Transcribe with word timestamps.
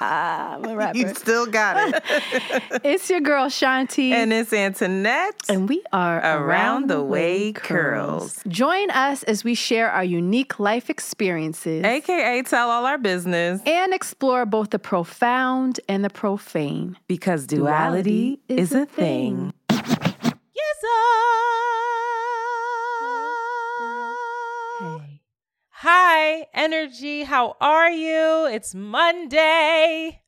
I'm 0.00 0.64
a 0.64 0.76
rapper. 0.76 0.98
you 0.98 1.08
still 1.14 1.46
got 1.46 1.94
it. 1.94 2.02
it's 2.84 3.10
your 3.10 3.20
girl 3.20 3.46
Shanti. 3.46 4.10
And 4.10 4.32
it's 4.32 4.52
Antoinette. 4.52 5.34
And 5.48 5.68
we 5.68 5.82
are 5.92 6.18
Around 6.18 6.88
the 6.88 7.02
Way 7.02 7.52
Curls. 7.52 8.40
Join 8.48 8.90
us 8.90 9.22
as 9.24 9.44
we 9.44 9.54
share 9.54 9.90
our 9.90 10.04
unique 10.04 10.58
life 10.58 10.90
experiences 10.90 11.84
AKA 11.84 12.42
tell 12.42 12.70
all 12.70 12.86
our 12.86 12.98
business 12.98 13.60
and 13.66 13.92
explore 13.92 14.46
both 14.46 14.70
the 14.70 14.78
profound 14.78 15.80
and 15.88 16.04
the 16.04 16.10
profane. 16.10 16.96
because 17.06 17.46
duality, 17.46 18.38
is 18.48 18.72
a 18.72 18.86
thing. 18.86 19.46
Yes, 19.46 19.52
Hi, 25.90 26.46
energy. 26.52 27.22
How 27.22 27.56
are 27.62 27.88
you? 27.90 28.44
It's 28.52 28.74
Monday. 28.74 30.20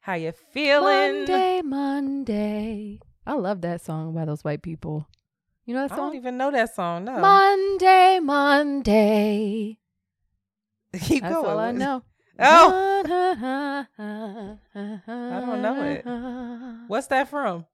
How 0.00 0.14
you 0.14 0.32
feeling? 0.32 1.18
Monday, 1.18 1.62
Monday. 1.62 2.98
I 3.24 3.34
love 3.34 3.60
that 3.60 3.82
song 3.82 4.14
by 4.14 4.24
those 4.24 4.42
white 4.42 4.62
people. 4.62 5.06
You 5.64 5.74
know 5.74 5.82
that 5.86 5.90
song? 5.90 5.98
I 6.00 6.02
don't 6.08 6.16
even 6.16 6.36
know 6.36 6.50
that 6.50 6.74
song. 6.74 7.04
No. 7.04 7.20
Monday, 7.20 8.18
Monday. 8.20 9.78
Keep 11.00 11.22
That's 11.22 11.34
going. 11.36 11.46
all 11.50 11.58
I 11.60 11.70
know. 11.70 12.02
Oh, 12.40 13.04
I 13.96 15.40
don't 15.40 15.62
know 15.62 15.82
it. 15.84 16.04
what's 16.88 17.06
that 17.06 17.28
from? 17.30 17.64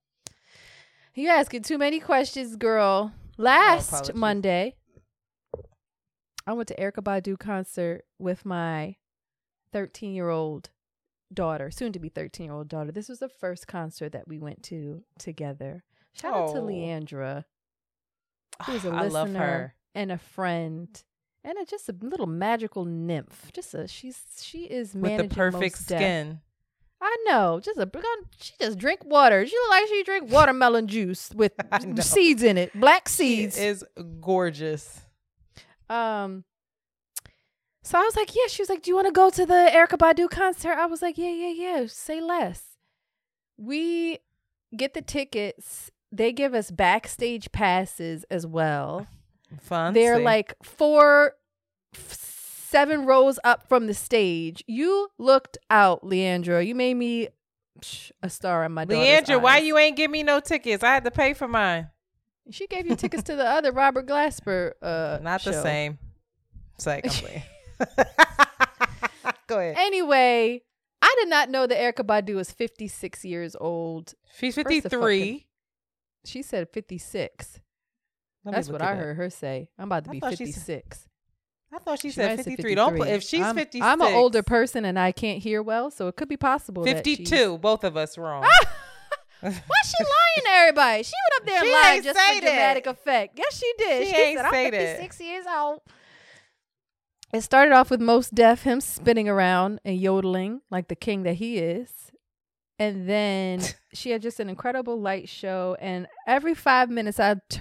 You 1.14 1.30
asking 1.30 1.62
too 1.62 1.78
many 1.78 1.98
questions, 1.98 2.56
girl. 2.56 3.10
Oh, 3.14 3.18
Last 3.38 3.88
apologies. 3.88 4.14
Monday, 4.16 4.76
I 6.46 6.52
went 6.54 6.68
to 6.68 6.76
Erykah 6.76 7.02
Badu 7.04 7.38
concert 7.38 8.04
with 8.18 8.44
my 8.44 8.96
13 9.72 10.12
year 10.14 10.28
old 10.28 10.70
daughter, 11.32 11.70
soon 11.70 11.92
to 11.92 11.98
be 11.98 12.08
13 12.08 12.46
year 12.46 12.54
old 12.54 12.68
daughter. 12.68 12.92
This 12.92 13.08
was 13.08 13.18
the 13.20 13.28
first 13.28 13.66
concert 13.66 14.12
that 14.12 14.28
we 14.28 14.38
went 14.38 14.62
to 14.64 15.02
together. 15.18 15.84
Shout 16.14 16.34
out 16.34 16.52
to 16.54 16.58
Oh. 16.60 16.64
Leandra, 16.66 17.44
who's 18.66 18.84
a 18.84 18.90
I 18.92 19.02
listener 19.04 19.12
love 19.12 19.28
her. 19.34 19.74
and 19.94 20.12
a 20.12 20.18
friend. 20.18 21.02
And 21.44 21.58
a, 21.58 21.64
just 21.64 21.88
a 21.88 21.94
little 22.00 22.26
magical 22.26 22.84
nymph. 22.84 23.50
Just 23.52 23.74
a 23.74 23.88
she's 23.88 24.20
she 24.42 24.64
is 24.64 24.94
With 24.94 25.18
the 25.28 25.34
perfect 25.34 25.78
skin. 25.78 26.40
I 27.00 27.16
know. 27.26 27.58
Just 27.60 27.78
a 27.78 27.90
she 28.38 28.52
just 28.60 28.78
drink 28.78 29.04
water. 29.04 29.44
She 29.44 29.56
look 29.56 29.70
like 29.70 29.88
she 29.88 30.02
drink 30.04 30.30
watermelon 30.30 30.86
juice 30.86 31.30
with 31.34 31.52
seeds 32.00 32.44
in 32.44 32.58
it, 32.58 32.78
black 32.78 33.08
She 33.08 33.14
seeds. 33.14 33.58
is 33.58 33.84
gorgeous. 34.20 35.00
Um. 35.88 36.44
So 37.84 37.98
I 37.98 38.02
was 38.02 38.16
like, 38.16 38.34
yeah. 38.34 38.46
She 38.48 38.62
was 38.62 38.68
like, 38.68 38.82
do 38.82 38.90
you 38.90 38.94
want 38.94 39.08
to 39.08 39.12
go 39.12 39.28
to 39.30 39.44
the 39.44 39.70
Erykah 39.72 39.98
Badu 39.98 40.30
concert? 40.30 40.74
I 40.78 40.86
was 40.86 41.02
like, 41.02 41.18
yeah, 41.18 41.32
yeah, 41.32 41.52
yeah. 41.52 41.86
Say 41.88 42.20
less. 42.20 42.76
We 43.56 44.18
get 44.76 44.94
the 44.94 45.02
tickets. 45.02 45.90
They 46.10 46.32
give 46.32 46.54
us 46.54 46.70
backstage 46.70 47.50
passes 47.52 48.24
as 48.30 48.46
well. 48.46 49.06
Fun. 49.60 49.94
They're 49.94 50.18
like 50.18 50.54
four, 50.62 51.34
f- 51.94 52.12
seven 52.70 53.04
rows 53.06 53.38
up 53.44 53.68
from 53.68 53.86
the 53.86 53.94
stage. 53.94 54.62
You 54.66 55.08
looked 55.18 55.58
out, 55.70 56.02
Leandra. 56.02 56.64
You 56.66 56.74
made 56.74 56.94
me 56.94 57.28
psh, 57.80 58.12
a 58.22 58.30
star 58.30 58.64
in 58.64 58.72
my 58.72 58.84
daughter's 58.84 59.06
Leandra, 59.26 59.40
why 59.42 59.58
you 59.58 59.76
ain't 59.78 59.96
give 59.96 60.10
me 60.10 60.22
no 60.22 60.40
tickets? 60.40 60.82
I 60.84 60.94
had 60.94 61.04
to 61.04 61.10
pay 61.10 61.34
for 61.34 61.48
mine. 61.48 61.88
She 62.50 62.66
gave 62.66 62.86
you 62.86 62.96
tickets 62.96 63.22
to 63.24 63.36
the 63.36 63.46
other 63.46 63.72
Robert 63.72 64.06
Glasper. 64.06 64.72
Uh, 64.82 65.18
Not 65.22 65.42
the 65.44 65.52
same. 65.52 65.98
It's 66.74 66.86
like 66.86 67.04
I'm 67.06 67.10
playing. 67.12 67.42
Go 69.46 69.58
ahead. 69.58 69.76
Anyway, 69.78 70.62
I 71.00 71.14
did 71.20 71.28
not 71.28 71.50
know 71.50 71.66
that 71.66 71.78
Erykah 71.78 72.04
Badu 72.06 72.38
is 72.40 72.50
56 72.50 73.24
years 73.24 73.56
old. 73.60 74.14
She's 74.38 74.54
First 74.54 74.66
of 74.66 74.72
53. 74.72 75.46
She 76.24 76.42
said 76.42 76.68
56. 76.72 77.60
That's 78.44 78.68
what 78.68 78.82
I 78.82 78.92
up. 78.92 78.98
heard 78.98 79.16
her 79.16 79.30
say. 79.30 79.68
I'm 79.78 79.86
about 79.86 80.04
to 80.04 80.10
I 80.10 80.12
be 80.14 80.20
thought 80.20 80.36
she 80.38 80.46
said- 80.46 80.82
56. 80.84 81.08
I 81.74 81.78
thought 81.78 82.00
she, 82.00 82.08
She 82.08 82.14
said 82.16 82.24
might 82.28 82.36
have 82.36 82.44
53. 82.44 82.74
Don't 82.74 82.96
put, 82.98 83.08
if 83.08 83.22
she's 83.22 83.40
I'm, 83.40 83.54
56. 83.56 83.82
I'm 83.86 84.02
an 84.02 84.12
older 84.12 84.42
person 84.42 84.84
and 84.84 84.98
I 84.98 85.10
can't 85.10 85.42
hear 85.42 85.62
well, 85.62 85.90
so 85.90 86.06
it 86.08 86.16
could 86.16 86.28
be 86.28 86.36
possible. 86.36 86.84
52. 86.84 87.56
Both 87.58 87.82
of 87.84 87.96
us 87.96 88.18
wrong. 88.18 88.44
Why 89.42 89.50
she 89.84 90.04
lying 90.04 90.44
to 90.44 90.50
everybody? 90.50 91.02
She 91.02 91.12
went 91.30 91.42
up 91.42 91.46
there 91.46 91.60
and 91.62 91.70
lied 91.72 92.04
just 92.04 92.18
for 92.18 92.34
that. 92.34 92.40
dramatic 92.40 92.86
effect. 92.86 93.38
Yes, 93.38 93.58
she 93.58 93.72
did. 93.78 94.06
She 94.06 94.14
She, 94.14 94.20
ain't 94.20 94.38
said, 94.38 94.46
I'm 94.46 94.52
that. 94.70 94.96
56 94.98 95.20
years 95.20 95.44
old. 95.52 95.80
It 97.32 97.40
started 97.42 97.72
off 97.72 97.90
with 97.90 98.00
Most 98.00 98.34
deaf, 98.34 98.62
him 98.62 98.80
spinning 98.80 99.28
around 99.28 99.80
and 99.84 99.98
yodeling 99.98 100.60
like 100.70 100.88
the 100.88 100.94
king 100.96 101.22
that 101.24 101.34
he 101.34 101.58
is. 101.58 101.90
And 102.78 103.08
then 103.08 103.62
she 103.94 104.10
had 104.10 104.22
just 104.22 104.38
an 104.38 104.48
incredible 104.48 105.00
light 105.00 105.28
show. 105.28 105.76
And 105.80 106.06
every 106.26 106.54
five 106.54 106.90
minutes, 106.90 107.18
I, 107.18 107.36
t- 107.48 107.60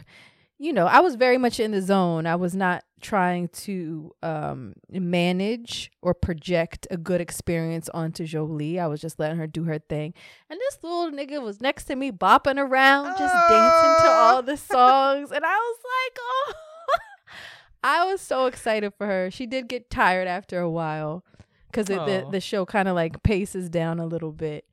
you 0.61 0.71
know, 0.71 0.85
I 0.85 0.99
was 0.99 1.15
very 1.15 1.39
much 1.39 1.59
in 1.59 1.71
the 1.71 1.81
zone. 1.81 2.27
I 2.27 2.35
was 2.35 2.53
not 2.53 2.83
trying 3.01 3.47
to 3.47 4.11
um, 4.21 4.73
manage 4.91 5.91
or 6.03 6.13
project 6.13 6.85
a 6.91 6.97
good 6.97 7.19
experience 7.19 7.89
onto 7.89 8.25
Jolie. 8.25 8.79
I 8.79 8.85
was 8.85 9.01
just 9.01 9.17
letting 9.19 9.37
her 9.39 9.47
do 9.47 9.63
her 9.63 9.79
thing. 9.79 10.13
And 10.51 10.59
this 10.59 10.77
little 10.83 11.09
nigga 11.11 11.41
was 11.41 11.61
next 11.61 11.85
to 11.85 11.95
me, 11.95 12.11
bopping 12.11 12.59
around, 12.59 13.05
just 13.17 13.33
dancing 13.49 14.05
to 14.05 14.11
Oh. 14.11 14.31
all 14.35 14.43
the 14.43 14.55
songs. 14.55 15.31
And 15.31 15.43
I 15.43 15.55
was 15.55 15.77
like, 15.83 16.19
oh. 16.21 16.53
I 17.83 18.05
was 18.05 18.21
so 18.21 18.45
excited 18.45 18.93
for 18.95 19.07
her. 19.07 19.31
She 19.31 19.47
did 19.47 19.67
get 19.67 19.89
tired 19.89 20.27
after 20.27 20.59
a 20.59 20.69
while 20.69 21.25
because 21.71 21.87
the, 21.87 22.27
the 22.29 22.39
show 22.39 22.67
kind 22.67 22.87
of 22.87 22.93
like 22.93 23.23
paces 23.23 23.67
down 23.67 23.99
a 23.99 24.05
little 24.05 24.31
bit. 24.31 24.65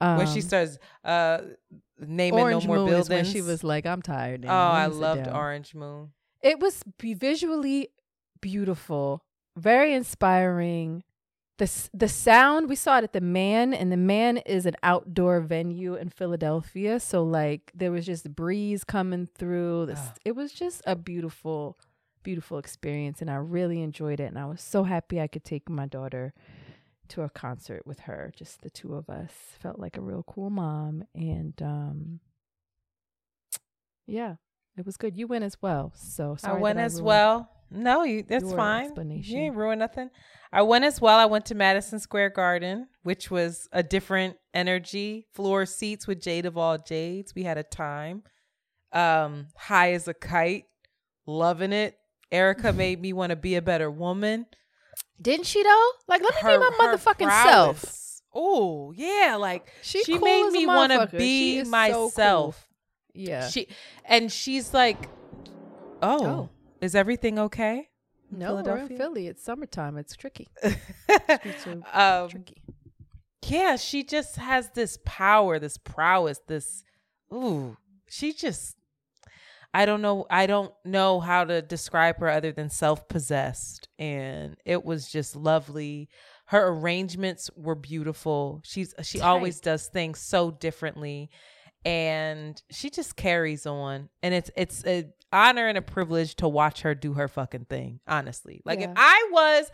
Um, 0.00 0.18
when 0.18 0.26
she 0.28 0.40
starts 0.40 0.78
uh, 1.04 1.38
naming 2.06 2.40
Orange 2.40 2.64
no 2.64 2.68
more 2.68 2.76
Moon 2.78 2.86
buildings. 2.88 3.08
when 3.08 3.24
she 3.24 3.42
was 3.42 3.62
like, 3.64 3.86
I'm 3.86 4.02
tired. 4.02 4.44
oh, 4.44 4.48
now. 4.48 4.72
Let 4.72 4.80
I 4.82 4.86
loved 4.86 5.24
down." 5.24 5.34
Orange 5.36 5.74
Moon. 5.74 6.12
It 6.42 6.58
was 6.60 6.82
be- 6.98 7.14
visually 7.14 7.88
beautiful, 8.40 9.24
very 9.56 9.94
inspiring. 9.94 11.04
The 11.58 11.70
the 11.94 12.08
sound 12.08 12.68
we 12.68 12.74
saw 12.76 12.98
it 12.98 13.04
at 13.04 13.12
the 13.12 13.20
Mann, 13.20 13.72
and 13.74 13.92
the 13.92 13.96
Mann 13.96 14.38
is 14.38 14.66
an 14.66 14.74
outdoor 14.82 15.40
venue 15.40 15.94
in 15.94 16.08
Philadelphia. 16.08 16.98
So 16.98 17.22
like 17.22 17.70
there 17.74 17.92
was 17.92 18.06
just 18.06 18.34
breeze 18.34 18.82
coming 18.84 19.26
through. 19.26 19.86
This 19.86 20.00
Ah. 20.00 20.14
it 20.24 20.32
was 20.34 20.52
just 20.52 20.82
a 20.86 20.96
beautiful, 20.96 21.78
beautiful 22.22 22.58
experience, 22.58 23.20
and 23.20 23.30
I 23.30 23.36
really 23.36 23.80
enjoyed 23.82 24.18
it. 24.18 24.24
And 24.24 24.38
I 24.38 24.46
was 24.46 24.60
so 24.60 24.84
happy 24.84 25.20
I 25.20 25.26
could 25.28 25.44
take 25.44 25.68
my 25.68 25.86
daughter 25.86 26.32
to 27.08 27.22
a 27.22 27.28
concert 27.30 27.86
with 27.86 28.00
her. 28.00 28.32
Just 28.36 28.62
the 28.62 28.70
two 28.70 28.94
of 28.94 29.08
us 29.10 29.30
felt 29.60 29.78
like 29.78 29.96
a 29.96 30.00
real 30.02 30.22
cool 30.26 30.50
mom, 30.50 31.04
and 31.14 31.54
um, 31.62 32.20
yeah, 34.06 34.36
it 34.76 34.86
was 34.86 34.96
good. 34.96 35.16
You 35.16 35.26
went 35.26 35.44
as 35.44 35.56
well, 35.60 35.92
so 35.94 36.36
sorry 36.36 36.58
I 36.58 36.60
went 36.60 36.78
as 36.78 36.94
ruined- 36.94 37.06
well. 37.06 37.48
No, 37.74 38.02
you 38.04 38.22
that's 38.22 38.52
fine. 38.52 38.92
You 39.22 39.38
ain't 39.38 39.56
ruined 39.56 39.78
nothing. 39.78 40.10
I 40.52 40.60
went 40.60 40.84
as 40.84 41.00
well. 41.00 41.18
I 41.18 41.24
went 41.24 41.46
to 41.46 41.54
Madison 41.54 41.98
Square 42.00 42.30
Garden, 42.30 42.86
which 43.02 43.30
was 43.30 43.66
a 43.72 43.82
different 43.82 44.36
energy. 44.52 45.26
Floor 45.32 45.64
seats 45.64 46.06
with 46.06 46.20
Jade 46.20 46.44
of 46.44 46.58
all 46.58 46.76
Jades. 46.76 47.34
We 47.34 47.44
had 47.44 47.56
a 47.56 47.62
time. 47.62 48.24
Um, 48.92 49.46
high 49.56 49.92
as 49.94 50.06
a 50.06 50.12
kite, 50.12 50.64
loving 51.26 51.72
it. 51.72 51.96
Erykah 52.30 52.76
made 52.76 53.00
me 53.00 53.14
want 53.14 53.30
to 53.30 53.36
be 53.36 53.54
a 53.54 53.62
better 53.62 53.90
woman. 53.90 54.44
Didn't 55.20 55.46
she 55.46 55.62
though? 55.62 55.88
Like, 56.08 56.22
let 56.22 56.34
me 56.34 56.40
Her- 56.42 56.58
be 56.58 56.64
my 56.64 56.70
her 56.86 56.96
motherfucking 56.96 57.44
self. 57.44 57.98
Oh 58.34 58.92
yeah, 58.96 59.36
like 59.38 59.70
She 59.82 60.02
she 60.04 60.14
cool 60.18 60.24
made 60.24 60.50
me 60.52 60.66
want 60.66 60.90
to 60.92 61.06
be 61.16 61.58
is 61.58 61.66
so 61.66 61.70
myself. 61.70 62.68
Yeah. 63.14 63.46
She 63.48 63.68
and 64.04 64.32
she's 64.32 64.72
like, 64.72 65.08
oh, 66.00 66.24
Oh. 66.26 66.48
is 66.80 66.94
everything 66.94 67.38
okay? 67.38 67.88
no, 68.30 68.54
we're 68.54 68.78
in 68.78 68.96
Philly. 68.96 69.26
It's 69.26 69.44
summertime. 69.44 69.98
It's 69.98 70.16
tricky. 70.16 70.48
Um, 71.92 72.28
tricky. 72.30 72.62
yeah, 73.46 73.76
she 73.76 74.02
just 74.04 74.36
has 74.36 74.70
this 74.70 74.98
power, 75.04 75.58
this 75.58 75.76
prowess, 75.76 76.40
this 76.46 76.82
ooh, 77.32 77.76
she 78.08 78.32
just 78.32 78.76
I 79.74 79.86
don't 79.86 80.02
know 80.02 80.26
I 80.28 80.46
don't 80.46 80.72
know 80.84 81.20
how 81.20 81.44
to 81.44 81.62
describe 81.62 82.18
her 82.18 82.28
other 82.28 82.52
than 82.52 82.68
self-possessed 82.68 83.88
and 83.98 84.56
it 84.64 84.84
was 84.84 85.10
just 85.10 85.34
lovely. 85.34 86.08
Her 86.46 86.68
arrangements 86.68 87.50
were 87.56 87.74
beautiful. 87.74 88.60
She's 88.64 88.94
she 89.02 89.20
always 89.20 89.60
does 89.60 89.86
things 89.86 90.18
so 90.18 90.50
differently 90.50 91.30
and 91.84 92.62
she 92.70 92.90
just 92.90 93.16
carries 93.16 93.66
on 93.66 94.08
and 94.22 94.34
it's 94.34 94.50
it's 94.56 94.84
a 94.86 95.06
honor 95.32 95.66
and 95.66 95.78
a 95.78 95.82
privilege 95.82 96.36
to 96.36 96.48
watch 96.48 96.82
her 96.82 96.94
do 96.94 97.14
her 97.14 97.28
fucking 97.28 97.64
thing, 97.64 98.00
honestly. 98.06 98.60
Like 98.64 98.80
if 98.80 98.90
I 98.94 99.28
was 99.32 99.70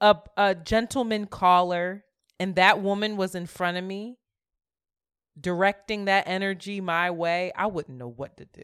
a 0.00 0.16
a 0.36 0.54
gentleman 0.54 1.26
caller 1.26 2.04
and 2.38 2.56
that 2.56 2.82
woman 2.82 3.16
was 3.16 3.34
in 3.34 3.46
front 3.46 3.78
of 3.78 3.84
me, 3.84 4.18
directing 5.40 6.06
that 6.06 6.28
energy 6.28 6.80
my 6.80 7.10
way, 7.10 7.52
I 7.56 7.66
wouldn't 7.66 7.98
know 7.98 8.08
what 8.08 8.36
to 8.38 8.44
do. 8.44 8.62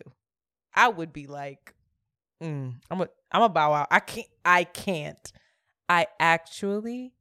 I 0.75 0.89
would 0.89 1.13
be 1.13 1.27
like, 1.27 1.75
mm, 2.43 2.75
I'm 2.91 3.01
a 3.01 3.09
I'm 3.33 3.43
a 3.43 3.49
bow 3.49 3.73
out. 3.73 3.89
I 3.91 4.01
can't 4.01 4.29
I 4.45 4.65
can't. 4.65 5.33
I 5.89 6.07
actually 6.19 7.13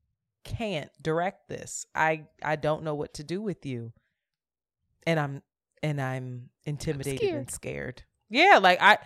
can't 0.43 0.91
direct 1.01 1.47
this. 1.49 1.85
I 1.95 2.25
I 2.43 2.55
don't 2.55 2.83
know 2.83 2.95
what 2.95 3.15
to 3.15 3.23
do 3.23 3.41
with 3.41 3.65
you. 3.65 3.93
And 5.05 5.19
I'm 5.19 5.41
and 5.81 6.01
I'm 6.01 6.49
intimidated 6.65 7.19
scared. 7.19 7.37
and 7.37 7.51
scared. 7.51 8.03
Yeah, 8.29 8.59
like 8.61 8.81
I 8.81 8.99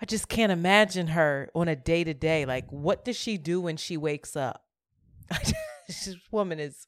I 0.00 0.06
just 0.06 0.28
can't 0.28 0.52
imagine 0.52 1.08
her 1.08 1.50
on 1.54 1.68
a 1.68 1.76
day 1.76 2.04
to 2.04 2.14
day. 2.14 2.46
Like, 2.46 2.70
what 2.70 3.04
does 3.04 3.16
she 3.16 3.36
do 3.36 3.60
when 3.60 3.76
she 3.76 3.98
wakes 3.98 4.34
up? 4.34 4.64
this 5.86 6.16
woman 6.30 6.58
is 6.58 6.86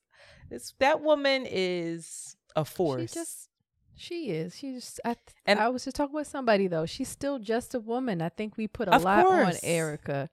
this 0.48 0.74
that 0.78 1.02
woman 1.02 1.46
is 1.48 2.36
a 2.56 2.64
force. 2.64 3.12
She 3.12 3.14
just 3.18 3.48
she 3.94 4.30
is. 4.30 4.56
She's 4.56 4.98
I 5.04 5.16
And- 5.46 5.58
I 5.60 5.68
was 5.68 5.84
just 5.84 5.96
talking 5.96 6.14
with 6.14 6.26
somebody 6.26 6.66
though. 6.66 6.86
She's 6.86 7.08
still 7.08 7.38
just 7.38 7.74
a 7.74 7.80
woman. 7.80 8.20
I 8.22 8.28
think 8.30 8.56
we 8.56 8.66
put 8.68 8.88
a 8.88 8.98
lot 8.98 9.26
on. 9.26 9.52
Erykah. 9.52 10.28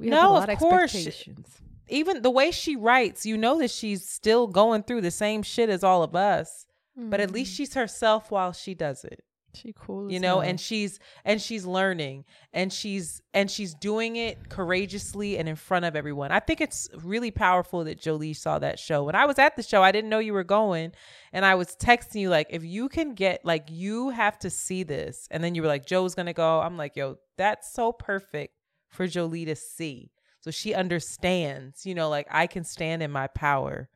We 0.00 0.08
No, 0.10 0.16
have 0.16 0.24
a 0.24 0.28
of 0.28 0.40
lot 0.40 0.48
of 0.50 0.58
course. 0.58 0.94
expectations. 0.94 1.58
Even 1.88 2.22
the 2.22 2.30
way 2.30 2.50
she 2.50 2.76
writes, 2.76 3.24
you 3.24 3.36
know 3.36 3.58
that 3.58 3.70
she's 3.70 4.06
still 4.08 4.46
going 4.46 4.82
through 4.82 5.00
the 5.00 5.10
same 5.10 5.42
shit 5.42 5.68
as 5.70 5.82
all 5.82 6.02
of 6.02 6.14
us. 6.14 6.66
But 6.96 7.20
at 7.20 7.30
least 7.30 7.52
Mhm. 7.52 7.56
she's 7.56 7.74
herself 7.74 8.30
while 8.30 8.52
she 8.52 8.74
does 8.74 9.04
it. 9.04 9.22
She 9.54 9.74
cool. 9.78 10.10
you 10.10 10.20
know 10.20 10.40
hell. 10.40 10.48
and 10.48 10.60
she's 10.60 10.98
and 11.24 11.40
she's 11.40 11.64
learning 11.64 12.24
and 12.52 12.72
she's 12.72 13.22
and 13.32 13.50
she's 13.50 13.74
doing 13.74 14.16
it 14.16 14.48
courageously 14.48 15.38
and 15.38 15.48
in 15.48 15.56
front 15.56 15.84
of 15.84 15.96
everyone 15.96 16.30
i 16.30 16.40
think 16.40 16.60
it's 16.60 16.88
really 17.02 17.30
powerful 17.30 17.84
that 17.84 18.00
jolie 18.00 18.34
saw 18.34 18.58
that 18.58 18.78
show 18.78 19.02
when 19.04 19.14
i 19.14 19.24
was 19.24 19.38
at 19.38 19.56
the 19.56 19.62
show 19.62 19.82
i 19.82 19.92
didn't 19.92 20.10
know 20.10 20.18
you 20.18 20.32
were 20.32 20.44
going 20.44 20.92
and 21.32 21.44
i 21.44 21.54
was 21.54 21.76
texting 21.76 22.20
you 22.20 22.28
like 22.28 22.46
if 22.50 22.64
you 22.64 22.88
can 22.88 23.14
get 23.14 23.44
like 23.44 23.64
you 23.70 24.10
have 24.10 24.38
to 24.38 24.50
see 24.50 24.82
this 24.82 25.26
and 25.30 25.42
then 25.42 25.54
you 25.54 25.62
were 25.62 25.68
like 25.68 25.86
joe's 25.86 26.14
gonna 26.14 26.32
go 26.32 26.60
i'm 26.60 26.76
like 26.76 26.94
yo 26.96 27.16
that's 27.36 27.72
so 27.72 27.92
perfect 27.92 28.54
for 28.88 29.06
jolie 29.06 29.44
to 29.44 29.56
see 29.56 30.10
so 30.40 30.50
she 30.50 30.74
understands 30.74 31.86
you 31.86 31.94
know 31.94 32.08
like 32.08 32.26
i 32.30 32.46
can 32.46 32.64
stand 32.64 33.02
in 33.02 33.10
my 33.10 33.26
power 33.28 33.88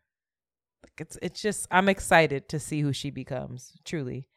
like 0.82 0.92
it's 0.98 1.18
it's 1.22 1.40
just 1.42 1.66
i'm 1.70 1.88
excited 1.88 2.48
to 2.48 2.58
see 2.58 2.80
who 2.80 2.92
she 2.92 3.10
becomes 3.10 3.72
truly 3.84 4.28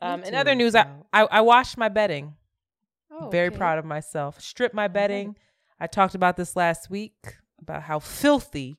um, 0.00 0.22
in 0.24 0.34
other 0.34 0.54
news, 0.54 0.74
I. 0.74 0.86
I 1.12 1.22
I 1.22 1.40
washed 1.40 1.76
my 1.76 1.88
bedding. 1.88 2.34
Oh, 3.10 3.28
Very 3.30 3.48
okay. 3.48 3.56
proud 3.56 3.78
of 3.78 3.84
myself. 3.84 4.40
Stripped 4.40 4.74
my 4.74 4.88
bedding. 4.88 5.36
I 5.80 5.86
talked 5.86 6.14
about 6.14 6.36
this 6.36 6.54
last 6.56 6.90
week 6.90 7.34
about 7.60 7.82
how 7.82 7.98
filthy 7.98 8.76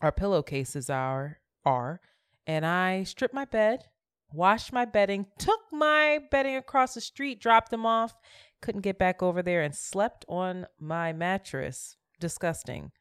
our 0.00 0.12
pillowcases 0.12 0.88
are 0.90 1.38
are, 1.64 2.00
and 2.46 2.64
I 2.64 3.04
stripped 3.04 3.34
my 3.34 3.44
bed, 3.44 3.84
washed 4.32 4.72
my 4.72 4.84
bedding, 4.84 5.26
took 5.38 5.60
my 5.70 6.20
bedding 6.30 6.56
across 6.56 6.94
the 6.94 7.00
street, 7.00 7.40
dropped 7.40 7.70
them 7.70 7.84
off, 7.84 8.14
couldn't 8.62 8.80
get 8.80 8.98
back 8.98 9.22
over 9.22 9.42
there, 9.42 9.62
and 9.62 9.74
slept 9.74 10.24
on 10.28 10.66
my 10.80 11.12
mattress. 11.12 11.96
Disgusting. 12.20 12.92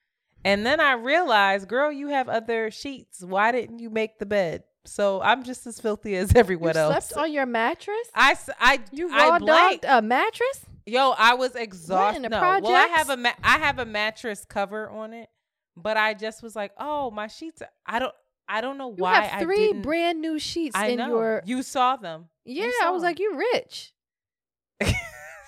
And 0.44 0.66
then 0.66 0.82
I 0.82 0.94
realized, 0.94 1.70
girl, 1.70 1.92
you 1.92 2.10
have 2.10 2.28
other 2.28 2.70
sheets. 2.72 3.24
Why 3.24 3.52
didn't 3.54 3.80
you 3.80 3.90
make 3.90 4.20
the 4.20 4.26
bed? 4.26 4.64
So 4.86 5.22
I'm 5.22 5.44
just 5.44 5.66
as 5.68 5.80
filthy 5.80 6.16
as 6.16 6.32
You 6.34 6.40
everyone 6.40 6.76
else. 6.78 7.08
slept 7.08 7.24
on 7.26 7.32
your 7.32 7.46
mattress? 7.46 8.08
I 8.14 8.80
You 8.92 9.10
I 9.12 9.40
blanked. 9.40 9.86
a 9.88 10.02
mattress? 10.02 10.66
Yo, 10.86 11.12
I 11.18 11.36
was 11.36 11.56
exhausted. 11.56 12.30
No, 12.30 12.40
well, 12.62 12.68
I 12.76 12.88
have 12.88 13.10
a 13.10 13.16
ma- 13.18 13.32
I 13.44 13.58
have 13.60 13.80
a 13.80 13.86
mattress 13.86 14.44
cover 14.46 14.90
on 14.90 15.14
it, 15.14 15.30
but 15.78 15.96
I 15.96 16.14
just 16.14 16.44
was 16.44 16.56
like, 16.56 16.72
oh, 16.78 17.10
my 17.12 17.28
sheets. 17.28 17.62
are- 17.62 17.70
I 17.86 18.00
don't. 18.00 18.14
I 18.50 18.60
don't 18.60 18.78
know 18.78 18.90
You 18.90 19.02
why 19.04 19.22
have 19.22 19.40
I 19.42 19.44
three 19.46 19.72
brand 19.72 20.20
new 20.20 20.38
sheets 20.38 20.76
I 20.76 20.88
in 20.88 20.98
know 20.98 21.08
your 21.08 21.42
you 21.46 21.64
saw 21.64 21.96
them. 21.96 22.26
Yeah, 22.44 22.66
You 22.66 22.80
I 22.84 22.90
was 22.90 22.96
was 22.96 23.04
'em. 23.04 23.08
like, 23.08 23.20
you 23.22 23.38
rich. 23.54 23.94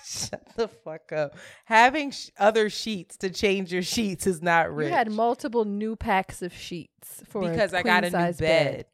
Shut 0.04 0.46
the 0.56 0.68
fuck 0.68 1.12
up. 1.12 1.36
Having 1.66 2.12
sh- 2.12 2.30
other 2.38 2.70
sheets 2.70 3.16
to 3.18 3.28
change 3.28 3.72
your 3.72 3.82
sheets 3.82 4.26
is 4.26 4.40
not 4.40 4.74
rich. 4.74 4.88
You 4.88 4.94
had 4.94 5.10
multiple 5.10 5.64
new 5.66 5.96
packs 5.96 6.40
of 6.42 6.54
sheets 6.54 7.22
for 7.28 7.42
a 7.46 7.50
because 7.50 7.74
I 7.74 7.82
got 7.82 8.04
a 8.04 8.06
new 8.06 8.10
queen-size 8.12 8.38
bed. 8.38 8.86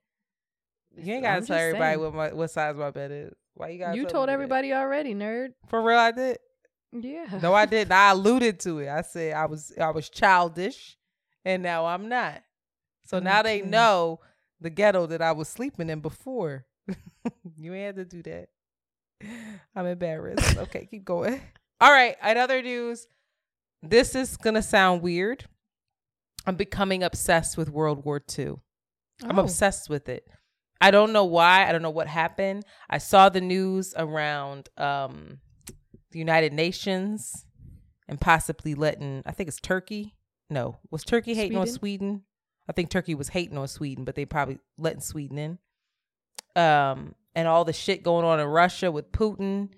You 0.97 1.15
ain't 1.15 1.23
gotta 1.23 1.37
I'm 1.39 1.47
tell 1.47 1.57
everybody 1.59 1.95
saying. 1.97 2.01
what 2.01 2.15
my 2.15 2.33
what 2.33 2.51
size 2.51 2.77
my 2.77 2.91
bed 2.91 3.11
is. 3.11 3.33
Why 3.55 3.69
you 3.71 3.79
got? 3.79 3.95
You 3.97 4.07
told 4.07 4.29
everybody 4.29 4.73
already, 4.73 5.15
nerd. 5.15 5.51
for 5.69 5.83
real. 5.83 5.99
I 5.99 6.11
did. 6.13 6.39
Yeah. 6.93 7.39
No, 7.43 7.55
I 7.55 7.65
didn't. 7.67 7.93
I 7.93 8.11
alluded 8.13 8.61
to 8.61 8.79
it. 8.81 8.89
I 8.89 9.03
said 9.03 9.35
I 9.35 9.47
was 9.47 9.73
I 9.81 9.91
was 9.91 10.09
childish, 10.11 10.97
and 11.45 11.63
now 11.63 11.87
I'm 11.87 12.09
not. 12.09 12.43
So 13.07 13.19
now 13.19 13.43
they 13.43 13.63
know 13.63 14.21
the 14.61 14.71
ghetto 14.71 15.07
that 15.07 15.23
I 15.23 15.33
was 15.33 15.49
sleeping 15.49 15.91
in 15.91 16.01
before. 16.01 16.67
you 17.57 17.75
ain't 17.75 17.97
had 17.97 17.97
to 17.97 18.05
do 18.05 18.23
that. 18.31 18.49
I'm 19.75 19.87
embarrassed. 19.87 20.57
okay, 20.59 20.87
keep 20.91 21.05
going. 21.05 21.41
All 21.81 21.91
right. 21.91 22.17
In 22.27 22.37
other 22.37 22.63
news, 22.63 23.07
this 23.83 24.15
is 24.15 24.37
gonna 24.37 24.63
sound 24.63 25.03
weird. 25.03 25.45
I'm 26.47 26.57
becoming 26.57 27.03
obsessed 27.03 27.57
with 27.57 27.71
World 27.71 28.05
War 28.05 28.21
II. 28.39 28.55
I'm 29.25 29.39
Oh. 29.39 29.43
obsessed 29.43 29.89
with 29.89 30.09
it. 30.09 30.27
I 30.83 30.91
don't 30.91 31.13
know 31.13 31.25
why. 31.25 31.69
I 31.69 31.73
don't 31.73 31.81
know 31.81 31.91
what 31.91 32.09
happened. 32.09 32.65
I 32.91 32.99
saw 32.99 33.29
the 33.29 33.41
news 33.41 33.95
around 33.97 34.69
um, 34.77 35.39
the 36.11 36.19
United 36.19 36.53
Nations 36.53 37.47
and 38.09 38.21
possibly 38.21 38.75
letting, 38.75 39.23
I 39.25 39.31
think 39.31 39.49
it's 39.49 39.61
Turkey. 39.61 40.17
No, 40.51 40.79
was 40.91 41.05
Turkey 41.05 41.35
hating 41.35 41.57
on 41.57 41.67
Sweden? 41.69 41.79
Sweden? 41.79 42.23
I 42.69 42.73
think 42.73 42.91
Turkey 42.91 43.15
was 43.15 43.29
hating 43.29 43.57
on 43.57 43.69
Sweden, 43.69 44.05
but 44.05 44.17
they 44.17 44.25
probably 44.25 44.59
letting 44.77 45.01
Sweden 45.01 45.39
in. 45.39 45.59
Um, 46.61 47.15
and 47.35 47.47
all 47.47 47.65
the 47.65 47.73
shit 47.73 48.03
going 48.03 48.25
on 48.25 48.41
in 48.41 48.47
Russia 48.47 48.91
with 48.91 49.13
Putin 49.13 49.69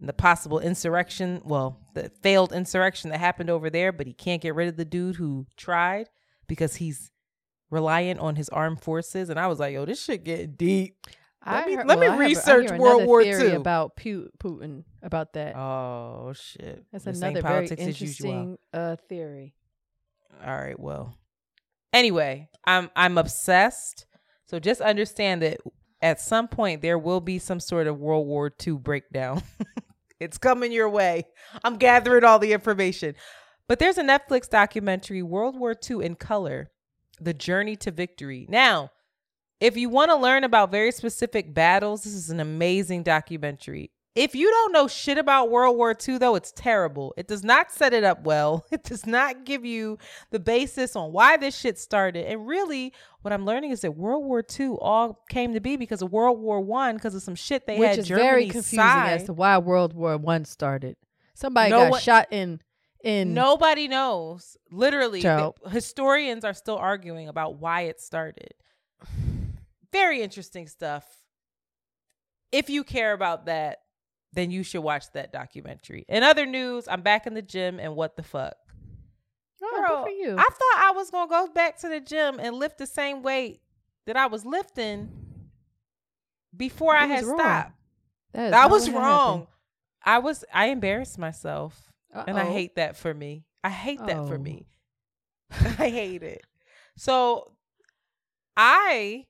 and 0.00 0.08
the 0.08 0.14
possible 0.14 0.60
insurrection. 0.60 1.42
Well, 1.44 1.78
the 1.94 2.10
failed 2.22 2.52
insurrection 2.54 3.10
that 3.10 3.20
happened 3.20 3.50
over 3.50 3.68
there, 3.68 3.92
but 3.92 4.06
he 4.06 4.14
can't 4.14 4.42
get 4.42 4.54
rid 4.54 4.68
of 4.68 4.76
the 4.76 4.84
dude 4.86 5.16
who 5.16 5.46
tried 5.56 6.08
because 6.48 6.76
he's 6.76 7.10
reliant 7.70 8.20
on 8.20 8.36
his 8.36 8.48
armed 8.50 8.80
forces. 8.80 9.30
And 9.30 9.38
I 9.38 9.46
was 9.46 9.58
like, 9.58 9.72
yo, 9.74 9.84
this 9.84 10.02
shit 10.02 10.24
get 10.24 10.56
deep. 10.56 10.96
Let 11.46 11.66
me- 11.66 11.76
let 11.76 11.98
me 11.98 12.06
I 12.06 12.10
have 12.10 12.20
a- 12.20 12.22
I 12.22 12.26
research 12.26 12.70
World 12.70 13.04
War 13.04 13.20
II. 13.22 13.54
about 13.54 13.96
Putin 13.96 14.84
about 15.02 15.34
that. 15.34 15.54
Oh 15.56 16.32
shit. 16.34 16.84
That's 16.90 17.04
same 17.04 17.14
another 17.16 17.42
very 17.42 17.66
interesting 17.68 18.56
uh, 18.72 18.96
theory. 19.08 19.54
All 20.44 20.56
right, 20.56 20.78
well. 20.80 21.14
Anyway, 21.92 22.48
I'm 22.64 22.90
I'm 22.96 23.18
obsessed. 23.18 24.06
So 24.46 24.58
just 24.58 24.80
understand 24.80 25.42
that 25.42 25.60
at 26.02 26.20
some 26.20 26.48
point 26.48 26.82
there 26.82 26.98
will 26.98 27.20
be 27.20 27.38
some 27.38 27.60
sort 27.60 27.86
of 27.86 27.98
World 27.98 28.26
War 28.26 28.50
II 28.66 28.74
breakdown. 28.74 29.42
it's 30.20 30.38
coming 30.38 30.72
your 30.72 30.88
way. 30.88 31.24
I'm 31.62 31.76
gathering 31.76 32.24
all 32.24 32.38
the 32.38 32.52
information. 32.52 33.14
But 33.68 33.78
there's 33.78 33.96
a 33.98 34.02
Netflix 34.02 34.48
documentary, 34.48 35.22
World 35.22 35.58
War 35.58 35.74
II 35.90 36.04
in 36.04 36.14
Color, 36.16 36.70
The 37.20 37.34
Journey 37.34 37.76
to 37.76 37.90
Victory. 37.90 38.46
Now, 38.48 38.90
if 39.60 39.76
you 39.76 39.88
want 39.88 40.10
to 40.10 40.16
learn 40.16 40.44
about 40.44 40.70
very 40.70 40.90
specific 40.92 41.54
battles, 41.54 42.04
this 42.04 42.14
is 42.14 42.30
an 42.30 42.40
amazing 42.40 43.02
documentary. 43.02 43.90
If 44.14 44.36
you 44.36 44.48
don't 44.48 44.72
know 44.72 44.86
shit 44.86 45.18
about 45.18 45.50
World 45.50 45.76
War 45.76 45.92
II, 46.08 46.18
though, 46.18 46.36
it's 46.36 46.52
terrible. 46.52 47.12
It 47.16 47.26
does 47.26 47.42
not 47.42 47.72
set 47.72 47.92
it 47.92 48.04
up 48.04 48.22
well. 48.24 48.64
It 48.70 48.84
does 48.84 49.06
not 49.06 49.44
give 49.44 49.64
you 49.64 49.98
the 50.30 50.38
basis 50.38 50.94
on 50.94 51.10
why 51.12 51.36
this 51.36 51.56
shit 51.58 51.78
started. 51.80 52.26
And 52.26 52.46
really, 52.46 52.92
what 53.22 53.32
I'm 53.32 53.44
learning 53.44 53.72
is 53.72 53.80
that 53.80 53.92
World 53.96 54.24
War 54.24 54.44
II 54.60 54.76
all 54.80 55.24
came 55.28 55.52
to 55.54 55.60
be 55.60 55.76
because 55.76 56.00
of 56.00 56.12
World 56.12 56.38
War 56.40 56.60
One, 56.60 56.94
because 56.94 57.16
of 57.16 57.22
some 57.22 57.34
shit 57.34 57.66
they 57.66 57.76
which 57.78 57.88
had 57.88 57.98
is 58.00 58.06
Germany 58.08 58.28
very 58.28 58.42
confusing 58.44 58.78
side. 58.78 59.12
as 59.20 59.24
to 59.24 59.32
why 59.32 59.58
World 59.58 59.94
War 59.94 60.16
One 60.16 60.44
started. 60.44 60.96
Somebody 61.34 61.70
No 61.70 61.78
got 61.84 61.90
one- 61.90 62.00
shot 62.00 62.28
in 62.30 62.60
in 63.04 63.34
Nobody 63.34 63.86
knows. 63.88 64.56
Literally, 64.70 65.20
the- 65.22 65.70
historians 65.70 66.44
are 66.44 66.54
still 66.54 66.76
arguing 66.76 67.28
about 67.28 67.56
why 67.56 67.82
it 67.82 68.00
started. 68.00 68.54
Very 69.92 70.22
interesting 70.22 70.66
stuff. 70.66 71.04
If 72.50 72.70
you 72.70 72.82
care 72.84 73.12
about 73.12 73.46
that, 73.46 73.78
then 74.32 74.50
you 74.50 74.62
should 74.64 74.80
watch 74.82 75.04
that 75.12 75.32
documentary. 75.32 76.04
In 76.08 76.22
other 76.22 76.46
news, 76.46 76.88
I'm 76.88 77.02
back 77.02 77.26
in 77.26 77.34
the 77.34 77.42
gym 77.42 77.78
and 77.78 77.94
what 77.94 78.16
the 78.16 78.22
fuck? 78.22 78.54
Oh, 79.62 79.86
Girl, 79.88 80.04
for 80.04 80.10
you. 80.10 80.34
I 80.36 80.42
thought 80.42 80.82
I 80.82 80.92
was 80.94 81.10
gonna 81.10 81.28
go 81.28 81.46
back 81.52 81.78
to 81.80 81.88
the 81.88 82.00
gym 82.00 82.38
and 82.40 82.56
lift 82.56 82.78
the 82.78 82.86
same 82.86 83.22
weight 83.22 83.60
that 84.06 84.16
I 84.16 84.26
was 84.26 84.44
lifting 84.44 85.10
before 86.56 86.94
I 86.94 87.06
had 87.06 87.24
wrong. 87.24 87.38
stopped. 87.38 87.72
That, 88.32 88.50
That 88.50 88.70
was 88.70 88.90
wrong. 88.90 89.46
I 90.04 90.18
was 90.18 90.44
I 90.52 90.66
embarrassed 90.66 91.18
myself. 91.18 91.92
Happened. 92.14 92.38
And 92.38 92.48
I 92.48 92.52
hate 92.52 92.76
that 92.76 92.96
for 92.96 93.12
me. 93.12 93.44
I 93.62 93.70
hate 93.70 93.98
that 94.06 94.26
for 94.28 94.34
Oh. 94.34 94.38
me. 94.38 94.66
I 95.50 95.88
hate 95.90 96.22
it. 96.22 96.42
So 96.96 97.52
I 98.56 99.26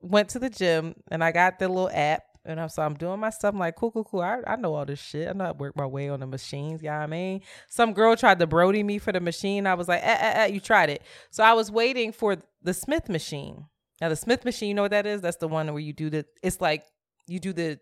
went 0.00 0.28
to 0.30 0.38
the 0.38 0.50
gym 0.50 0.94
and 1.10 1.22
I 1.24 1.32
got 1.32 1.58
the 1.58 1.68
little 1.68 1.90
app 1.92 2.22
and 2.44 2.60
I'm 2.60 2.68
so 2.68 2.82
I'm 2.82 2.94
doing 2.94 3.20
my 3.20 3.30
stuff. 3.30 3.52
I'm 3.52 3.58
like, 3.58 3.76
cool, 3.76 3.90
cool, 3.90 4.04
cool. 4.04 4.20
I, 4.20 4.38
I 4.46 4.56
know 4.56 4.74
all 4.74 4.86
this 4.86 5.00
shit. 5.00 5.28
I 5.28 5.32
know 5.32 5.52
to 5.52 5.58
work 5.58 5.76
my 5.76 5.84
way 5.86 6.08
on 6.08 6.20
the 6.20 6.26
machines. 6.26 6.82
You 6.82 6.88
know 6.88 6.96
I 6.96 7.06
mean? 7.06 7.42
Some 7.68 7.92
girl 7.92 8.16
tried 8.16 8.38
to 8.38 8.46
Brody 8.46 8.82
me 8.82 8.98
for 8.98 9.12
the 9.12 9.20
machine. 9.20 9.66
I 9.66 9.74
was 9.74 9.86
like, 9.88 10.00
eh, 10.02 10.16
eh, 10.18 10.32
eh, 10.42 10.46
you 10.46 10.60
tried 10.60 10.88
it. 10.88 11.02
So 11.30 11.42
I 11.44 11.52
was 11.52 11.70
waiting 11.70 12.12
for 12.12 12.36
the 12.62 12.72
Smith 12.72 13.08
machine. 13.08 13.66
Now 14.00 14.08
the 14.08 14.16
Smith 14.16 14.44
machine, 14.44 14.68
you 14.68 14.74
know 14.74 14.82
what 14.82 14.92
that 14.92 15.06
is? 15.06 15.20
That's 15.20 15.36
the 15.36 15.48
one 15.48 15.66
where 15.72 15.82
you 15.82 15.92
do 15.92 16.08
the. 16.08 16.24
It's 16.42 16.60
like 16.60 16.84
you 17.26 17.38
do 17.40 17.52
the 17.52 17.80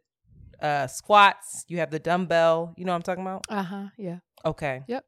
uh 0.61 0.87
squats. 0.87 1.65
You 1.69 1.79
have 1.79 1.91
the 1.91 1.99
dumbbell. 1.99 2.75
You 2.77 2.85
know 2.85 2.93
what 2.93 2.97
I'm 2.97 3.03
talking 3.03 3.23
about? 3.23 3.47
Uh 3.49 3.63
huh. 3.63 3.87
Yeah. 3.97 4.19
Okay. 4.45 4.83
Yep. 4.87 5.05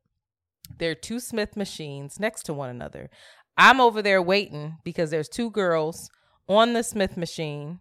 There 0.78 0.90
are 0.90 0.96
two 0.96 1.20
Smith 1.20 1.56
machines 1.56 2.20
next 2.20 2.44
to 2.44 2.54
one 2.54 2.70
another. 2.70 3.10
I'm 3.56 3.80
over 3.80 4.02
there 4.02 4.22
waiting 4.22 4.76
because 4.84 5.10
there's 5.10 5.28
two 5.28 5.50
girls 5.50 6.10
on 6.48 6.72
the 6.74 6.82
Smith 6.82 7.16
machine 7.16 7.80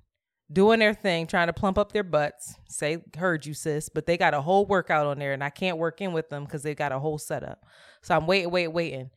doing 0.52 0.80
their 0.80 0.94
thing, 0.94 1.28
trying 1.28 1.48
to 1.48 1.54
plump 1.54 1.78
up 1.78 1.92
their 1.92 2.04
butts. 2.04 2.56
Say, 2.70 3.04
heard 3.18 3.46
you, 3.46 3.54
sis, 3.54 3.90
but 3.90 4.06
they 4.06 4.18
got 4.18 4.34
a 4.34 4.42
whole 4.42 4.66
workout 4.66 5.06
on 5.06 5.20
there 5.20 5.34
and 5.34 5.44
I 5.44 5.50
can't 5.50 5.78
work 5.78 6.02
in 6.02 6.14
with 6.14 6.30
them 6.30 6.46
because 6.46 6.64
they 6.64 6.74
got 6.74 6.92
a 6.92 7.00
whole 7.00 7.18
setup. 7.18 7.66
So 8.02 8.16
I'm 8.16 8.26
waiting, 8.26 8.50
waiting, 8.52 8.74
waiting. 8.74 9.10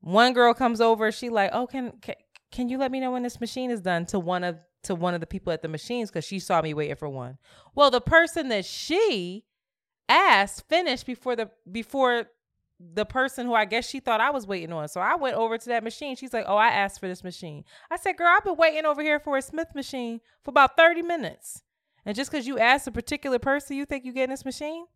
One 0.00 0.34
girl 0.34 0.54
comes 0.54 0.80
over, 0.80 1.10
she 1.10 1.30
like, 1.30 1.50
oh, 1.52 1.66
can, 1.66 1.92
can 2.02 2.14
can 2.52 2.68
you 2.68 2.78
let 2.78 2.90
me 2.90 3.00
know 3.00 3.10
when 3.10 3.22
this 3.22 3.40
machine 3.40 3.70
is 3.70 3.80
done 3.80 4.06
to 4.06 4.18
one 4.18 4.44
of 4.44 4.56
to 4.86 4.94
one 4.94 5.14
of 5.14 5.20
the 5.20 5.26
people 5.26 5.52
at 5.52 5.62
the 5.62 5.68
machines 5.68 6.10
because 6.10 6.24
she 6.24 6.38
saw 6.38 6.60
me 6.62 6.74
waiting 6.74 6.96
for 6.96 7.08
one. 7.08 7.38
Well, 7.74 7.90
the 7.90 8.00
person 8.00 8.48
that 8.48 8.64
she 8.64 9.44
asked 10.08 10.68
finished 10.68 11.06
before 11.06 11.36
the 11.36 11.50
before 11.70 12.26
the 12.78 13.06
person 13.06 13.46
who 13.46 13.54
I 13.54 13.64
guess 13.64 13.88
she 13.88 14.00
thought 14.00 14.20
I 14.20 14.30
was 14.30 14.46
waiting 14.46 14.72
on. 14.72 14.88
So 14.88 15.00
I 15.00 15.16
went 15.16 15.36
over 15.36 15.56
to 15.56 15.68
that 15.70 15.84
machine. 15.84 16.16
She's 16.16 16.32
like, 16.32 16.44
"Oh, 16.46 16.56
I 16.56 16.68
asked 16.68 17.00
for 17.00 17.08
this 17.08 17.24
machine." 17.24 17.64
I 17.90 17.96
said, 17.96 18.16
"Girl, 18.16 18.28
I've 18.28 18.44
been 18.44 18.56
waiting 18.56 18.84
over 18.84 19.02
here 19.02 19.18
for 19.18 19.36
a 19.36 19.42
Smith 19.42 19.74
machine 19.74 20.20
for 20.42 20.50
about 20.50 20.76
30 20.76 21.02
minutes." 21.02 21.62
And 22.04 22.14
just 22.14 22.30
because 22.30 22.46
you 22.46 22.58
asked 22.58 22.86
a 22.86 22.92
particular 22.92 23.38
person, 23.38 23.76
you 23.76 23.84
think 23.84 24.04
you 24.04 24.12
getting 24.12 24.30
this 24.30 24.44
machine? 24.44 24.86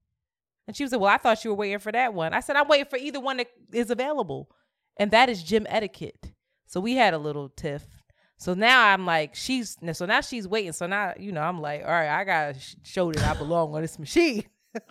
And 0.66 0.76
she 0.76 0.84
was 0.84 0.92
like, 0.92 1.00
"Well, 1.00 1.12
I 1.12 1.16
thought 1.16 1.42
you 1.44 1.50
were 1.50 1.56
waiting 1.56 1.78
for 1.78 1.90
that 1.92 2.14
one." 2.14 2.34
I 2.34 2.40
said, 2.40 2.56
"I'm 2.56 2.68
waiting 2.68 2.86
for 2.86 2.96
either 2.96 3.18
one 3.18 3.38
that 3.38 3.48
is 3.72 3.90
available." 3.90 4.50
And 4.96 5.10
that 5.10 5.30
is 5.30 5.42
gym 5.42 5.66
etiquette. 5.68 6.32
So 6.66 6.80
we 6.80 6.94
had 6.96 7.14
a 7.14 7.18
little 7.18 7.48
tiff. 7.48 7.99
So 8.40 8.54
now 8.54 8.86
I'm 8.86 9.04
like, 9.04 9.34
she's 9.34 9.76
so 9.92 10.06
now 10.06 10.22
she's 10.22 10.48
waiting. 10.48 10.72
So 10.72 10.86
now 10.86 11.12
you 11.18 11.30
know 11.30 11.42
I'm 11.42 11.60
like, 11.60 11.82
all 11.82 11.90
right, 11.90 12.08
I 12.08 12.24
gotta 12.24 12.58
show 12.82 13.12
that 13.12 13.22
I 13.22 13.38
belong 13.38 13.74
on 13.74 13.82
this 13.82 13.98
machine. 13.98 14.44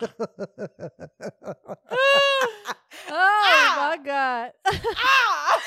Oh 3.12 3.74
my 3.76 3.98
god. 4.04 4.52
ah! 4.96 5.60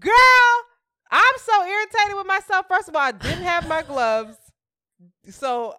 Girl, 0.00 0.12
I'm 1.10 1.34
so 1.38 1.64
irritated 1.64 2.16
with 2.16 2.26
myself. 2.26 2.66
First 2.68 2.88
of 2.88 2.96
all, 2.96 3.02
I 3.02 3.12
didn't 3.12 3.44
have 3.44 3.68
my 3.68 3.82
gloves, 3.82 4.36
so 5.30 5.74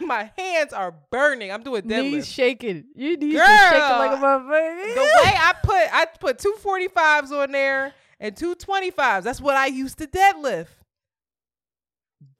my 0.00 0.30
hands 0.38 0.72
are 0.72 0.94
burning. 1.10 1.52
I'm 1.52 1.62
doing 1.62 1.86
Knees 1.86 2.26
shaking. 2.26 2.84
You 2.94 3.16
knees 3.18 3.34
Girl, 3.34 3.42
are 3.42 3.70
shaking 3.70 3.98
like 3.98 4.18
a 4.18 4.22
motherfucker. 4.22 4.94
the 4.94 5.00
way 5.00 5.34
I 5.36 5.54
put 5.62 5.94
I 5.94 6.06
put 6.18 6.38
two 6.38 6.54
45s 6.62 7.30
on 7.30 7.52
there 7.52 7.92
and 8.22 8.34
two 8.34 8.54
twenty-fives. 8.54 9.24
That's 9.26 9.40
what 9.40 9.56
I 9.56 9.66
used 9.66 9.98
to 9.98 10.06
deadlift. 10.06 10.68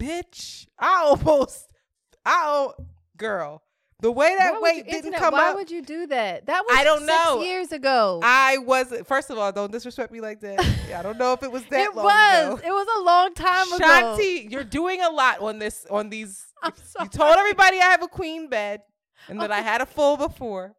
Bitch, 0.00 0.66
I 0.78 1.02
almost 1.04 1.66
I 2.24 2.42
al- 2.44 2.74
girl. 3.16 3.62
The 4.00 4.10
way 4.10 4.34
that 4.36 4.54
Why 4.54 4.60
weight 4.60 4.86
you- 4.86 4.92
didn't 4.92 5.12
come 5.12 5.32
why 5.32 5.50
up. 5.50 5.54
Why 5.54 5.60
would 5.60 5.70
you 5.70 5.80
do 5.80 6.08
that? 6.08 6.46
That 6.46 6.64
was 6.66 6.76
I 6.76 6.82
don't 6.82 7.00
six 7.06 7.12
know. 7.24 7.40
years 7.42 7.70
ago. 7.70 8.20
I 8.24 8.58
wasn't. 8.58 9.06
First 9.06 9.30
of 9.30 9.38
all, 9.38 9.52
don't 9.52 9.70
disrespect 9.70 10.12
me 10.12 10.20
like 10.20 10.40
that. 10.40 10.58
I 10.96 11.02
don't 11.02 11.18
know 11.18 11.32
if 11.34 11.42
it 11.44 11.52
was 11.52 11.62
that 11.66 11.80
it 11.84 11.94
was. 11.94 12.04
ago. 12.04 12.60
It 12.66 12.70
was 12.72 12.86
a 12.98 13.02
long 13.04 13.32
time 13.34 13.72
ago. 13.72 13.84
Shanti, 14.18 14.50
you're 14.50 14.64
doing 14.64 15.00
a 15.02 15.08
lot 15.10 15.38
on 15.40 15.60
this. 15.60 15.86
On 15.88 16.10
these, 16.10 16.44
I'm 16.64 16.72
you 17.00 17.08
told 17.10 17.36
everybody 17.36 17.78
I 17.78 17.84
have 17.84 18.02
a 18.02 18.08
queen 18.08 18.48
bed 18.48 18.82
and 19.28 19.40
that 19.40 19.52
I 19.52 19.60
had 19.60 19.80
a 19.80 19.86
full 19.86 20.16
before, 20.16 20.74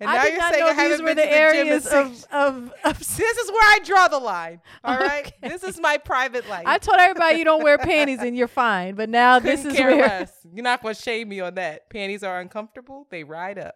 and 0.00 0.10
I 0.10 0.14
now 0.16 0.24
you're 0.24 0.40
saying 0.40 0.64
know 0.64 0.70
I 0.70 0.72
haven't 0.72 0.90
these 0.90 1.02
were 1.02 1.08
to 1.08 1.14
the 1.14 1.20
the 1.22 1.26
gym 1.26 1.32
areas 1.32 1.86
of, 1.86 2.24
of, 2.32 2.72
of 2.84 2.98
This 3.16 3.36
is 3.38 3.50
where 3.50 3.62
I 3.62 3.78
draw 3.84 4.08
the 4.08 4.18
line. 4.18 4.60
All 4.84 4.98
right, 4.98 5.26
Okay. 5.42 5.48
this 5.48 5.62
is 5.64 5.80
my 5.80 5.96
private 5.98 6.48
life. 6.48 6.64
I 6.66 6.78
told 6.78 6.98
everybody 6.98 7.38
you 7.38 7.44
don't 7.44 7.62
wear 7.62 7.78
panties 7.78 8.20
and 8.20 8.36
you're 8.36 8.48
fine, 8.48 8.94
but 8.94 9.08
now 9.08 9.38
Couldn't 9.40 9.64
this 9.64 9.64
is 9.74 9.78
where 9.78 9.96
less. 9.96 10.32
You're 10.52 10.64
not 10.64 10.82
going 10.82 10.94
to 10.94 11.00
shame 11.00 11.28
me 11.28 11.40
on 11.40 11.54
that. 11.54 11.88
Panties 11.90 12.22
are 12.22 12.40
uncomfortable. 12.40 13.06
They 13.10 13.24
ride 13.24 13.58
up. 13.58 13.74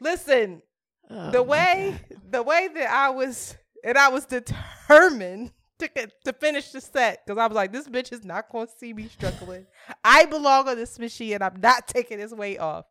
Listen, 0.00 0.62
Oh, 1.10 1.30
the 1.30 1.42
way 1.42 2.00
the 2.30 2.42
way 2.42 2.68
that 2.74 2.90
I 2.90 3.10
was 3.10 3.54
and 3.84 3.98
I 3.98 4.08
was 4.08 4.24
determined 4.24 5.52
to 5.80 5.88
to 6.24 6.32
finish 6.32 6.70
the 6.70 6.80
set 6.80 7.26
because 7.26 7.38
I 7.38 7.46
was 7.46 7.54
like, 7.54 7.72
this 7.72 7.88
bitch 7.88 8.12
is 8.12 8.24
not 8.24 8.50
going 8.50 8.66
to 8.66 8.72
see 8.78 8.94
me 8.94 9.08
struggling. 9.08 9.66
I 10.04 10.24
belong 10.26 10.68
on 10.68 10.76
this 10.76 10.98
machine 10.98 11.34
and 11.34 11.44
I'm 11.44 11.60
not 11.60 11.88
taking 11.88 12.18
this 12.18 12.32
weight 12.32 12.58
off. 12.58 12.86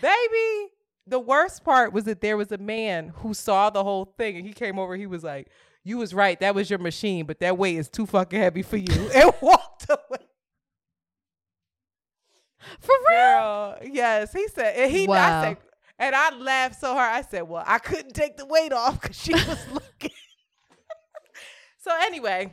Baby, 0.00 0.72
the 1.06 1.18
worst 1.18 1.64
part 1.64 1.92
was 1.92 2.04
that 2.04 2.20
there 2.20 2.36
was 2.36 2.52
a 2.52 2.58
man 2.58 3.08
who 3.16 3.34
saw 3.34 3.70
the 3.70 3.82
whole 3.82 4.14
thing 4.16 4.36
and 4.36 4.46
he 4.46 4.52
came 4.52 4.78
over. 4.78 4.96
He 4.96 5.06
was 5.06 5.24
like, 5.24 5.48
"You 5.84 5.98
was 5.98 6.14
right. 6.14 6.38
That 6.40 6.54
was 6.54 6.70
your 6.70 6.78
machine, 6.78 7.26
but 7.26 7.40
that 7.40 7.58
weight 7.58 7.76
is 7.76 7.88
too 7.88 8.06
fucking 8.06 8.38
heavy 8.38 8.62
for 8.62 8.76
you," 8.76 9.10
and 9.14 9.32
walked 9.40 9.86
away. 9.88 10.26
For 12.80 12.94
real? 13.08 13.18
Girl, 13.18 13.78
yes, 13.82 14.32
he 14.32 14.46
said, 14.48 14.76
and 14.76 14.90
he, 14.90 15.08
I 15.08 15.42
said, 15.42 15.56
and 15.98 16.14
I 16.14 16.34
laughed 16.36 16.80
so 16.80 16.94
hard. 16.94 17.12
I 17.12 17.22
said, 17.22 17.42
"Well, 17.42 17.64
I 17.66 17.78
couldn't 17.78 18.14
take 18.14 18.36
the 18.36 18.46
weight 18.46 18.72
off 18.72 19.00
because 19.00 19.20
she 19.20 19.34
was 19.34 19.66
looking." 19.72 20.10
so 21.80 21.90
anyway, 22.02 22.52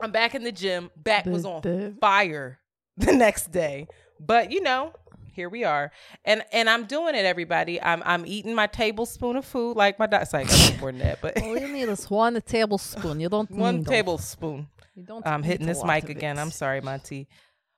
I'm 0.00 0.12
back 0.12 0.34
in 0.34 0.44
the 0.44 0.52
gym. 0.52 0.90
Back 0.96 1.26
was 1.26 1.44
on 1.44 1.96
fire 2.00 2.60
the 2.96 3.12
next 3.12 3.50
day, 3.50 3.88
but 4.20 4.52
you 4.52 4.62
know, 4.62 4.92
here 5.36 5.50
we 5.50 5.64
are, 5.64 5.92
and 6.24 6.42
and 6.50 6.68
I'm 6.68 6.86
doing 6.86 7.14
it. 7.14 7.26
Everybody, 7.26 7.80
I'm 7.80 8.02
I'm 8.06 8.26
eating 8.26 8.54
my 8.54 8.66
tablespoon 8.66 9.36
of 9.36 9.44
food 9.44 9.76
like 9.76 9.98
my 9.98 10.06
doc's 10.06 10.32
like 10.32 10.50
I 10.50 10.70
need 10.70 10.80
more 10.80 10.90
than 10.90 11.00
that, 11.00 11.20
but 11.20 11.40
All 11.42 11.56
you 11.56 11.68
need 11.68 11.88
is 11.88 12.10
one 12.10 12.40
tablespoon. 12.40 13.20
You 13.20 13.28
don't 13.28 13.50
one 13.68 13.84
tablespoon. 13.84 14.68
You 14.94 15.02
don't 15.04 15.24
I'm 15.26 15.42
hitting 15.42 15.66
this 15.66 15.84
mic 15.84 16.08
again. 16.08 16.38
I'm 16.38 16.50
sorry, 16.50 16.80
Monty. 16.80 17.28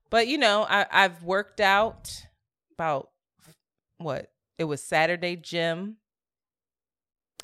But 0.08 0.28
you 0.28 0.38
know, 0.38 0.64
I, 0.68 0.86
I've 0.90 1.22
worked 1.24 1.60
out 1.60 2.26
about 2.72 3.10
what? 3.98 4.30
It 4.56 4.64
was 4.64 4.82
Saturday 4.82 5.36
gym. 5.36 5.96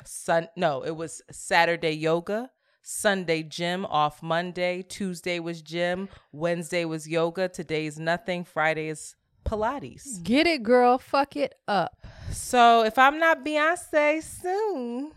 Sun 0.05 0.47
no, 0.55 0.83
it 0.83 0.95
was 0.95 1.21
Saturday 1.29 1.91
yoga. 1.91 2.49
Sunday 2.87 3.41
gym 3.41 3.83
off 3.87 4.21
Monday. 4.21 4.83
Tuesday 4.83 5.39
was 5.39 5.61
gym. 5.63 6.07
Wednesday 6.31 6.85
was 6.85 7.09
yoga. 7.09 7.49
Today's 7.49 7.97
nothing. 7.97 8.43
Friday 8.45 8.89
is 8.89 9.15
Pilates. 9.45 10.21
Get 10.23 10.47
it, 10.47 10.63
girl. 10.63 10.97
Fuck 10.97 11.35
it 11.35 11.55
up. 11.67 12.05
So 12.31 12.83
if 12.83 12.97
I'm 12.97 13.19
not 13.19 13.45
Beyonce 13.45 14.21
soon, 14.23 15.11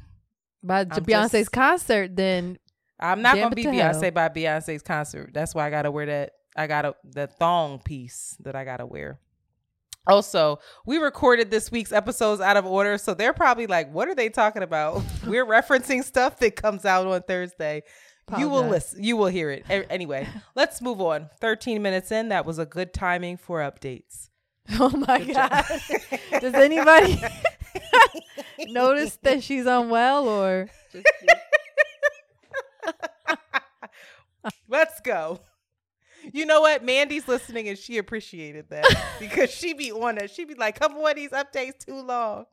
By 0.62 0.80
I'm 0.80 0.86
Beyonce's 0.88 1.32
just- 1.32 1.52
concert, 1.52 2.14
then 2.14 2.58
I'm 3.00 3.22
not 3.22 3.36
gonna 3.36 3.54
be 3.54 3.64
Beyonce 3.64 4.02
hell. 4.02 4.10
by 4.10 4.28
Beyonce's 4.28 4.82
concert. 4.82 5.30
That's 5.32 5.54
why 5.54 5.66
I 5.66 5.70
gotta 5.70 5.90
wear 5.90 6.06
that. 6.06 6.32
I 6.56 6.66
gotta 6.66 6.94
the 7.04 7.26
thong 7.26 7.78
piece 7.78 8.36
that 8.40 8.54
I 8.56 8.64
gotta 8.64 8.84
wear. 8.86 9.18
Also, 10.06 10.58
we 10.86 10.96
recorded 10.98 11.50
this 11.50 11.70
week's 11.70 11.92
episodes 11.92 12.40
out 12.40 12.56
of 12.56 12.64
order, 12.64 12.96
so 12.96 13.12
they're 13.14 13.34
probably 13.34 13.66
like, 13.66 13.92
"What 13.92 14.08
are 14.08 14.14
they 14.14 14.30
talking 14.30 14.62
about?" 14.62 15.02
We're 15.26 15.44
referencing 15.44 16.02
stuff 16.02 16.38
that 16.38 16.56
comes 16.56 16.84
out 16.84 17.06
on 17.06 17.22
Thursday. 17.22 17.82
You 18.36 18.48
will 18.48 18.66
listen. 18.68 19.02
You 19.02 19.16
will 19.16 19.26
hear 19.26 19.50
it. 19.50 19.64
Anyway, 19.90 20.28
let's 20.54 20.82
move 20.82 21.00
on. 21.00 21.30
13 21.40 21.80
minutes 21.80 22.10
in, 22.10 22.28
that 22.28 22.44
was 22.44 22.58
a 22.58 22.66
good 22.66 22.92
timing 22.92 23.36
for 23.36 23.60
updates. 23.60 24.28
oh 24.78 24.90
my 24.90 25.18
Good 25.18 25.34
god, 25.34 25.64
does 26.40 26.52
anybody 26.52 27.18
notice 28.66 29.16
that 29.22 29.42
she's 29.42 29.64
unwell 29.64 30.28
or? 30.28 30.68
Let's 34.68 35.00
go. 35.00 35.40
You 36.32 36.44
know 36.44 36.60
what? 36.60 36.84
Mandy's 36.84 37.26
listening 37.26 37.68
and 37.68 37.78
she 37.78 37.96
appreciated 37.96 38.68
that 38.68 38.84
because 39.18 39.50
she 39.50 39.72
be 39.72 39.90
on 39.90 40.18
it. 40.18 40.30
She 40.30 40.44
be 40.44 40.54
like, 40.54 40.78
come 40.78 40.94
on, 40.94 41.16
these 41.16 41.30
updates 41.30 41.78
too 41.78 42.02
long. 42.02 42.44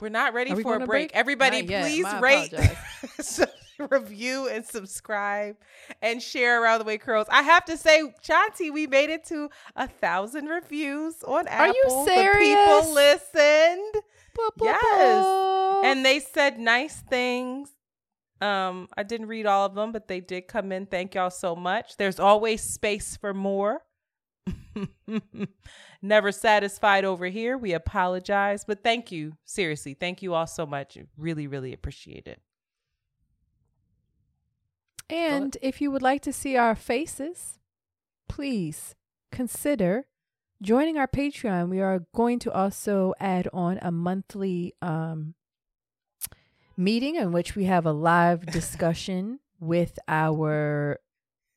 We're 0.00 0.08
not 0.10 0.34
ready 0.34 0.52
we 0.54 0.62
for 0.62 0.74
a 0.76 0.78
break. 0.78 0.88
break? 0.88 1.10
Everybody, 1.14 1.62
please 1.62 2.02
My 2.02 2.20
rate, 2.20 2.52
review, 3.90 4.48
and 4.48 4.64
subscribe 4.64 5.56
and 6.02 6.22
share 6.22 6.62
around 6.62 6.78
the 6.80 6.84
way 6.84 6.98
curls. 6.98 7.26
I 7.30 7.42
have 7.42 7.64
to 7.66 7.76
say, 7.76 8.02
Shanti, 8.26 8.72
we 8.72 8.86
made 8.86 9.10
it 9.10 9.24
to 9.26 9.48
a 9.74 9.86
thousand 9.88 10.46
reviews 10.46 11.22
on 11.22 11.46
Are 11.48 11.50
Apple. 11.50 11.64
Are 11.64 11.74
you 11.74 12.04
The 12.06 12.10
serious? 12.14 12.58
people 12.58 12.94
listened 12.94 13.94
Yes. 14.62 15.82
and 15.84 16.04
they 16.04 16.20
said 16.20 16.58
nice 16.58 16.96
things. 17.02 17.70
Um, 18.40 18.88
I 18.94 19.02
didn't 19.02 19.28
read 19.28 19.46
all 19.46 19.64
of 19.64 19.74
them, 19.74 19.92
but 19.92 20.08
they 20.08 20.20
did 20.20 20.42
come 20.46 20.72
in. 20.72 20.84
Thank 20.84 21.14
y'all 21.14 21.30
so 21.30 21.56
much. 21.56 21.96
There's 21.96 22.20
always 22.20 22.62
space 22.62 23.16
for 23.16 23.32
more. 23.32 23.82
Never 26.02 26.32
satisfied 26.32 27.04
over 27.04 27.26
here. 27.26 27.56
We 27.56 27.72
apologize, 27.72 28.64
but 28.64 28.82
thank 28.82 29.10
you. 29.10 29.36
Seriously, 29.44 29.94
thank 29.94 30.22
you 30.22 30.34
all 30.34 30.46
so 30.46 30.66
much. 30.66 30.98
Really, 31.16 31.46
really 31.46 31.72
appreciate 31.72 32.26
it. 32.26 32.40
And 35.08 35.56
if 35.62 35.80
you 35.80 35.90
would 35.90 36.02
like 36.02 36.22
to 36.22 36.32
see 36.32 36.56
our 36.56 36.74
faces, 36.74 37.58
please 38.28 38.94
consider 39.30 40.06
joining 40.60 40.98
our 40.98 41.06
Patreon. 41.06 41.68
We 41.68 41.80
are 41.80 42.06
going 42.14 42.38
to 42.40 42.52
also 42.52 43.14
add 43.20 43.48
on 43.52 43.78
a 43.82 43.92
monthly 43.92 44.74
um, 44.82 45.34
meeting 46.76 47.14
in 47.16 47.32
which 47.32 47.54
we 47.54 47.64
have 47.64 47.86
a 47.86 47.92
live 47.92 48.46
discussion 48.46 49.38
with 49.60 49.98
our 50.08 50.98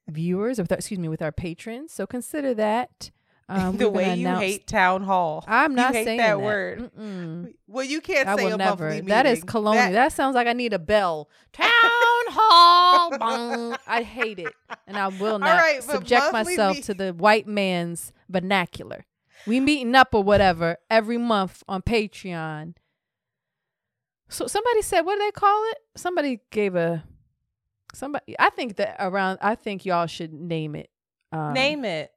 viewers, 0.09 0.59
with 0.59 0.71
our, 0.71 0.77
excuse 0.77 0.99
me, 0.99 1.09
with 1.09 1.21
our 1.21 1.31
patrons. 1.31 1.93
So 1.93 2.07
consider 2.07 2.53
that. 2.55 3.11
Um, 3.51 3.77
the 3.77 3.89
way 3.89 4.13
you 4.13 4.27
announce- 4.27 4.41
hate 4.41 4.67
town 4.67 5.01
hall. 5.01 5.43
I'm 5.47 5.73
not 5.73 5.93
saying 5.93 6.19
that 6.19 6.39
word. 6.39 6.91
Mm-mm. 6.95 7.51
Well, 7.65 7.83
you 7.83 7.99
can't 7.99 8.29
I 8.29 8.35
say 8.35 8.45
will 8.45 8.59
never. 8.59 9.01
That 9.01 9.25
is 9.25 9.43
colonial. 9.43 9.85
That, 9.85 9.91
That- 9.93 10.13
sounds 10.13 10.35
like 10.35 10.45
I 10.45 10.53
need 10.53 10.71
a 10.71 10.77
bell. 10.77 11.27
Town 11.51 11.67
hall. 11.71 13.75
I 13.87 14.03
hate 14.03 14.37
it, 14.37 14.53
and 14.85 14.97
I 14.97 15.07
will 15.07 15.39
not 15.39 15.57
right, 15.57 15.81
subject 15.81 16.31
myself 16.31 16.79
to 16.81 16.93
the 16.93 17.11
white 17.11 17.47
man's 17.47 18.13
vernacular. 18.29 19.07
We 19.47 19.59
meeting 19.59 19.95
up 19.95 20.13
or 20.13 20.21
whatever 20.21 20.77
every 20.91 21.17
month 21.17 21.63
on 21.67 21.81
Patreon. 21.81 22.75
So 24.29 24.45
somebody 24.45 24.83
said, 24.83 25.01
what 25.01 25.17
do 25.17 25.25
they 25.25 25.31
call 25.31 25.71
it? 25.71 25.77
Somebody 25.95 26.41
gave 26.51 26.75
a 26.75 27.03
somebody. 27.93 28.35
I 28.39 28.49
think 28.51 28.75
that 28.77 28.95
around. 28.99 29.39
I 29.41 29.55
think 29.55 29.85
y'all 29.85 30.07
should 30.07 30.33
name 30.33 30.75
it. 30.75 30.89
Um, 31.31 31.53
Name 31.53 31.85
it. 31.85 32.11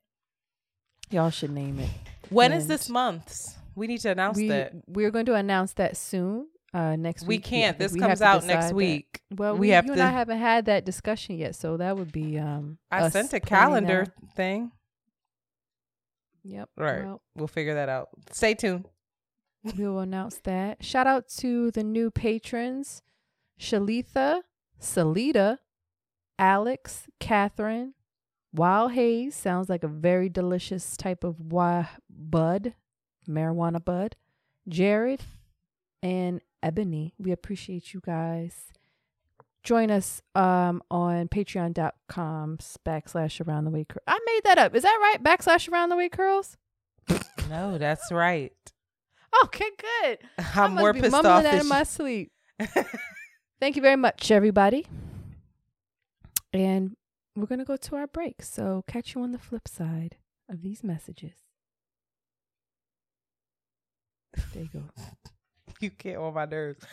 Y'all 1.11 1.31
should 1.31 1.51
name 1.51 1.79
it. 1.81 1.91
When 2.31 2.53
is 2.53 2.65
and 2.65 2.71
this 2.71 2.89
month's? 2.89 3.57
We 3.75 3.87
need 3.87 3.99
to 4.01 4.11
announce 4.11 4.37
we 4.39 4.49
that. 4.49 4.73
we're 4.87 5.11
going 5.11 5.27
to 5.27 5.35
announce 5.35 5.75
that 5.75 5.97
soon. 5.97 6.47
Uh, 6.75 6.97
next 6.97 7.25
We 7.27 7.37
week. 7.37 7.47
I 7.47 7.49
can't. 7.51 7.79
This 7.79 7.93
we 7.93 8.01
comes 8.01 8.23
out 8.23 8.45
next 8.45 8.47
decide 8.47 8.71
that. 8.71 8.75
week. 8.75 9.21
Well, 9.31 9.53
We 9.55 9.61
we, 9.61 9.69
have 9.71 9.85
you 9.85 9.89
to- 9.95 10.01
and 10.01 10.03
I 10.03 10.11
haven't 10.11 10.39
had 10.39 10.65
that 10.67 10.87
discussion 10.87 11.37
yet, 11.37 11.55
so 11.55 11.77
that 11.77 11.97
would 11.99 12.11
be 12.13 12.39
um. 12.39 12.79
I 12.91 13.09
sent 13.11 13.33
a 13.35 13.41
calendar 13.41 14.07
that. 14.07 14.33
thing. 14.35 14.73
Yep. 16.45 16.71
Right. 16.77 17.05
Well, 17.05 17.23
We'll 17.37 17.47
figure 17.49 17.75
that 17.75 17.89
out. 17.89 18.09
Stay 18.33 18.55
tuned. 18.55 18.87
we 19.77 19.87
will 19.87 20.01
announce 20.01 20.39
that. 20.45 20.83
Shout 20.85 21.07
out 21.07 21.29
to 21.39 21.71
the 21.71 21.85
new 21.85 22.11
patrons: 22.11 23.03
Shalitha, 23.61 24.41
Salita, 24.81 25.59
Alex, 26.43 27.07
Catherine, 27.21 27.95
Wild 28.53 28.93
Haze. 28.93 29.33
Sounds 29.37 29.69
like 29.69 29.85
a 29.85 29.89
very 29.89 30.29
delicious 30.29 30.97
type 30.97 31.23
of 31.23 31.39
wi- 31.39 31.89
bud, 32.11 32.75
marijuana 33.29 33.83
bud. 33.83 34.17
Jared 34.69 35.21
and 36.03 36.41
Ebony. 36.61 37.15
We 37.17 37.31
appreciate 37.31 37.95
you 37.95 38.01
guys. 38.05 38.73
Join 39.63 39.93
us 39.93 40.21
um 40.35 40.83
on 40.91 41.29
patreon.com 41.29 42.59
backslash 42.85 43.47
around 43.47 43.65
the 43.65 43.71
way 43.71 43.85
curls. 43.89 44.03
I 44.09 44.19
made 44.27 44.41
that 44.43 44.59
up. 44.59 44.75
Is 44.75 44.83
that 44.83 44.99
right? 45.01 45.23
Backslash 45.23 45.71
around 45.71 45.91
the 45.91 45.97
way 45.97 46.09
curls? 46.09 46.57
No, 47.49 47.79
that's 47.79 48.11
right. 48.11 48.53
Okay, 49.45 49.71
good. 50.03 50.19
I'm 50.57 50.75
more 50.75 50.93
pissed 50.93 51.13
mumbling 51.13 51.33
off 51.33 51.43
that 51.45 51.53
than 51.53 51.61
in 51.61 51.69
my 51.69 51.85
sleep. 51.85 52.33
Thank 53.61 53.77
you 53.77 53.83
very 53.83 53.97
much, 53.97 54.33
everybody. 54.33 54.87
And 56.53 56.95
we're 57.37 57.47
gonna 57.47 57.65
go 57.65 57.77
to 57.77 57.97
our 57.97 58.07
break. 58.07 58.43
So 58.43 58.85
catch 58.87 59.15
you 59.15 59.23
on 59.23 59.33
the 59.33 59.39
flip 59.39 59.67
side 59.69 60.17
of 60.51 60.63
these 60.63 60.85
messages. 60.85 61.33
There 64.55 64.63
you 64.65 64.69
go. 64.73 64.83
you 65.81 65.91
get 65.91 66.17
on 66.17 66.35
my 66.35 66.45
nerves. 66.45 66.85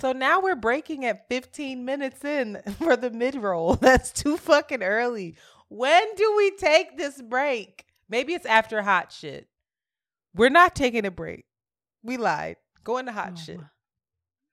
So 0.00 0.12
now 0.12 0.40
we're 0.40 0.56
breaking 0.56 1.04
at 1.04 1.28
15 1.28 1.84
minutes 1.84 2.24
in 2.24 2.60
for 2.78 2.96
the 2.96 3.10
mid 3.10 3.34
roll. 3.36 3.74
That's 3.80 4.12
too 4.12 4.36
fucking 4.36 4.82
early. 4.82 5.36
When 5.68 6.14
do 6.16 6.34
we 6.36 6.50
take 6.52 6.96
this 6.96 7.20
break? 7.22 7.84
Maybe 8.08 8.34
it's 8.34 8.46
after 8.46 8.82
hot 8.82 9.12
shit. 9.12 9.48
We're 10.34 10.50
not 10.50 10.74
taking 10.74 11.06
a 11.06 11.10
break. 11.10 11.44
We 12.02 12.16
lied. 12.16 12.56
Go 12.84 12.98
into 12.98 13.12
hot 13.12 13.32
Oh, 13.34 13.40
shit. 13.40 13.58
my- 13.58 13.64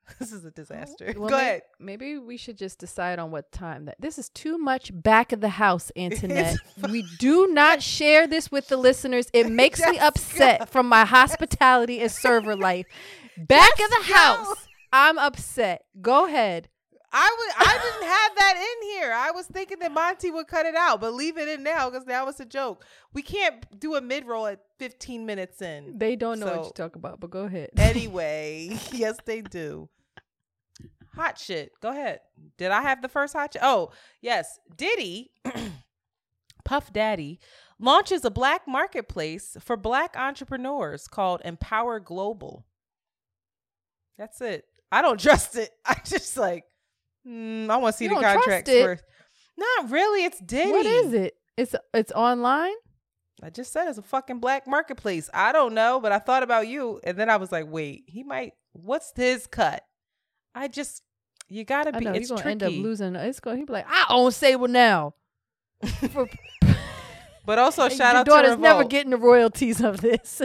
This 0.20 0.32
is 0.34 0.44
a 0.44 0.52
disaster. 0.52 1.14
Well, 1.18 1.30
Go 1.30 1.38
may- 1.38 1.42
ahead. 1.44 1.62
Maybe 1.80 2.18
we 2.18 2.36
should 2.38 2.58
just 2.58 2.80
decide 2.80 3.18
on 3.18 3.32
what 3.32 3.52
time 3.52 3.86
that 3.86 3.96
this 4.00 4.18
is 4.20 4.30
too 4.30 4.58
much 4.58 4.92
back 4.94 5.32
of 5.32 5.40
the 5.42 5.50
house, 5.50 5.92
Antoinette. 5.98 6.58
we 6.90 7.06
do 7.20 7.48
not 7.48 7.82
share 7.82 8.28
this 8.28 8.52
with 8.52 8.68
the 8.68 8.78
listeners. 8.78 9.28
It 9.34 9.50
makes 9.62 9.80
me 9.86 9.98
upset 10.00 10.70
from 10.70 10.90
my 10.90 11.06
hospitality 11.06 12.00
and 12.02 12.12
server 12.12 12.56
life. 12.56 12.86
Back 13.38 13.72
of 13.72 13.78
the 13.90 13.98
Jessica. 14.02 14.14
house. 14.18 14.68
I'm 14.94 15.18
upset. 15.18 15.86
Go 16.02 16.26
ahead. 16.26 16.68
I 17.14 17.36
would. 17.38 17.68
I 17.68 17.74
didn't 17.74 18.10
have 18.10 18.36
that 18.38 18.56
in 18.58 18.88
here. 18.90 19.12
I 19.14 19.32
was 19.32 19.46
thinking 19.46 19.80
that 19.80 19.92
Monty 19.92 20.32
would 20.32 20.48
cut 20.48 20.66
it 20.66 20.76
out, 20.76 21.02
but 21.02 21.14
leave 21.14 21.38
it 21.38 21.48
in 21.50 21.62
now 21.64 21.90
because 21.90 22.08
now 22.08 22.28
it's 22.30 22.40
a 22.40 22.46
joke. 22.46 22.86
We 23.14 23.22
can't 23.22 23.66
do 23.80 23.96
a 23.96 24.02
mid 24.02 24.26
roll 24.26 24.48
at 24.48 24.62
15 24.80 25.26
minutes 25.26 25.62
in. 25.62 25.98
They 25.98 26.16
don't 26.16 26.40
know 26.40 26.46
So- 26.48 26.58
what 26.58 26.66
you 26.68 26.72
talk 26.74 26.96
about, 26.96 27.20
but 27.20 27.30
go 27.30 27.44
ahead. 27.44 27.70
Anyway, 27.78 28.78
yes, 28.94 29.18
they 29.26 29.42
do. 29.42 29.90
Hot 31.16 31.38
shit. 31.38 31.74
Go 31.82 31.90
ahead. 31.90 32.22
Did 32.58 32.72
I 32.72 32.82
have 32.82 33.02
the 33.02 33.10
first 33.10 33.34
hot 33.34 33.52
shit? 33.54 33.62
Oh, 33.64 33.92
yes. 34.22 34.60
Diddy, 34.78 35.32
Puff 36.64 36.94
Daddy, 36.94 37.40
launches 37.78 38.24
a 38.24 38.32
black 38.32 38.62
marketplace 38.66 39.58
for 39.60 39.76
black 39.76 40.16
entrepreneurs 40.18 41.10
called 41.10 41.42
Empower 41.44 42.00
Global. 42.00 42.66
That's 44.18 44.40
it. 44.40 44.64
I 44.90 45.02
don't 45.02 45.20
trust 45.20 45.58
it. 45.58 45.72
I 45.86 45.96
just 46.06 46.38
like, 46.38 46.64
mm, 47.28 47.70
I 47.70 47.78
want 47.78 47.94
to 47.94 47.98
see 47.98 48.06
You 48.06 48.16
the 48.16 48.22
contracts 48.22 48.70
first. 48.70 49.04
Not 49.58 49.92
really. 49.92 50.26
It's 50.26 50.40
Diddy. 50.40 50.72
What 50.72 50.86
is 50.86 51.14
it? 51.14 51.36
It's 51.58 51.76
it's 51.94 52.12
online. 52.12 52.74
I 53.44 53.50
just 53.50 53.74
said 53.74 53.88
it's 53.88 53.98
a 53.98 54.04
fucking 54.04 54.40
black 54.40 54.68
marketplace. 54.68 55.30
I 55.34 55.52
don't 55.52 55.74
know, 55.74 56.00
but 56.00 56.12
I 56.12 56.20
thought 56.20 56.44
about 56.44 56.68
you, 56.68 57.00
and 57.04 57.18
then 57.18 57.30
I 57.30 57.38
was 57.38 57.52
like, 57.52 57.66
wait, 57.68 58.04
he 58.08 58.24
might. 58.24 58.54
What's 58.74 59.12
his 59.16 59.48
cut? 59.48 59.84
I 60.54 60.68
just, 60.68 61.02
you 61.50 61.64
gotta 61.64 61.92
be. 61.92 62.06
know 62.06 62.12
it's 62.14 62.30
gonna 62.30 62.42
tricky. 62.42 62.52
end 62.52 62.64
up 62.64 62.72
losing. 62.74 63.16
It's 63.16 63.40
gonna 63.40 63.58
he 63.58 63.66
be 63.66 63.74
like, 63.74 63.88
I 63.88 64.06
own 64.10 64.32
Sable 64.32 64.68
now. 64.68 65.16
But 67.46 67.58
also, 67.58 67.90
shout 67.90 68.16
out 68.16 68.26
to 68.26 68.30
daughter's 68.32 68.58
never 68.58 68.84
getting 68.84 69.12
the 69.12 69.18
royalties 69.18 69.82
of 69.82 70.02
this. 70.02 70.42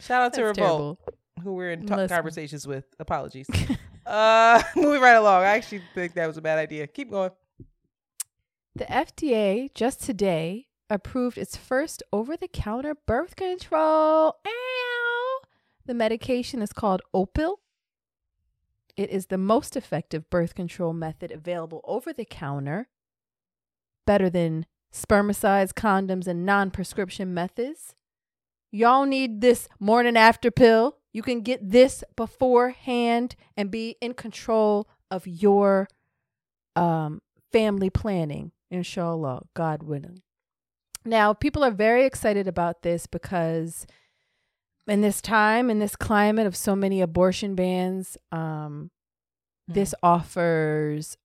shout 0.00 0.22
out 0.22 0.32
to 0.34 0.42
That's 0.42 0.58
Revolt, 0.58 0.98
terrible. 0.98 0.98
who 1.42 1.52
we're 1.54 1.72
in 1.72 1.86
conversations 1.86 2.66
with. 2.66 2.84
Apologies. 2.98 3.46
uh, 4.06 4.62
moving 4.76 5.00
right 5.00 5.16
along. 5.16 5.42
I 5.42 5.56
actually 5.56 5.82
think 5.94 6.14
that 6.14 6.26
was 6.26 6.36
a 6.36 6.42
bad 6.42 6.58
idea. 6.58 6.86
Keep 6.86 7.10
going. 7.10 7.30
The 8.74 8.84
FDA 8.84 9.72
just 9.74 10.02
today 10.02 10.66
approved 10.88 11.38
its 11.38 11.56
first 11.56 12.02
over-the-counter 12.12 12.94
birth 13.06 13.34
control. 13.34 14.36
Ow! 14.46 15.40
The 15.86 15.94
medication 15.94 16.62
is 16.62 16.72
called 16.72 17.02
Opill. 17.14 17.56
It 18.96 19.10
is 19.10 19.26
the 19.26 19.38
most 19.38 19.76
effective 19.76 20.28
birth 20.30 20.54
control 20.54 20.92
method 20.92 21.30
available 21.30 21.80
over 21.84 22.12
the 22.12 22.24
counter, 22.24 22.88
better 24.06 24.30
than 24.30 24.66
spermicides, 24.92 25.72
condoms, 25.72 26.26
and 26.26 26.46
non-prescription 26.46 27.34
methods. 27.34 27.94
Y'all 28.70 29.06
need 29.06 29.40
this 29.40 29.68
morning 29.78 30.16
after 30.16 30.50
pill. 30.50 30.96
You 31.16 31.22
can 31.22 31.40
get 31.40 31.70
this 31.70 32.04
beforehand 32.14 33.36
and 33.56 33.70
be 33.70 33.96
in 34.02 34.12
control 34.12 34.86
of 35.10 35.26
your 35.26 35.88
um, 36.76 37.22
family 37.50 37.88
planning, 37.88 38.52
inshallah, 38.70 39.46
God 39.54 39.82
willing. 39.82 40.20
Now, 41.06 41.32
people 41.32 41.64
are 41.64 41.70
very 41.70 42.04
excited 42.04 42.46
about 42.46 42.82
this 42.82 43.06
because 43.06 43.86
in 44.86 45.00
this 45.00 45.22
time, 45.22 45.70
in 45.70 45.78
this 45.78 45.96
climate 45.96 46.46
of 46.46 46.54
so 46.54 46.76
many 46.76 47.00
abortion 47.00 47.54
bans, 47.54 48.18
um, 48.30 48.90
this 49.66 49.94
offers 50.02 51.16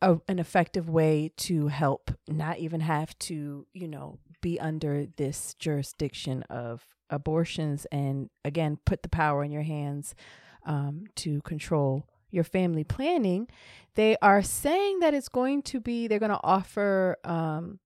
a, 0.00 0.20
an 0.28 0.38
effective 0.38 0.88
way 0.88 1.32
to 1.38 1.66
help 1.66 2.12
not 2.28 2.60
even 2.60 2.80
have 2.82 3.18
to, 3.18 3.66
you 3.72 3.88
know, 3.88 4.20
be 4.40 4.60
under 4.60 5.04
this 5.16 5.54
jurisdiction 5.58 6.44
of 6.44 6.86
abortions 7.12 7.86
and 7.92 8.30
again, 8.44 8.78
put 8.84 9.02
the 9.02 9.08
power 9.08 9.44
in 9.44 9.52
your 9.52 9.62
hands 9.62 10.14
um, 10.66 11.04
to 11.16 11.40
control 11.42 12.08
your 12.30 12.44
family 12.44 12.82
planning. 12.82 13.46
They 13.94 14.16
are 14.22 14.42
saying 14.42 15.00
that 15.00 15.14
it's 15.14 15.28
going 15.28 15.62
to 15.62 15.80
be, 15.80 16.08
they're 16.08 16.18
going 16.18 16.30
to 16.30 16.40
offer 16.42 17.18
um, 17.24 17.78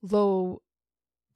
low 0.00 0.62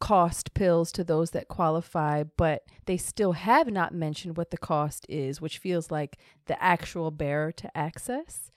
cost 0.00 0.54
pills 0.54 0.90
to 0.92 1.04
those 1.04 1.30
that 1.30 1.48
qualify, 1.48 2.24
but 2.36 2.62
they 2.86 2.96
still 2.96 3.32
have 3.32 3.70
not 3.70 3.94
mentioned 3.94 4.36
what 4.36 4.50
the 4.50 4.58
cost 4.58 5.06
is, 5.08 5.40
which 5.40 5.58
feels 5.58 5.90
like 5.90 6.18
the 6.46 6.60
actual 6.62 7.10
barrier 7.10 7.52
to 7.52 7.76
access. 7.76 8.50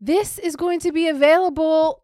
This 0.00 0.38
is 0.38 0.56
going 0.56 0.80
to 0.80 0.92
be 0.92 1.06
available 1.08 2.02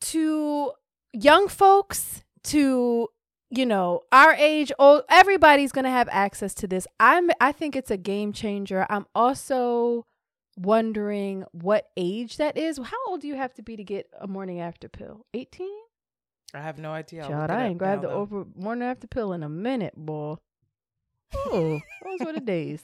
to 0.00 0.72
young 1.14 1.48
folks, 1.48 2.22
to 2.44 3.08
you 3.56 3.66
know 3.66 4.02
our 4.12 4.34
age 4.34 4.70
old 4.78 5.02
everybody's 5.08 5.72
going 5.72 5.84
to 5.84 5.90
have 5.90 6.08
access 6.10 6.54
to 6.54 6.66
this 6.66 6.86
i'm 7.00 7.30
i 7.40 7.52
think 7.52 7.74
it's 7.74 7.90
a 7.90 7.96
game 7.96 8.32
changer 8.32 8.86
i'm 8.90 9.06
also 9.14 10.04
wondering 10.58 11.44
what 11.52 11.88
age 11.96 12.36
that 12.36 12.56
is 12.56 12.78
how 12.78 13.06
old 13.08 13.20
do 13.20 13.28
you 13.28 13.34
have 13.34 13.54
to 13.54 13.62
be 13.62 13.76
to 13.76 13.84
get 13.84 14.08
a 14.20 14.26
morning 14.26 14.60
after 14.60 14.88
pill 14.88 15.24
18 15.34 15.68
I 16.54 16.60
have 16.60 16.78
no 16.78 16.92
idea. 16.92 17.22
Child, 17.22 17.50
I 17.50 17.66
ain't 17.66 17.78
grabbed 17.78 18.02
the 18.02 18.08
though. 18.08 18.14
over 18.14 18.46
morning 18.54 18.88
after 18.88 19.06
pill 19.06 19.32
in 19.32 19.42
a 19.42 19.48
minute, 19.48 19.94
boy. 19.96 20.36
Oh, 21.34 21.80
those 22.04 22.20
were 22.24 22.32
the 22.32 22.40
days. 22.40 22.82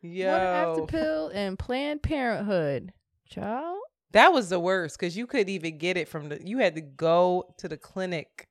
Yo. 0.00 0.26
Morning 0.30 0.48
after 0.48 0.86
pill 0.86 1.28
and 1.34 1.58
Planned 1.58 2.02
Parenthood. 2.02 2.92
Child. 3.28 3.80
That 4.12 4.32
was 4.32 4.48
the 4.48 4.60
worst 4.60 4.98
because 4.98 5.16
you 5.16 5.26
couldn't 5.26 5.48
even 5.48 5.78
get 5.78 5.96
it 5.96 6.08
from 6.08 6.28
the. 6.28 6.40
You 6.44 6.58
had 6.58 6.74
to 6.76 6.80
go 6.80 7.54
to 7.58 7.68
the 7.68 7.76
clinic. 7.76 8.48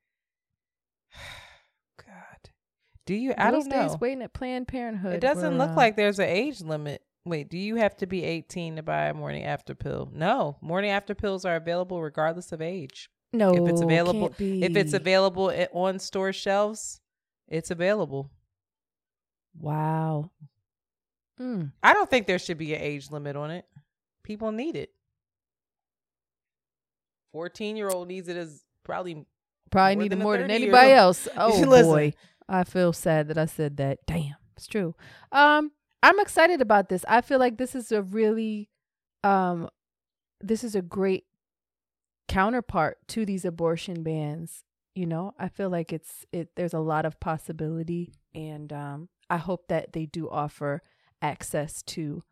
God, 1.97 2.49
do 3.05 3.13
you? 3.13 3.33
I 3.37 3.51
Those 3.51 3.63
don't 3.67 3.71
days 3.71 3.91
know. 3.91 3.97
waiting 4.01 4.21
at 4.23 4.33
Planned 4.33 4.67
Parenthood. 4.67 5.13
It 5.15 5.21
doesn't 5.21 5.53
were, 5.53 5.57
look 5.57 5.71
uh, 5.71 5.75
like 5.75 5.95
there's 5.95 6.19
an 6.19 6.29
age 6.29 6.61
limit. 6.61 7.01
Wait, 7.25 7.49
do 7.49 7.57
you 7.57 7.77
have 7.77 7.95
to 7.97 8.05
be 8.05 8.23
18 8.23 8.75
to 8.75 8.83
buy 8.83 9.05
a 9.07 9.13
morning 9.13 9.43
after 9.43 9.73
pill? 9.73 10.09
No, 10.13 10.57
morning 10.61 10.91
after 10.91 11.15
pills 11.15 11.43
are 11.43 11.55
available 11.55 11.99
regardless 12.01 12.51
of 12.51 12.61
age. 12.61 13.09
no. 13.33 13.51
if 13.55 13.67
it's 13.67 13.81
available-. 13.81 14.35
If 14.37 14.75
it's 14.75 14.93
available 14.93 15.49
at- 15.49 15.71
on 15.73 15.97
store 15.97 16.31
shelves, 16.33 17.01
it's 17.47 17.71
available. 17.71 18.29
wow. 19.59 20.29
Mm. 21.39 21.71
I 21.83 21.93
don't 21.93 22.09
think 22.09 22.27
there 22.27 22.39
should 22.39 22.57
be 22.57 22.73
an 22.75 22.81
age 22.81 23.11
limit 23.11 23.35
on 23.35 23.51
it. 23.51 23.65
People 24.23 24.53
need 24.53 24.77
it. 24.77 24.91
14 27.35 27.75
year 27.75 27.89
old 27.89 28.07
needs 28.07 28.29
it 28.29 28.37
as 28.37 28.63
probably 28.85 29.25
Probably 29.71 29.95
More 29.95 30.03
need 30.03 30.13
it 30.13 30.19
more 30.19 30.37
than 30.37 30.51
anybody 30.51 30.91
else. 30.91 31.27
Oh 31.37 31.65
boy, 31.65 32.13
I 32.47 32.63
feel 32.63 32.93
sad 32.93 33.27
that 33.27 33.37
I 33.37 33.45
said 33.45 33.75
that. 33.75 33.99
Damn, 34.05 34.35
it's 34.55 34.67
true. 34.67 34.95
Um, 35.33 35.71
I'm 36.01 36.17
excited 36.21 36.61
about 36.61 36.87
this. 36.87 37.03
I 37.09 37.19
feel 37.19 37.39
like 37.39 37.57
this 37.57 37.75
is 37.75 37.91
a 37.91 38.01
really, 38.01 38.69
um, 39.21 39.69
this 40.39 40.63
is 40.63 40.75
a 40.75 40.81
great 40.81 41.25
counterpart 42.29 42.99
to 43.09 43.25
these 43.25 43.43
abortion 43.43 44.01
bans. 44.01 44.63
You 44.93 45.07
know, 45.07 45.33
I 45.37 45.49
feel 45.49 45.69
like 45.69 45.91
it's 45.91 46.25
it. 46.31 46.51
There's 46.55 46.73
a 46.73 46.79
lot 46.79 47.05
of 47.05 47.19
possibility, 47.19 48.13
and 48.33 48.71
um, 48.71 49.09
I 49.29 49.37
hope 49.37 49.67
that 49.67 49.91
they 49.91 50.05
do 50.05 50.29
offer 50.29 50.83
access 51.21 51.81
to. 51.81 52.23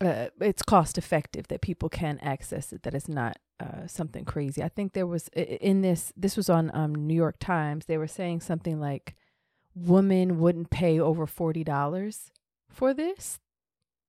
Uh, 0.00 0.28
it's 0.40 0.62
cost 0.62 0.96
effective 0.96 1.48
that 1.48 1.60
people 1.60 1.88
can 1.88 2.18
access 2.20 2.72
it. 2.72 2.82
That 2.84 2.94
it's 2.94 3.08
not 3.08 3.36
uh, 3.58 3.86
something 3.88 4.24
crazy. 4.24 4.62
I 4.62 4.68
think 4.68 4.92
there 4.92 5.06
was 5.06 5.28
in 5.34 5.80
this. 5.82 6.12
This 6.16 6.36
was 6.36 6.48
on 6.48 6.70
um, 6.74 6.94
New 6.94 7.14
York 7.14 7.36
Times. 7.40 7.86
They 7.86 7.98
were 7.98 8.06
saying 8.06 8.40
something 8.42 8.78
like, 8.78 9.16
"Women 9.74 10.38
wouldn't 10.38 10.70
pay 10.70 11.00
over 11.00 11.26
forty 11.26 11.64
dollars 11.64 12.30
for 12.70 12.94
this," 12.94 13.40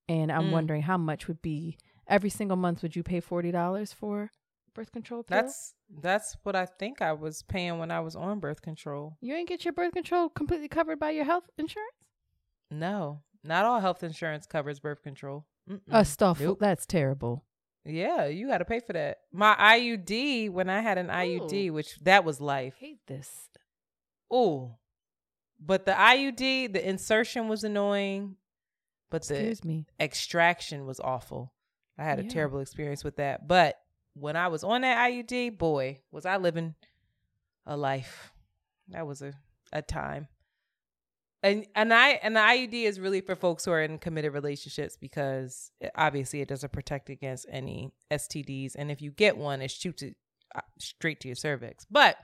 and 0.07 0.31
I'm 0.31 0.49
Mm. 0.49 0.51
wondering 0.51 0.81
how 0.83 0.97
much 0.97 1.27
would 1.27 1.41
be 1.41 1.77
every 2.07 2.29
single 2.29 2.57
month. 2.57 2.83
Would 2.83 2.95
you 2.95 3.01
pay 3.03 3.19
forty 3.19 3.51
dollars 3.51 3.91
for 3.91 4.29
birth 4.75 4.91
control? 4.91 5.23
Pill? 5.23 5.37
that's 5.41 5.73
that's 5.89 6.37
what 6.43 6.55
I 6.55 6.67
think 6.67 7.01
I 7.01 7.13
was 7.13 7.41
paying 7.41 7.79
when 7.79 7.89
I 7.89 7.99
was 8.01 8.15
on 8.15 8.39
birth 8.39 8.61
control. 8.61 9.17
you 9.21 9.33
ain't 9.33 9.49
get 9.49 9.65
your 9.65 9.73
birth 9.73 9.93
control 9.93 10.29
completely 10.29 10.67
covered 10.67 10.99
by 10.99 11.09
your 11.09 11.25
health 11.25 11.49
insurance. 11.57 11.95
No, 12.69 13.23
not 13.43 13.65
all 13.65 13.79
health 13.79 14.03
insurance 14.03 14.45
covers 14.45 14.79
birth 14.79 15.01
control. 15.01 15.47
Mm-mm. 15.69 15.79
A 15.91 16.03
stuff. 16.05 16.39
Nope. 16.39 16.57
That's 16.59 16.85
terrible. 16.85 17.45
Yeah, 17.85 18.25
you 18.25 18.47
got 18.47 18.57
to 18.59 18.65
pay 18.65 18.79
for 18.79 18.93
that. 18.93 19.19
My 19.31 19.55
IUD 19.55 20.51
when 20.51 20.69
I 20.69 20.81
had 20.81 20.97
an 20.97 21.07
IUD, 21.07 21.71
which 21.71 21.97
that 21.99 22.23
was 22.25 22.41
life. 22.41 22.75
hate 22.77 22.99
this. 23.07 23.49
Oh, 24.31 24.75
but 25.59 25.85
the 25.85 25.91
IUD, 25.93 26.73
the 26.73 26.87
insertion 26.87 27.47
was 27.47 27.63
annoying, 27.63 28.35
but 29.09 29.27
the 29.27 29.35
Excuse 29.35 29.63
me. 29.63 29.85
extraction 29.99 30.85
was 30.85 30.99
awful. 30.99 31.53
I 31.97 32.03
had 32.03 32.19
a 32.19 32.23
terrible 32.23 32.59
experience 32.59 33.03
with 33.03 33.17
that. 33.17 33.47
But 33.47 33.77
when 34.13 34.35
I 34.35 34.47
was 34.47 34.63
on 34.63 34.81
that 34.81 35.09
IUD, 35.09 35.57
boy, 35.57 35.99
was 36.11 36.25
I 36.25 36.37
living 36.37 36.75
a 37.65 37.75
life. 37.75 38.31
That 38.89 39.05
was 39.05 39.21
a, 39.21 39.33
a 39.73 39.81
time. 39.81 40.27
And 41.41 41.65
and 41.73 41.93
I 41.93 42.09
and 42.21 42.35
the 42.35 42.41
IUD 42.41 42.73
is 42.73 42.99
really 42.99 43.21
for 43.21 43.35
folks 43.35 43.63
who 43.65 43.71
are 43.71 43.81
in 43.81 43.97
committed 43.97 44.33
relationships 44.33 44.97
because 44.97 45.71
it- 45.79 45.91
obviously 45.95 46.41
it 46.41 46.49
doesn't 46.49 46.73
protect 46.73 47.09
against 47.09 47.45
any 47.49 47.93
STDs 48.11 48.75
and 48.77 48.91
if 48.91 49.01
you 49.01 49.11
get 49.11 49.37
one 49.37 49.61
it 49.61 49.71
shoots 49.71 50.01
it 50.01 50.15
uh, 50.53 50.61
straight 50.79 51.21
to 51.21 51.27
your 51.29 51.35
cervix. 51.35 51.85
But 51.89 52.17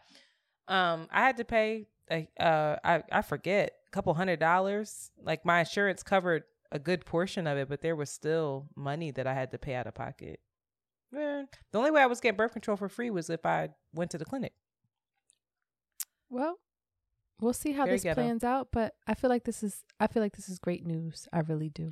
um 0.67 1.07
I 1.11 1.21
had 1.21 1.37
to 1.37 1.45
pay 1.45 1.87
a, 2.11 2.27
uh 2.39 2.75
I 2.83 3.03
I 3.11 3.21
forget 3.21 3.71
a 3.87 3.91
couple 3.91 4.13
hundred 4.15 4.39
dollars. 4.39 5.11
Like 5.21 5.45
my 5.45 5.59
insurance 5.59 6.03
covered 6.03 6.43
a 6.71 6.79
good 6.79 7.05
portion 7.05 7.47
of 7.47 7.57
it, 7.57 7.69
but 7.69 7.81
there 7.81 7.95
was 7.95 8.09
still 8.09 8.67
money 8.75 9.11
that 9.11 9.25
I 9.27 9.33
had 9.33 9.51
to 9.51 9.57
pay 9.57 9.75
out 9.75 9.87
of 9.87 9.93
pocket. 9.93 10.41
Eh, 11.15 11.43
the 11.71 11.77
only 11.77 11.91
way 11.91 12.01
I 12.01 12.07
was 12.07 12.19
getting 12.19 12.35
birth 12.35 12.51
control 12.51 12.75
for 12.75 12.89
free 12.89 13.09
was 13.11 13.29
if 13.29 13.45
I 13.45 13.69
went 13.93 14.11
to 14.11 14.17
the 14.17 14.25
clinic. 14.25 14.51
Well, 16.29 16.57
we'll 17.41 17.53
see 17.53 17.71
how 17.73 17.85
Very 17.85 17.95
this 17.97 18.03
ghetto. 18.03 18.21
plans 18.21 18.43
out, 18.43 18.69
but 18.71 18.93
I 19.07 19.13
feel 19.13 19.29
like 19.29 19.43
this 19.43 19.63
is 19.63 19.83
I 19.99 20.07
feel 20.07 20.23
like 20.23 20.35
this 20.35 20.49
is 20.49 20.59
great 20.59 20.85
news. 20.85 21.27
I 21.33 21.39
really 21.39 21.69
do. 21.69 21.91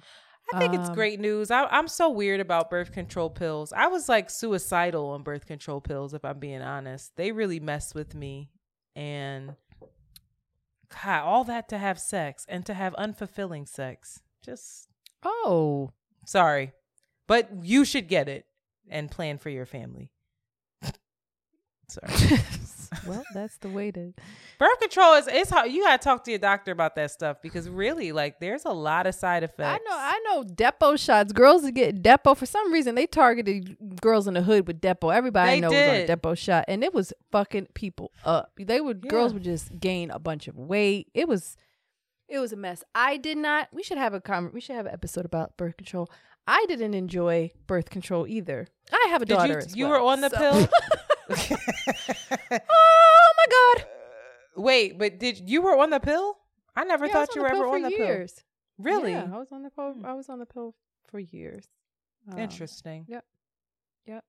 I 0.54 0.60
think 0.60 0.74
it's 0.74 0.90
Um, 0.90 0.96
great 0.96 1.20
news. 1.22 1.52
I, 1.52 1.64
I'm 1.66 1.88
so 1.88 2.10
weird 2.10 2.40
about 2.42 2.70
birth 2.70 2.92
control 2.92 3.30
pills. 3.30 3.72
I 3.72 3.88
was 3.88 4.10
like 4.10 4.30
suicidal 4.30 5.08
on 5.12 5.24
birth 5.24 5.46
control 5.46 5.80
pills, 5.80 6.14
if 6.14 6.26
I'm 6.26 6.40
being 6.40 6.62
honest. 6.62 7.16
They 7.16 7.32
really 7.32 7.60
messed 7.62 7.96
with 7.96 8.14
me. 8.14 8.50
And 8.96 9.56
God, 11.04 11.24
all 11.24 11.44
that 11.46 11.70
to 11.70 11.78
have 11.78 11.98
sex 12.00 12.46
and 12.50 12.66
to 12.66 12.74
have 12.74 12.94
unfulfilling 12.96 13.68
sex. 13.68 14.20
Just 14.44 14.90
Oh, 15.24 15.92
sorry. 16.26 16.74
But 17.26 17.50
you 17.64 17.86
should 17.86 18.08
get 18.10 18.28
it 18.28 18.46
and 18.90 19.10
plan 19.10 19.38
for 19.38 19.50
your 19.50 19.66
family. 19.66 20.12
Sorry. 21.88 22.40
well, 23.08 23.24
that's 23.34 23.58
the 23.58 23.70
way 23.70 23.92
to. 23.92 24.14
Birth 24.60 24.80
control 24.80 25.16
is 25.16 25.28
it's 25.28 25.50
hard. 25.50 25.72
You 25.72 25.84
gotta 25.84 26.02
talk 26.02 26.24
to 26.26 26.32
your 26.32 26.40
doctor 26.40 26.72
about 26.72 26.96
that 26.96 27.12
stuff 27.12 27.38
because 27.42 27.70
really, 27.70 28.12
like, 28.12 28.40
there's 28.40 28.66
a 28.66 28.72
lot 28.72 29.08
of 29.08 29.16
side 29.16 29.44
effects. 29.44 29.82
I 29.82 29.90
know, 29.90 29.96
I 29.96 30.20
know. 30.26 30.44
Depo 30.44 30.98
shots. 30.98 31.34
Girls 31.34 31.70
get 31.72 32.02
Depo 32.02 32.36
for 32.36 32.46
some 32.46 32.72
reason 32.72 32.96
they 32.96 33.08
targeted 33.08 33.78
girls 34.02 34.28
in 34.28 34.34
the 34.36 34.42
hood 34.42 34.68
with 34.68 34.82
Depo. 34.82 35.14
Everybody 35.14 35.50
I 35.50 35.56
They 35.56 35.62
know 35.62 35.70
was 35.70 35.78
on 35.78 35.96
a 35.96 36.08
Depo 36.08 36.38
shot, 36.38 36.66
and 36.68 36.84
it 36.84 36.94
was 36.94 37.14
fucking 37.32 37.68
people 37.74 38.12
up. 38.26 38.52
They 38.58 38.82
would 38.82 39.08
girls 39.08 39.34
would 39.34 39.44
just 39.44 39.80
gain 39.80 40.12
a 40.12 40.20
bunch 40.20 40.48
of 40.48 40.58
weight. 40.58 41.10
It 41.14 41.28
was, 41.28 41.58
it 42.28 42.40
was 42.40 42.54
a 42.54 42.58
mess. 42.58 42.84
I 42.96 43.18
did 43.18 43.38
not. 43.38 43.70
We 43.74 43.84
should 43.84 43.98
have 43.98 44.14
a 44.14 44.22
com- 44.22 44.52
We 44.54 44.62
should 44.62 44.76
have 44.76 44.86
an 44.86 44.94
episode 44.94 45.26
about 45.26 45.58
birth 45.58 45.78
control. 45.78 46.10
I 46.46 46.66
didn't 46.68 46.94
enjoy 46.94 47.52
birth 47.68 47.90
control 47.90 48.28
either. 48.28 48.68
I 48.92 49.08
have 49.10 49.22
a 49.22 49.26
Did 49.26 49.34
daughter. 49.36 49.54
you? 49.54 49.58
as 49.60 49.76
You 49.76 49.86
well, 49.90 50.02
were 50.02 50.12
on 50.12 50.22
the 50.22 50.30
so- 50.30 50.38
pill. 50.38 50.70
oh 52.70 53.34
my 53.38 53.46
god! 53.50 53.86
Wait, 54.56 54.98
but 55.00 55.20
did 55.20 55.50
you 55.50 55.62
were 55.62 55.78
on 55.78 55.90
the 55.90 56.00
pill? 56.00 56.38
I 56.76 56.84
never 56.84 57.06
Yeah, 57.06 57.12
I 57.12 57.14
thought 57.14 57.36
you 57.36 57.42
on 57.42 57.48
were 57.50 57.56
ever 57.56 57.68
on 57.68 57.82
the 57.84 57.90
pill. 57.92 58.26
Really 58.78 59.12
Yeah, 59.12 59.30
I 59.34 59.38
was 59.38 59.52
on 59.52 59.64
the 59.64 59.70
pill. 59.70 59.94
Hmm. 59.94 60.06
I 60.06 60.14
was 60.14 60.30
on 60.30 60.40
the 60.40 60.46
pill 60.46 60.76
for 61.10 61.20
years. 61.20 61.66
Um, 62.32 62.40
interesting. 62.40 63.06
Yep. 63.08 63.26
Yep. 64.08 64.24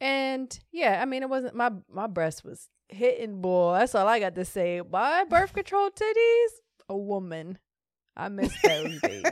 And 0.00 0.58
yeah, 0.72 1.00
I 1.00 1.04
mean, 1.04 1.22
it 1.22 1.28
wasn't 1.30 1.54
my 1.54 1.70
my 1.92 2.06
breast 2.06 2.44
was 2.44 2.68
hitting, 2.88 3.40
boy. 3.40 3.78
That's 3.78 3.94
all 3.94 4.06
I 4.08 4.18
got 4.20 4.34
to 4.36 4.44
say. 4.44 4.80
My 4.90 5.24
birth 5.24 5.52
control 5.52 5.90
titties, 5.90 6.48
a 6.88 6.96
woman. 6.96 7.58
I 8.16 8.28
miss 8.28 8.52
those 8.62 9.00
days. 9.00 9.22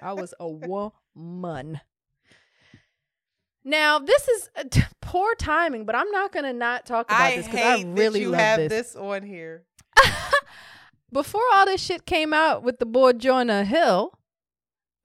I 0.00 0.12
was 0.14 0.34
a 0.40 0.48
woman. 0.48 1.80
Now 3.64 3.98
this 3.98 4.28
is 4.28 4.50
uh, 4.56 4.64
t- 4.70 4.82
poor 5.00 5.34
timing, 5.36 5.84
but 5.84 5.94
I'm 5.94 6.10
not 6.10 6.32
gonna 6.32 6.52
not 6.52 6.86
talk 6.86 7.06
about 7.06 7.20
I 7.20 7.36
this 7.36 7.46
because 7.46 7.60
I 7.80 7.82
really 7.88 8.20
that 8.20 8.20
you 8.20 8.30
love 8.30 8.40
have 8.40 8.58
this. 8.58 8.70
this 8.70 8.96
on 8.96 9.22
here. 9.22 9.64
Before 11.12 11.42
all 11.54 11.66
this 11.66 11.80
shit 11.82 12.06
came 12.06 12.32
out 12.32 12.62
with 12.62 12.78
the 12.78 12.86
boy 12.86 13.12
Jonah 13.12 13.64
Hill, 13.64 14.18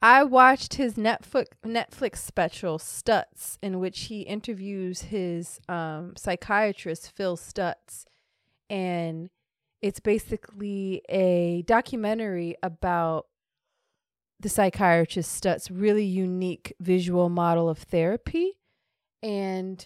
I 0.01 0.23
watched 0.23 0.75
his 0.75 0.93
Netflix 0.93 1.47
Netflix 1.65 2.17
special 2.17 2.77
Stutz, 2.77 3.57
in 3.61 3.79
which 3.79 4.01
he 4.05 4.21
interviews 4.21 5.01
his 5.01 5.59
um, 5.67 6.13
psychiatrist 6.15 7.11
Phil 7.15 7.35
Stutz, 7.35 8.05
and 8.69 9.29
it's 9.81 9.99
basically 9.99 11.01
a 11.09 11.63
documentary 11.63 12.55
about 12.63 13.27
the 14.39 14.49
psychiatrist 14.49 15.43
Stutz' 15.43 15.69
really 15.71 16.05
unique 16.05 16.73
visual 16.79 17.29
model 17.29 17.69
of 17.69 17.79
therapy, 17.79 18.57
and 19.23 19.85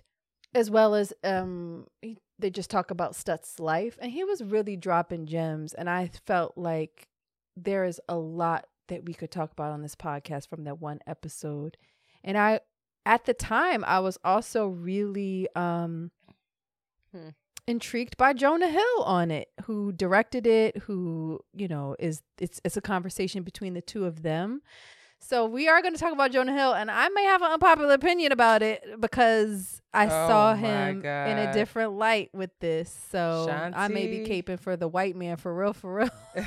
as 0.53 0.69
well 0.69 0.95
as 0.95 1.13
um, 1.23 1.87
he, 2.01 2.17
they 2.37 2.49
just 2.49 2.69
talk 2.69 2.91
about 2.91 3.13
Stutz' 3.13 3.59
life, 3.59 3.97
and 4.01 4.11
he 4.11 4.23
was 4.23 4.43
really 4.43 4.75
dropping 4.75 5.25
gems, 5.25 5.73
and 5.73 5.89
I 5.89 6.11
felt 6.25 6.57
like 6.57 7.07
there 7.55 7.85
is 7.85 7.99
a 8.07 8.17
lot 8.17 8.65
that 8.87 9.05
we 9.05 9.13
could 9.13 9.31
talk 9.31 9.51
about 9.51 9.71
on 9.71 9.81
this 9.81 9.95
podcast 9.95 10.49
from 10.49 10.65
that 10.65 10.81
one 10.81 10.99
episode. 11.07 11.77
And 12.23 12.37
I 12.37 12.59
at 13.05 13.25
the 13.25 13.33
time 13.33 13.83
I 13.85 13.99
was 13.99 14.17
also 14.23 14.67
really 14.67 15.47
um 15.55 16.11
Hmm. 17.11 17.29
Intrigued 17.67 18.17
by 18.17 18.33
Jonah 18.33 18.67
Hill 18.69 19.03
on 19.03 19.31
it, 19.31 19.49
who 19.65 19.91
directed 19.91 20.45
it, 20.47 20.77
who, 20.77 21.39
you 21.53 21.67
know, 21.67 21.95
is 21.99 22.21
it's 22.39 22.59
it's 22.63 22.77
a 22.77 22.81
conversation 22.81 23.43
between 23.43 23.73
the 23.73 23.81
two 23.81 24.05
of 24.05 24.23
them. 24.23 24.61
So 25.23 25.45
we 25.45 25.67
are 25.69 25.83
going 25.83 25.93
to 25.93 25.99
talk 25.99 26.13
about 26.13 26.31
Jonah 26.31 26.51
Hill 26.53 26.73
and 26.73 26.89
I 26.89 27.07
may 27.09 27.23
have 27.25 27.43
an 27.43 27.51
unpopular 27.51 27.93
opinion 27.93 28.31
about 28.31 28.63
it 28.63 28.83
because 28.99 29.79
I 29.93 30.05
Oh 30.07 30.09
saw 30.09 30.55
him 30.55 31.05
in 31.05 31.37
a 31.37 31.53
different 31.53 31.91
light 31.93 32.31
with 32.33 32.49
this. 32.59 32.89
So 33.11 33.47
I 33.75 33.87
may 33.87 34.07
be 34.07 34.25
caping 34.27 34.59
for 34.59 34.75
the 34.75 34.87
white 34.87 35.15
man 35.15 35.37
for 35.37 35.53
real 35.53 35.73
for 35.73 35.93
real. 35.93 36.09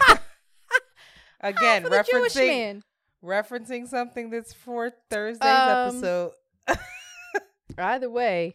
Again, 1.40 1.82
for 1.84 1.88
the 1.90 2.02
Jewish 2.10 2.32
referencing 2.34 2.46
man. 2.46 2.82
referencing 3.24 3.86
something 3.88 4.30
that's 4.30 4.52
for 4.52 4.90
Thursday's 5.08 5.48
Um, 5.48 5.88
episode. 5.96 6.32
Either 7.78 8.10
way, 8.10 8.54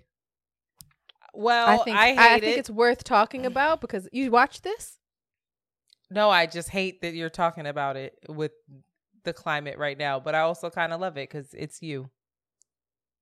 Well, 1.34 1.68
I 1.68 1.84
think 1.84 1.98
I 1.98 2.36
I, 2.36 2.40
think 2.40 2.56
it. 2.56 2.60
it's 2.60 2.70
worth 2.70 3.04
talking 3.04 3.46
about 3.46 3.82
because 3.82 4.08
you 4.12 4.32
watch 4.32 4.62
this. 4.62 5.00
No, 6.12 6.30
I 6.30 6.46
just 6.46 6.70
hate 6.70 7.02
that 7.02 7.14
you're 7.14 7.30
talking 7.30 7.68
about 7.68 7.96
it 7.96 8.18
with 8.28 8.52
the 9.24 9.34
climate 9.34 9.78
right 9.78 9.98
now, 9.98 10.20
but 10.20 10.34
I 10.34 10.40
also 10.40 10.70
kind 10.70 10.92
of 10.92 11.00
love 11.00 11.18
it 11.18 11.30
because 11.30 11.54
it's 11.54 11.82
you. 11.82 12.10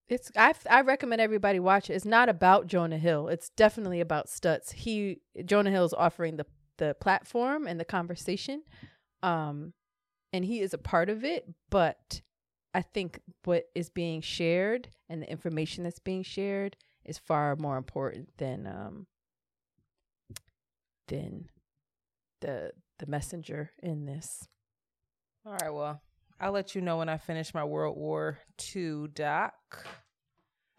It's 0.07 0.31
I 0.37 0.53
I 0.69 0.81
recommend 0.81 1.21
everybody 1.21 1.59
watch 1.59 1.89
it. 1.89 1.93
It's 1.93 2.05
not 2.05 2.29
about 2.29 2.67
Jonah 2.67 2.97
Hill. 2.97 3.27
It's 3.27 3.49
definitely 3.49 3.99
about 3.99 4.27
Stutz. 4.27 4.71
He 4.71 5.21
Jonah 5.43 5.71
Hill 5.71 5.85
is 5.85 5.93
offering 5.93 6.37
the 6.37 6.45
the 6.77 6.95
platform 7.01 7.67
and 7.67 7.79
the 7.79 7.85
conversation, 7.85 8.63
um, 9.21 9.73
and 10.31 10.45
he 10.45 10.61
is 10.61 10.73
a 10.73 10.77
part 10.77 11.09
of 11.09 11.25
it. 11.25 11.45
But 11.69 12.21
I 12.73 12.83
think 12.83 13.19
what 13.43 13.65
is 13.75 13.89
being 13.89 14.21
shared 14.21 14.89
and 15.09 15.21
the 15.21 15.29
information 15.29 15.83
that's 15.83 15.99
being 15.99 16.23
shared 16.23 16.77
is 17.07 17.17
far 17.17 17.55
more 17.55 17.77
important 17.77 18.29
than 18.37 18.67
um 18.67 19.07
than 21.07 21.45
the 22.41 22.71
the 22.99 23.07
messenger 23.07 23.71
in 23.81 24.05
this. 24.05 24.47
All 25.45 25.53
right, 25.53 25.73
well, 25.73 26.01
I'll 26.39 26.51
let 26.51 26.75
you 26.75 26.81
know 26.81 26.97
when 26.97 27.09
I 27.09 27.17
finish 27.17 27.53
my 27.53 27.63
World 27.63 27.97
War 27.97 28.39
II 28.75 29.07
doc 29.13 29.53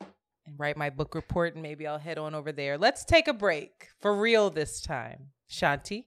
and 0.01 0.59
write 0.59 0.77
my 0.77 0.91
book 0.91 1.15
report, 1.15 1.55
and 1.55 1.63
maybe 1.63 1.87
I'll 1.87 1.99
head 1.99 2.19
on 2.19 2.35
over 2.35 2.53
there. 2.53 2.77
Let's 2.77 3.05
take 3.05 3.29
a 3.29 3.33
break 3.33 3.89
for 4.01 4.15
real 4.15 4.51
this 4.51 4.83
time. 4.83 5.29
Shanti, 5.51 6.05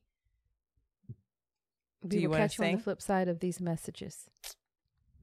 Do 2.05 2.17
We 2.17 2.21
you 2.23 2.29
will 2.29 2.33
wanna 2.33 2.43
catch 2.43 2.59
you 2.59 2.65
on 2.65 2.73
the 2.73 2.77
flip 2.77 3.01
side 3.01 3.27
of 3.27 3.39
these 3.39 3.59
messages. 3.59 4.29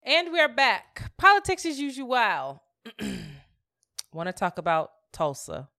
And 0.04 0.34
we're 0.34 0.50
back. 0.50 1.14
Politics 1.18 1.66
as 1.66 1.80
usual. 1.80 2.14
I 2.14 2.58
want 4.12 4.28
to 4.28 4.34
talk 4.34 4.58
about 4.58 4.92
Tulsa. 5.14 5.70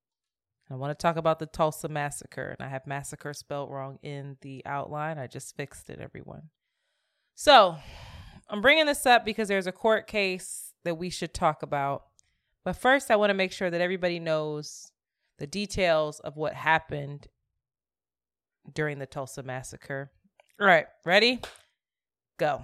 I 0.71 0.77
want 0.77 0.99
to 0.99 1.03
talk 1.03 1.19
about 1.19 1.41
the 1.41 1.45
Tulsa 1.45 1.91
massacre. 1.91 2.57
And 2.59 2.67
I 2.67 2.71
have 2.71 2.87
massacre 2.87 3.35
spelled 3.35 3.71
wrong 3.71 3.99
in 4.03 4.39
the 4.41 4.63
outline. 4.65 5.19
I 5.19 5.27
just 5.27 5.55
fixed 5.59 5.91
it, 5.91 6.01
everyone. 6.01 6.45
So 7.35 7.77
I'm 8.49 8.63
bringing 8.63 8.87
this 8.87 9.05
up 9.05 9.27
because 9.27 9.49
there's 9.49 9.67
a 9.67 9.73
court 9.73 10.07
case 10.07 10.73
that 10.85 10.95
we 10.95 11.11
should 11.11 11.35
talk 11.35 11.63
about. 11.63 12.05
But 12.65 12.77
first, 12.77 13.11
I 13.11 13.17
want 13.17 13.29
to 13.29 13.35
make 13.35 13.53
sure 13.53 13.69
that 13.69 13.83
everybody 13.83 14.19
knows 14.19 14.91
the 15.39 15.47
details 15.47 16.21
of 16.21 16.37
what 16.37 16.55
happened 16.55 17.29
during 18.73 18.99
the 18.99 19.07
Tulsa 19.07 19.43
massacre. 19.43 20.11
All 20.61 20.67
right, 20.67 20.87
ready? 21.05 21.41
Go. 22.39 22.63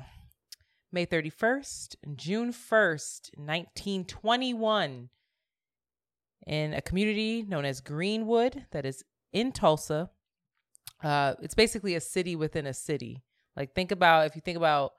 May 0.90 1.06
31st 1.06 1.96
and 2.04 2.18
June 2.18 2.52
1st, 2.52 3.30
1921, 3.37 5.08
in 6.46 6.74
a 6.74 6.82
community 6.82 7.42
known 7.42 7.64
as 7.64 7.80
Greenwood, 7.80 8.66
that 8.72 8.85
is 8.85 9.02
in 9.32 9.52
Tulsa. 9.52 10.11
Uh, 11.02 11.35
it's 11.40 11.54
basically 11.54 11.94
a 11.94 12.00
city 12.00 12.37
within 12.37 12.66
a 12.66 12.74
city. 12.74 13.22
Like, 13.56 13.74
think 13.74 13.90
about 13.90 14.26
if 14.26 14.35
you 14.35 14.42
think 14.42 14.56
about 14.56 14.92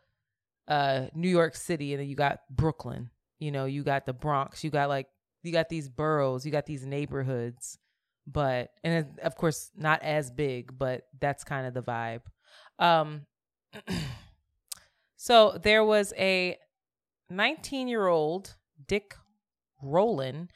uh, 0.67 1.07
New 1.13 1.29
York 1.29 1.55
City, 1.55 1.93
and 1.93 2.01
then 2.01 2.07
you 2.07 2.15
got 2.15 2.39
Brooklyn, 2.49 3.09
you 3.39 3.51
know, 3.51 3.65
you 3.65 3.83
got 3.83 4.05
the 4.05 4.13
Bronx, 4.13 4.63
you 4.63 4.71
got 4.71 4.89
like, 4.89 5.07
you 5.43 5.51
got 5.51 5.69
these 5.69 5.89
boroughs, 5.89 6.45
you 6.45 6.51
got 6.51 6.65
these 6.65 6.85
neighborhoods, 6.85 7.77
but, 8.25 8.71
and 8.83 9.19
of 9.21 9.35
course, 9.35 9.71
not 9.75 10.01
as 10.01 10.31
big, 10.31 10.77
but 10.77 11.03
that's 11.19 11.43
kind 11.43 11.67
of 11.67 11.73
the 11.73 11.83
vibe. 11.83 12.21
Um, 12.79 13.25
so 15.15 15.59
there 15.61 15.83
was 15.83 16.13
a 16.17 16.57
19 17.29 17.87
year 17.87 18.07
old 18.07 18.55
Dick 18.87 19.15
Rowland, 19.81 20.51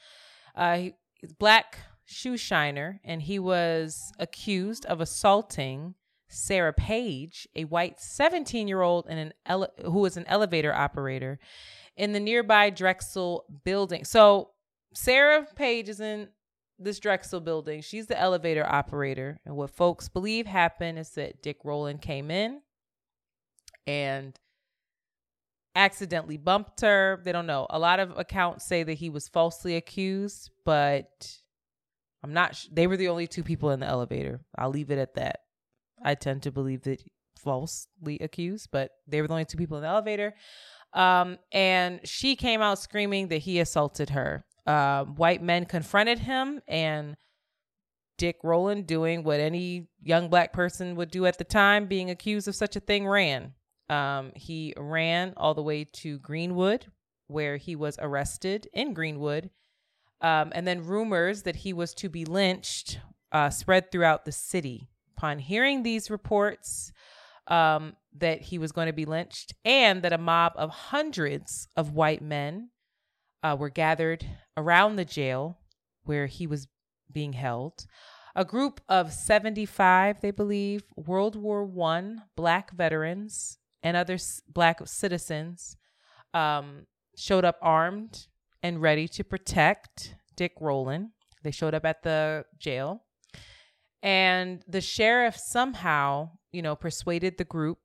uh, 0.56 0.78
he- 0.78 0.94
black 1.40 1.80
shoe 2.06 2.38
shiner, 2.38 3.00
and 3.04 3.22
he 3.22 3.40
was 3.40 4.12
accused 4.20 4.86
of 4.86 5.02
assaulting 5.02 5.96
Sarah 6.30 6.74
Page, 6.74 7.48
a 7.56 7.66
white 7.66 8.00
17 8.00 8.68
year 8.68 8.82
old 8.82 9.06
and 9.10 9.20
an 9.20 9.34
ele- 9.46 9.74
who 9.84 10.00
was 10.00 10.18
an 10.18 10.26
elevator 10.28 10.74
operator 10.74 11.40
in 11.96 12.14
the 12.14 12.20
nearby 12.20 12.70
Drexel 12.70 13.46
building. 13.64 14.06
So 14.06 14.52
Sarah 14.98 15.46
Page 15.56 15.90
is 15.90 16.00
in 16.00 16.28
this 16.80 17.00
Drexel 17.00 17.40
building. 17.40 17.82
She's 17.82 18.08
the 18.08 18.20
elevator 18.20 18.66
operator. 18.66 19.40
And 19.46 19.56
what 19.56 19.70
folks 19.70 20.10
believe 20.10 20.48
happened 20.48 20.98
is 20.98 21.12
that 21.12 21.44
Dick 21.44 21.58
Rowland 21.64 22.02
came 22.02 22.32
in 22.32 22.62
and 23.86 24.38
accidentally 25.76 26.38
bumped 26.38 26.82
her. 26.82 27.22
They 27.24 27.32
don't 27.32 27.46
know. 27.46 27.68
A 27.70 27.78
lot 27.78 28.00
of 28.00 28.18
accounts 28.18 28.66
say 28.66 28.82
that 28.82 28.96
he 28.96 29.12
was 29.12 29.28
falsely 29.28 29.76
accused, 29.76 30.50
but 30.66 31.32
I'm 32.24 32.34
not. 32.34 32.56
Sh- 32.56 32.68
they 32.72 32.88
were 32.88 32.98
the 32.98 33.10
only 33.10 33.28
two 33.28 33.44
people 33.44 33.70
in 33.70 33.80
the 33.80 33.86
elevator. 33.86 34.42
I'll 34.58 34.72
leave 34.72 34.90
it 34.90 34.98
at 34.98 35.14
that. 35.14 35.42
I 36.04 36.16
tend 36.16 36.42
to 36.44 36.52
believe 36.52 36.82
that 36.84 37.04
falsely 37.38 38.18
accused, 38.20 38.70
but 38.72 38.92
they 39.08 39.22
were 39.22 39.28
the 39.28 39.34
only 39.34 39.46
two 39.46 39.58
people 39.58 39.78
in 39.78 39.84
the 39.84 39.90
elevator. 39.90 40.34
Um, 40.94 41.38
and 41.52 42.00
she 42.04 42.36
came 42.36 42.62
out 42.62 42.80
screaming 42.80 43.28
that 43.28 43.40
he 43.40 43.60
assaulted 43.60 44.10
her. 44.10 44.44
Uh, 44.68 45.06
white 45.06 45.42
men 45.42 45.66
confronted 45.66 46.20
him, 46.20 46.62
and 46.68 47.16
Dick 48.18 48.40
Rowland, 48.44 48.86
doing 48.86 49.24
what 49.24 49.40
any 49.40 49.88
young 50.04 50.28
black 50.28 50.52
person 50.52 50.96
would 50.96 51.10
do 51.10 51.26
at 51.26 51.38
the 51.38 51.46
time, 51.46 51.86
being 51.88 52.10
accused 52.10 52.48
of 52.48 52.56
such 52.56 52.76
a 52.76 52.82
thing, 52.82 53.08
ran. 53.08 53.54
Um, 53.90 54.34
he 54.36 54.74
ran 54.76 55.34
all 55.38 55.54
the 55.54 55.64
way 55.64 55.86
to 55.86 56.20
Greenwood, 56.20 56.88
where 57.28 57.56
he 57.58 57.76
was 57.76 57.98
arrested 58.00 58.68
in 58.74 58.94
Greenwood. 58.94 59.50
Um, 60.20 60.52
and 60.54 60.68
then 60.68 60.84
rumors 60.84 61.44
that 61.44 61.58
he 61.58 61.74
was 61.74 61.94
to 61.96 62.10
be 62.10 62.26
lynched 62.26 63.00
uh, 63.32 63.50
spread 63.50 63.92
throughout 63.92 64.26
the 64.26 64.32
city. 64.32 64.90
Upon 65.16 65.40
hearing 65.40 65.84
these 65.84 66.10
reports, 66.10 66.92
um, 67.48 67.96
that 68.18 68.42
he 68.42 68.58
was 68.58 68.72
going 68.72 68.88
to 68.88 68.94
be 68.94 69.06
lynched, 69.06 69.54
and 69.64 70.02
that 70.02 70.14
a 70.14 70.18
mob 70.18 70.54
of 70.56 70.70
hundreds 70.70 71.68
of 71.78 71.94
white 71.94 72.22
men 72.22 72.70
uh, 73.48 73.56
were 73.56 73.70
gathered 73.70 74.26
around 74.58 74.96
the 74.96 75.06
jail 75.06 75.58
where 76.04 76.26
he 76.28 76.48
was 76.48 76.68
being 77.12 77.34
held. 77.34 77.86
A 78.36 78.46
group 78.46 78.82
of 78.90 79.14
75, 79.14 80.22
they 80.22 80.32
believe, 80.32 80.84
World 80.96 81.36
War 81.36 81.66
One 81.66 82.24
black 82.36 82.72
veterans 82.72 83.58
and 83.82 83.96
other 83.96 84.16
s- 84.16 84.42
black 84.48 84.80
citizens 84.86 85.78
um, 86.34 86.86
showed 87.18 87.46
up 87.46 87.58
armed 87.62 88.28
and 88.62 88.82
ready 88.82 89.08
to 89.08 89.24
protect 89.24 90.16
Dick 90.36 90.54
Rowland. 90.60 91.10
They 91.44 91.52
showed 91.52 91.74
up 91.74 91.86
at 91.86 92.04
the 92.04 92.46
jail. 92.60 93.04
And 94.04 94.62
the 94.68 94.82
sheriff 94.82 95.36
somehow, 95.38 96.32
you 96.52 96.62
know, 96.62 96.76
persuaded 96.76 97.38
the 97.38 97.46
group 97.46 97.80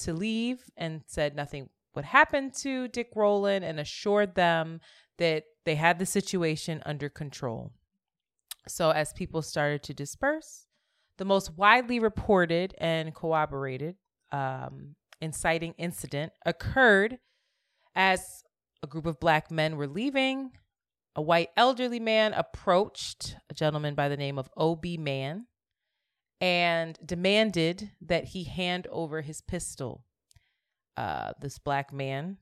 to 0.00 0.12
leave 0.14 0.62
and 0.76 1.02
said 1.06 1.34
nothing 1.34 1.68
would 1.94 2.04
happen 2.04 2.52
to 2.52 2.86
Dick 2.88 3.10
Rowland 3.16 3.64
and 3.64 3.80
assured 3.80 4.36
them 4.36 4.80
that 5.18 5.44
they 5.64 5.74
had 5.74 5.98
the 5.98 6.06
situation 6.06 6.82
under 6.86 7.08
control. 7.08 7.72
So, 8.66 8.90
as 8.90 9.12
people 9.12 9.42
started 9.42 9.82
to 9.84 9.94
disperse, 9.94 10.66
the 11.16 11.24
most 11.24 11.56
widely 11.56 11.98
reported 11.98 12.74
and 12.78 13.14
corroborated 13.14 13.96
um, 14.32 14.94
inciting 15.20 15.74
incident 15.78 16.32
occurred 16.46 17.18
as 17.94 18.44
a 18.82 18.86
group 18.86 19.06
of 19.06 19.20
black 19.20 19.50
men 19.50 19.76
were 19.76 19.86
leaving. 19.86 20.52
A 21.16 21.22
white 21.22 21.48
elderly 21.56 21.98
man 21.98 22.32
approached 22.32 23.36
a 23.50 23.54
gentleman 23.54 23.94
by 23.94 24.08
the 24.08 24.16
name 24.16 24.38
of 24.38 24.48
O.B. 24.56 24.96
Mann 24.96 25.46
and 26.40 26.96
demanded 27.04 27.90
that 28.00 28.26
he 28.26 28.44
hand 28.44 28.86
over 28.90 29.22
his 29.22 29.40
pistol. 29.40 30.04
Uh, 30.96 31.32
this 31.40 31.58
black 31.58 31.92
man, 31.92 32.38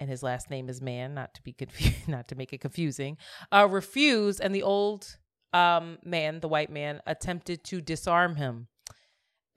and 0.00 0.08
his 0.08 0.22
last 0.22 0.50
name 0.50 0.68
is 0.68 0.80
Mann, 0.80 1.14
not 1.14 1.34
to 1.34 1.42
be 1.42 1.52
confused, 1.52 1.96
not 2.08 2.28
to 2.28 2.34
make 2.34 2.52
it 2.52 2.60
confusing, 2.60 3.16
uh, 3.52 3.66
refused, 3.70 4.40
and 4.40 4.54
the 4.54 4.62
old 4.62 5.16
um, 5.52 5.98
man, 6.04 6.40
the 6.40 6.48
white 6.48 6.70
man, 6.70 7.00
attempted 7.06 7.64
to 7.64 7.80
disarm 7.80 8.36
him. 8.36 8.68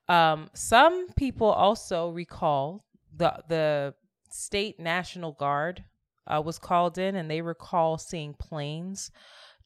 Um, 0.08 0.50
some 0.54 1.10
people 1.14 1.48
also 1.48 2.10
recall 2.10 2.86
the, 3.16 3.42
the 3.48 3.96
state 4.30 4.80
National 4.80 5.32
Guard 5.32 5.84
uh, 6.28 6.44
was 6.44 6.60
called 6.60 6.98
in 6.98 7.16
and 7.16 7.32
they 7.32 7.42
recall 7.42 7.98
seeing 7.98 8.34
planes 8.34 9.10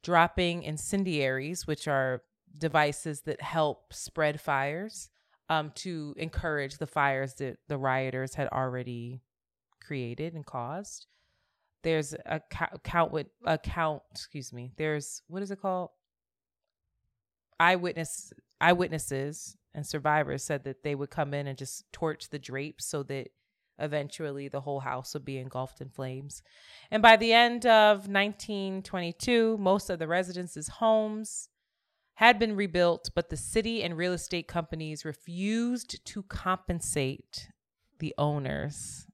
dropping 0.02 0.64
incendiaries, 0.64 1.68
which 1.68 1.88
are 1.88 2.22
devices 2.58 3.22
that 3.22 3.42
help 3.42 3.92
spread 3.92 4.40
fires 4.40 5.10
um, 5.50 5.72
to 5.76 6.14
encourage 6.18 6.78
the 6.78 6.88
fires 6.88 7.36
that 7.36 7.58
the 7.68 7.78
rioters 7.78 8.36
had 8.36 8.48
already 8.50 9.22
created 9.82 10.34
and 10.34 10.46
caused. 10.46 11.08
There's 11.84 12.14
a 12.26 12.42
ca- 12.50 12.78
count 12.84 13.12
with 13.12 13.28
a 13.46 13.58
count. 13.58 14.02
Excuse 14.12 14.52
me. 14.52 14.72
There's 14.78 15.22
what 15.28 15.44
is 15.44 15.52
it 15.52 15.62
called? 15.62 15.92
Eyewitness 17.60 18.34
eyewitnesses 18.60 19.56
and 19.74 19.86
survivors 19.86 20.44
said 20.44 20.64
that 20.64 20.84
they 20.84 20.96
would 20.96 21.10
come 21.10 21.34
in 21.34 21.48
and 21.48 21.58
just 21.58 21.92
torch 21.92 22.30
the 22.30 22.40
drapes 22.40 22.86
so 22.86 23.04
that 23.04 23.30
eventually 23.78 24.48
the 24.48 24.62
whole 24.62 24.80
house 24.80 25.14
would 25.14 25.26
be 25.26 25.38
engulfed 25.38 25.82
in 25.82 25.90
flames. 25.90 26.42
And 26.90 27.04
by 27.04 27.18
the 27.18 27.34
end 27.34 27.66
of 27.66 28.08
1922, 28.08 29.58
most 29.58 29.90
of 29.90 30.00
the 30.00 30.08
residents' 30.08 30.68
homes 30.68 31.50
had 32.16 32.40
been 32.40 32.56
rebuilt, 32.56 33.10
but 33.14 33.30
the 33.30 33.38
city 33.38 33.84
and 33.84 33.98
real 33.98 34.14
estate 34.14 34.48
companies 34.48 35.06
refused 35.06 36.04
to 36.06 36.24
compensate 36.24 37.50
the 38.00 38.14
owners. 38.18 39.06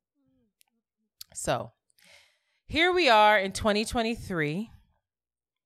So 1.33 1.71
here 2.67 2.91
we 2.91 3.09
are 3.09 3.37
in 3.39 3.51
2023. 3.53 4.69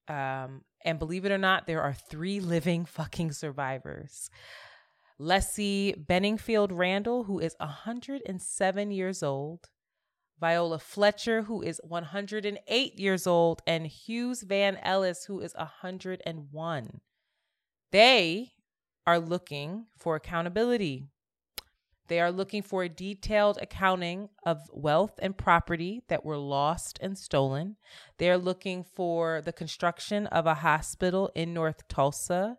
Um, 0.08 0.62
and 0.84 1.00
believe 1.00 1.26
it 1.26 1.32
or 1.32 1.38
not, 1.38 1.67
there 1.67 1.82
are 1.82 1.93
three 1.93 2.39
living 2.39 2.86
fucking 2.86 3.34
survivors. 3.34 4.30
Leslie 5.17 5.95
Benningfield 5.98 6.69
Randle, 6.71 7.24
who 7.24 7.39
is 7.39 7.56
107 7.60 8.91
years 8.91 9.24
old, 9.24 9.69
Viola 10.39 10.80
Fletcher, 10.80 11.43
who 11.43 11.62
is 11.62 11.80
108 11.84 13.00
years 13.00 13.26
old, 13.26 13.62
and 13.65 13.88
Hughes 13.88 14.43
Van 14.43 14.78
Ellis, 14.78 15.26
who 15.26 15.39
is 15.39 15.54
101. 15.56 17.02
They 17.95 18.51
are 19.08 19.19
looking 19.19 19.86
for 19.97 20.17
accountability. 20.17 21.08
They 22.10 22.19
are 22.19 22.29
looking 22.29 22.62
for 22.62 22.84
a 22.84 22.89
detailed 22.89 23.58
accounting 23.62 24.27
of 24.45 24.69
wealth 24.73 25.17
and 25.21 25.38
property 25.38 26.03
that 26.10 26.25
were 26.25 26.36
lost 26.36 26.99
and 27.01 27.17
stolen. 27.17 27.77
They 28.17 28.29
are 28.29 28.38
looking 28.38 28.84
for 28.84 29.41
the 29.45 29.53
construction 29.53 30.27
of 30.27 30.45
a 30.45 30.55
hospital 30.55 31.31
in 31.36 31.53
North 31.53 31.88
Tulsa 31.88 32.58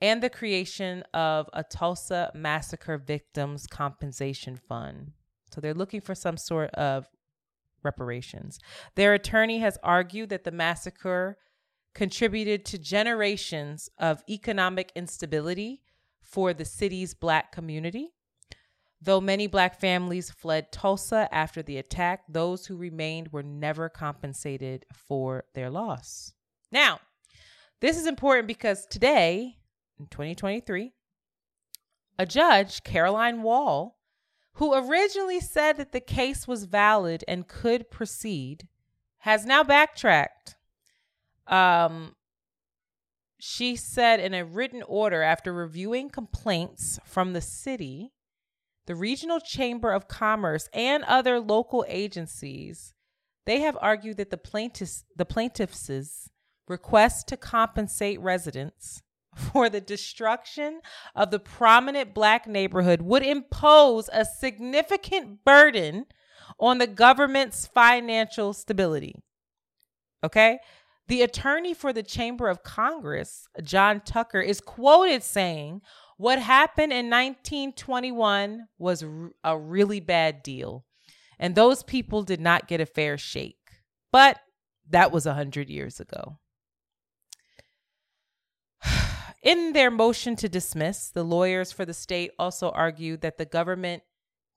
and 0.00 0.22
the 0.22 0.30
creation 0.30 1.04
of 1.12 1.50
a 1.52 1.62
Tulsa 1.62 2.32
Massacre 2.34 2.96
Victims 2.96 3.66
Compensation 3.66 4.56
Fund. 4.56 5.12
So 5.52 5.60
they're 5.60 5.74
looking 5.74 6.00
for 6.00 6.14
some 6.14 6.38
sort 6.38 6.70
of 6.70 7.06
reparations. 7.82 8.58
Their 8.94 9.12
attorney 9.12 9.58
has 9.58 9.76
argued 9.82 10.30
that 10.30 10.44
the 10.44 10.50
massacre 10.50 11.36
contributed 11.94 12.64
to 12.66 12.78
generations 12.78 13.88
of 13.98 14.22
economic 14.28 14.92
instability 14.94 15.82
for 16.20 16.52
the 16.52 16.64
city's 16.64 17.14
black 17.14 17.52
community. 17.52 18.12
Though 19.00 19.20
many 19.20 19.46
black 19.46 19.78
families 19.78 20.30
fled 20.30 20.72
Tulsa 20.72 21.28
after 21.30 21.62
the 21.62 21.76
attack, 21.76 22.22
those 22.28 22.66
who 22.66 22.76
remained 22.76 23.32
were 23.32 23.42
never 23.42 23.88
compensated 23.88 24.86
for 24.92 25.44
their 25.54 25.70
loss. 25.70 26.32
Now, 26.72 27.00
this 27.80 27.98
is 27.98 28.06
important 28.06 28.48
because 28.48 28.86
today, 28.86 29.58
in 29.98 30.06
2023, 30.06 30.92
a 32.18 32.26
judge, 32.26 32.82
Caroline 32.82 33.42
Wall, 33.42 33.98
who 34.54 34.74
originally 34.74 35.40
said 35.40 35.76
that 35.76 35.92
the 35.92 36.00
case 36.00 36.48
was 36.48 36.64
valid 36.64 37.24
and 37.28 37.46
could 37.46 37.90
proceed, 37.90 38.68
has 39.18 39.44
now 39.44 39.62
backtracked. 39.62 40.56
Um, 41.46 42.14
she 43.38 43.76
said 43.76 44.20
in 44.20 44.32
a 44.34 44.44
written 44.44 44.82
order 44.82 45.22
after 45.22 45.52
reviewing 45.52 46.08
complaints 46.08 46.98
from 47.04 47.32
the 47.32 47.40
city 47.40 48.12
the 48.86 48.94
Regional 48.94 49.40
Chamber 49.40 49.92
of 49.92 50.08
Commerce 50.08 50.68
and 50.72 51.04
other 51.04 51.40
local 51.40 51.84
agencies, 51.88 52.92
they 53.46 53.60
have 53.60 53.78
argued 53.80 54.18
that 54.18 54.30
the 54.30 54.36
plaintiffs 54.36 55.04
the 55.16 55.24
plaintiffs' 55.24 56.28
request 56.68 57.28
to 57.28 57.36
compensate 57.36 58.20
residents 58.20 59.02
for 59.34 59.68
the 59.68 59.80
destruction 59.80 60.80
of 61.14 61.30
the 61.30 61.38
prominent 61.38 62.14
black 62.14 62.46
neighborhood 62.46 63.02
would 63.02 63.22
impose 63.22 64.08
a 64.12 64.24
significant 64.24 65.44
burden 65.44 66.06
on 66.60 66.78
the 66.78 66.86
government's 66.86 67.66
financial 67.66 68.52
stability. 68.52 69.14
Okay? 70.22 70.58
The 71.06 71.22
attorney 71.22 71.74
for 71.74 71.92
the 71.92 72.02
Chamber 72.02 72.48
of 72.48 72.62
Congress, 72.62 73.46
John 73.62 74.00
Tucker, 74.00 74.40
is 74.40 74.60
quoted 74.60 75.22
saying, 75.22 75.82
What 76.16 76.38
happened 76.38 76.92
in 76.92 77.10
1921 77.10 78.68
was 78.78 79.04
a 79.42 79.58
really 79.58 80.00
bad 80.00 80.42
deal, 80.42 80.86
and 81.38 81.54
those 81.54 81.82
people 81.82 82.22
did 82.22 82.40
not 82.40 82.68
get 82.68 82.80
a 82.80 82.86
fair 82.86 83.18
shake. 83.18 83.58
But 84.12 84.38
that 84.88 85.12
was 85.12 85.26
a 85.26 85.30
100 85.30 85.68
years 85.68 86.00
ago. 86.00 86.38
In 89.42 89.74
their 89.74 89.90
motion 89.90 90.36
to 90.36 90.48
dismiss, 90.48 91.10
the 91.10 91.24
lawyers 91.24 91.70
for 91.70 91.84
the 91.84 91.92
state 91.92 92.30
also 92.38 92.70
argued 92.70 93.20
that 93.20 93.36
the 93.36 93.44
government, 93.44 94.02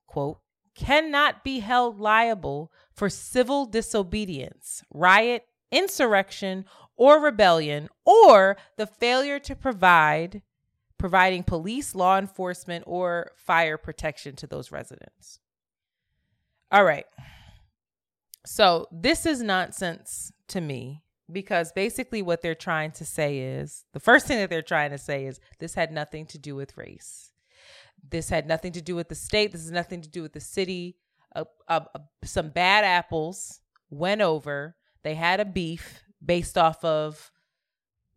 quote, 0.06 0.38
cannot 0.74 1.44
be 1.44 1.58
held 1.58 1.98
liable 1.98 2.72
for 2.94 3.10
civil 3.10 3.66
disobedience, 3.66 4.82
riot, 4.90 5.44
insurrection, 5.70 6.64
or 6.96 7.20
rebellion, 7.20 7.88
or 8.04 8.56
the 8.76 8.86
failure 8.86 9.38
to 9.38 9.54
provide 9.54 10.42
providing 10.98 11.44
police, 11.44 11.94
law 11.94 12.18
enforcement, 12.18 12.84
or 12.86 13.32
fire 13.36 13.78
protection 13.78 14.34
to 14.36 14.46
those 14.46 14.72
residents. 14.72 15.38
All 16.72 16.84
right. 16.84 17.06
So, 18.44 18.88
this 18.90 19.26
is 19.26 19.42
nonsense 19.42 20.32
to 20.48 20.60
me 20.60 21.02
because 21.30 21.72
basically 21.72 22.22
what 22.22 22.42
they're 22.42 22.54
trying 22.54 22.92
to 22.92 23.04
say 23.04 23.38
is 23.38 23.84
the 23.92 24.00
first 24.00 24.26
thing 24.26 24.38
that 24.38 24.50
they're 24.50 24.62
trying 24.62 24.90
to 24.90 24.98
say 24.98 25.26
is 25.26 25.40
this 25.58 25.74
had 25.74 25.92
nothing 25.92 26.26
to 26.26 26.38
do 26.38 26.54
with 26.54 26.76
race. 26.76 27.32
This 28.10 28.30
had 28.30 28.46
nothing 28.46 28.72
to 28.72 28.82
do 28.82 28.94
with 28.94 29.08
the 29.08 29.14
state. 29.14 29.52
This 29.52 29.62
has 29.62 29.70
nothing 29.70 30.00
to 30.00 30.08
do 30.08 30.22
with 30.22 30.32
the 30.32 30.40
city. 30.40 30.96
Uh, 31.34 31.44
uh, 31.68 31.80
uh, 31.94 31.98
some 32.24 32.50
bad 32.50 32.84
apples 32.84 33.60
went 33.90 34.22
over. 34.22 34.76
They 35.08 35.14
had 35.14 35.40
a 35.40 35.46
beef 35.46 36.04
based 36.22 36.58
off 36.58 36.84
of 36.84 37.32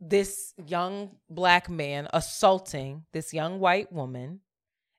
this 0.02 0.54
young 0.58 1.12
black 1.30 1.70
man 1.70 2.10
assaulting 2.12 3.06
this 3.14 3.34
young 3.34 3.62
white 3.62 3.94
woman 3.94 4.42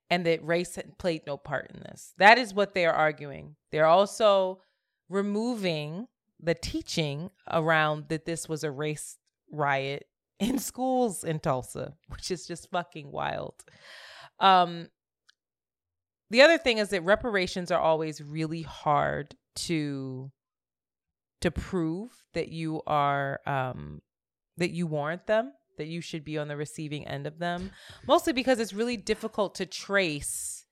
and 0.08 0.24
that 0.24 0.42
race 0.42 0.78
played 0.96 1.26
no 1.26 1.36
part 1.36 1.70
in 1.74 1.80
this. 1.80 2.14
That 2.16 2.38
is 2.38 2.54
what 2.54 2.72
they're 2.72 2.94
arguing. 2.94 3.56
They're 3.72 3.84
also 3.84 4.62
removing 5.10 6.08
the 6.40 6.54
teaching 6.54 7.28
around 7.50 8.08
that 8.08 8.24
this 8.24 8.48
was 8.48 8.64
a 8.64 8.70
race 8.70 9.18
riot 9.50 10.06
in 10.40 10.58
schools 10.58 11.24
in 11.24 11.40
Tulsa, 11.40 11.92
which 12.08 12.30
is 12.30 12.46
just 12.46 12.70
fucking 12.70 13.12
wild. 13.12 13.62
Um, 14.40 14.88
the 16.30 16.40
other 16.40 16.56
thing 16.56 16.78
is 16.78 16.88
that 16.88 17.02
reparations 17.02 17.70
are 17.70 17.80
always 17.80 18.22
really 18.22 18.62
hard 18.62 19.36
to 19.56 20.32
to 21.42 21.50
prove 21.50 22.10
that 22.34 22.48
you 22.48 22.82
are 22.86 23.40
um, 23.46 24.02
that 24.56 24.70
you 24.70 24.86
warrant 24.86 25.26
them, 25.26 25.52
that 25.78 25.86
you 25.86 26.00
should 26.00 26.24
be 26.24 26.38
on 26.38 26.48
the 26.48 26.56
receiving 26.56 27.06
end 27.06 27.26
of 27.26 27.38
them. 27.38 27.70
Mostly 28.06 28.32
because 28.32 28.58
it's 28.58 28.72
really 28.72 28.96
difficult 28.96 29.54
to 29.56 29.66
trace 29.66 30.66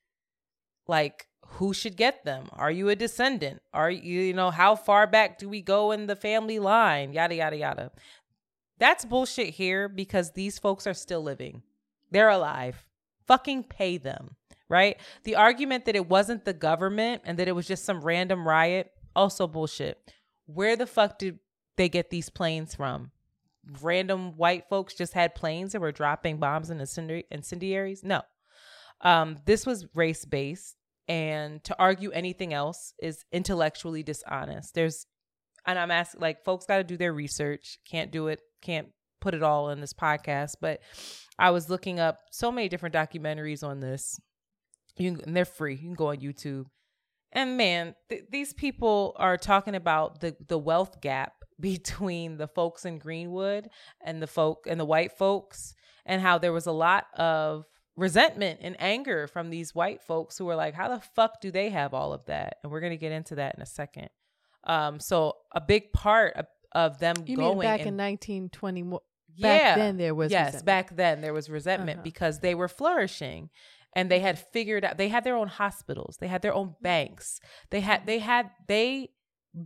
like 0.86 1.26
who 1.54 1.72
should 1.72 1.96
get 1.96 2.24
them? 2.24 2.48
Are 2.52 2.70
you 2.70 2.88
a 2.88 2.96
descendant? 2.96 3.60
Are 3.72 3.90
you, 3.90 4.20
you 4.20 4.34
know, 4.34 4.50
how 4.50 4.76
far 4.76 5.06
back 5.06 5.38
do 5.38 5.48
we 5.48 5.62
go 5.62 5.90
in 5.90 6.06
the 6.06 6.16
family 6.16 6.58
line? 6.58 7.12
Yada, 7.12 7.34
yada, 7.34 7.56
yada. 7.56 7.90
That's 8.78 9.04
bullshit 9.04 9.50
here 9.50 9.88
because 9.88 10.32
these 10.32 10.58
folks 10.58 10.86
are 10.86 10.94
still 10.94 11.22
living. 11.22 11.62
They're 12.10 12.28
alive. 12.28 12.86
Fucking 13.26 13.64
pay 13.64 13.98
them, 13.98 14.36
right? 14.68 14.96
The 15.24 15.36
argument 15.36 15.84
that 15.84 15.96
it 15.96 16.08
wasn't 16.08 16.44
the 16.44 16.52
government 16.52 17.22
and 17.24 17.38
that 17.38 17.48
it 17.48 17.54
was 17.54 17.66
just 17.66 17.84
some 17.84 18.00
random 18.00 18.46
riot, 18.46 18.90
also 19.14 19.46
bullshit. 19.46 19.98
Where 20.54 20.76
the 20.76 20.86
fuck 20.86 21.18
did 21.18 21.38
they 21.76 21.88
get 21.88 22.10
these 22.10 22.30
planes 22.30 22.74
from? 22.74 23.10
Random 23.82 24.36
white 24.36 24.68
folks 24.68 24.94
just 24.94 25.12
had 25.12 25.34
planes 25.34 25.72
that 25.72 25.80
were 25.80 25.92
dropping 25.92 26.38
bombs 26.38 26.70
and 26.70 26.80
incendi- 26.80 27.24
incendiaries? 27.30 28.02
No. 28.02 28.22
Um, 29.02 29.38
this 29.46 29.66
was 29.66 29.86
race 29.94 30.24
based 30.24 30.76
and 31.08 31.62
to 31.64 31.76
argue 31.78 32.10
anything 32.10 32.52
else 32.54 32.94
is 33.00 33.24
intellectually 33.32 34.02
dishonest. 34.02 34.74
There's, 34.74 35.06
and 35.66 35.78
I'm 35.78 35.90
asking, 35.90 36.20
like, 36.20 36.44
folks 36.44 36.66
got 36.66 36.78
to 36.78 36.84
do 36.84 36.96
their 36.96 37.12
research. 37.12 37.78
Can't 37.88 38.10
do 38.10 38.28
it, 38.28 38.40
can't 38.62 38.88
put 39.20 39.34
it 39.34 39.42
all 39.42 39.70
in 39.70 39.80
this 39.80 39.92
podcast. 39.92 40.56
But 40.60 40.80
I 41.38 41.50
was 41.50 41.70
looking 41.70 42.00
up 42.00 42.20
so 42.30 42.52
many 42.52 42.68
different 42.68 42.94
documentaries 42.94 43.66
on 43.66 43.80
this. 43.80 44.20
You 44.96 45.12
can, 45.12 45.24
and 45.24 45.36
they're 45.36 45.44
free. 45.44 45.74
You 45.74 45.88
can 45.88 45.94
go 45.94 46.08
on 46.08 46.18
YouTube. 46.18 46.66
And 47.32 47.56
man, 47.56 47.94
th- 48.08 48.24
these 48.30 48.52
people 48.52 49.14
are 49.16 49.36
talking 49.36 49.74
about 49.74 50.20
the 50.20 50.36
the 50.48 50.58
wealth 50.58 51.00
gap 51.00 51.32
between 51.60 52.36
the 52.38 52.48
folks 52.48 52.84
in 52.84 52.98
Greenwood 52.98 53.68
and 54.04 54.22
the 54.22 54.26
folk 54.26 54.66
and 54.68 54.80
the 54.80 54.84
white 54.84 55.12
folks, 55.16 55.74
and 56.06 56.20
how 56.22 56.38
there 56.38 56.52
was 56.52 56.66
a 56.66 56.72
lot 56.72 57.06
of 57.16 57.66
resentment 57.96 58.60
and 58.62 58.76
anger 58.80 59.26
from 59.26 59.50
these 59.50 59.74
white 59.74 60.00
folks 60.00 60.38
who 60.38 60.46
were 60.46 60.54
like, 60.54 60.74
how 60.74 60.88
the 60.88 61.00
fuck 61.14 61.40
do 61.40 61.50
they 61.50 61.68
have 61.68 61.92
all 61.92 62.12
of 62.14 62.24
that? 62.26 62.56
And 62.62 62.72
we're 62.72 62.80
going 62.80 62.92
to 62.92 62.96
get 62.96 63.12
into 63.12 63.34
that 63.34 63.54
in 63.56 63.62
a 63.62 63.66
second. 63.66 64.08
Um, 64.64 65.00
so 65.00 65.34
a 65.52 65.60
big 65.60 65.92
part 65.92 66.34
of, 66.34 66.46
of 66.72 66.98
them 66.98 67.16
You 67.26 67.36
going 67.36 67.58
mean 67.58 67.62
back 67.66 67.80
and- 67.80 67.88
in 67.88 67.96
1920? 67.96 68.82
Back 69.38 69.60
yeah, 69.62 69.74
then 69.76 69.96
there 69.96 70.14
was 70.14 70.32
yes, 70.32 70.46
resentment. 70.54 70.66
back 70.66 70.96
then 70.96 71.20
there 71.20 71.32
was 71.32 71.48
resentment 71.48 71.98
Uh-huh. 71.98 72.04
because 72.04 72.40
they 72.40 72.54
were 72.54 72.68
flourishing 72.68 73.48
and 73.94 74.10
they 74.10 74.20
had 74.20 74.38
figured 74.38 74.84
out 74.84 74.98
they 74.98 75.08
had 75.08 75.24
their 75.24 75.36
own 75.36 75.48
hospitals, 75.48 76.16
they 76.20 76.28
had 76.28 76.42
their 76.42 76.54
own 76.54 76.74
banks, 76.80 77.40
they 77.70 77.80
had 77.80 78.06
they 78.06 78.18
had 78.18 78.50
they 78.66 79.10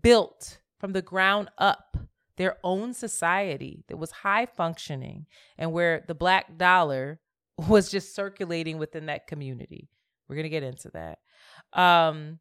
built 0.03 0.59
from 0.79 0.93
the 0.93 1.03
ground 1.03 1.51
up 1.59 1.97
their 2.37 2.57
own 2.64 2.93
society 2.93 3.85
that 3.89 3.97
was 3.97 4.11
high 4.11 4.47
functioning 4.47 5.27
and 5.57 5.72
where 5.72 6.05
the 6.09 6.14
black 6.14 6.57
dollar 6.59 7.20
was 7.68 7.91
just 7.91 8.14
circulating 8.14 8.79
within 8.79 9.07
that 9.07 9.27
community. 9.27 9.89
We're 10.29 10.37
gonna 10.37 10.49
get 10.49 10.62
into 10.62 10.91
that. 10.91 11.18
Um, 11.79 12.41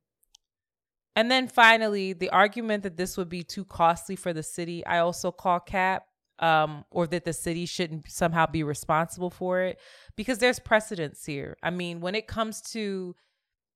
and 1.16 1.30
then 1.30 1.48
finally, 1.48 2.14
the 2.14 2.32
argument 2.32 2.84
that 2.84 2.98
this 2.98 3.18
would 3.18 3.30
be 3.30 3.44
too 3.44 3.66
costly 3.66 4.16
for 4.16 4.34
the 4.34 4.42
city, 4.42 4.84
I 4.86 5.00
also 5.00 5.32
call 5.32 5.60
cap, 5.60 6.08
um, 6.40 6.86
or 6.90 7.08
that 7.08 7.26
the 7.26 7.34
city 7.34 7.66
shouldn't 7.66 8.10
somehow 8.10 8.46
be 8.46 8.64
responsible 8.64 9.30
for 9.30 9.62
it, 9.62 9.80
because 10.16 10.40
there's 10.40 10.60
precedence 10.60 11.26
here. 11.26 11.58
I 11.64 11.70
mean, 11.70 12.02
when 12.02 12.16
it 12.16 12.28
comes 12.28 12.62
to 12.72 13.16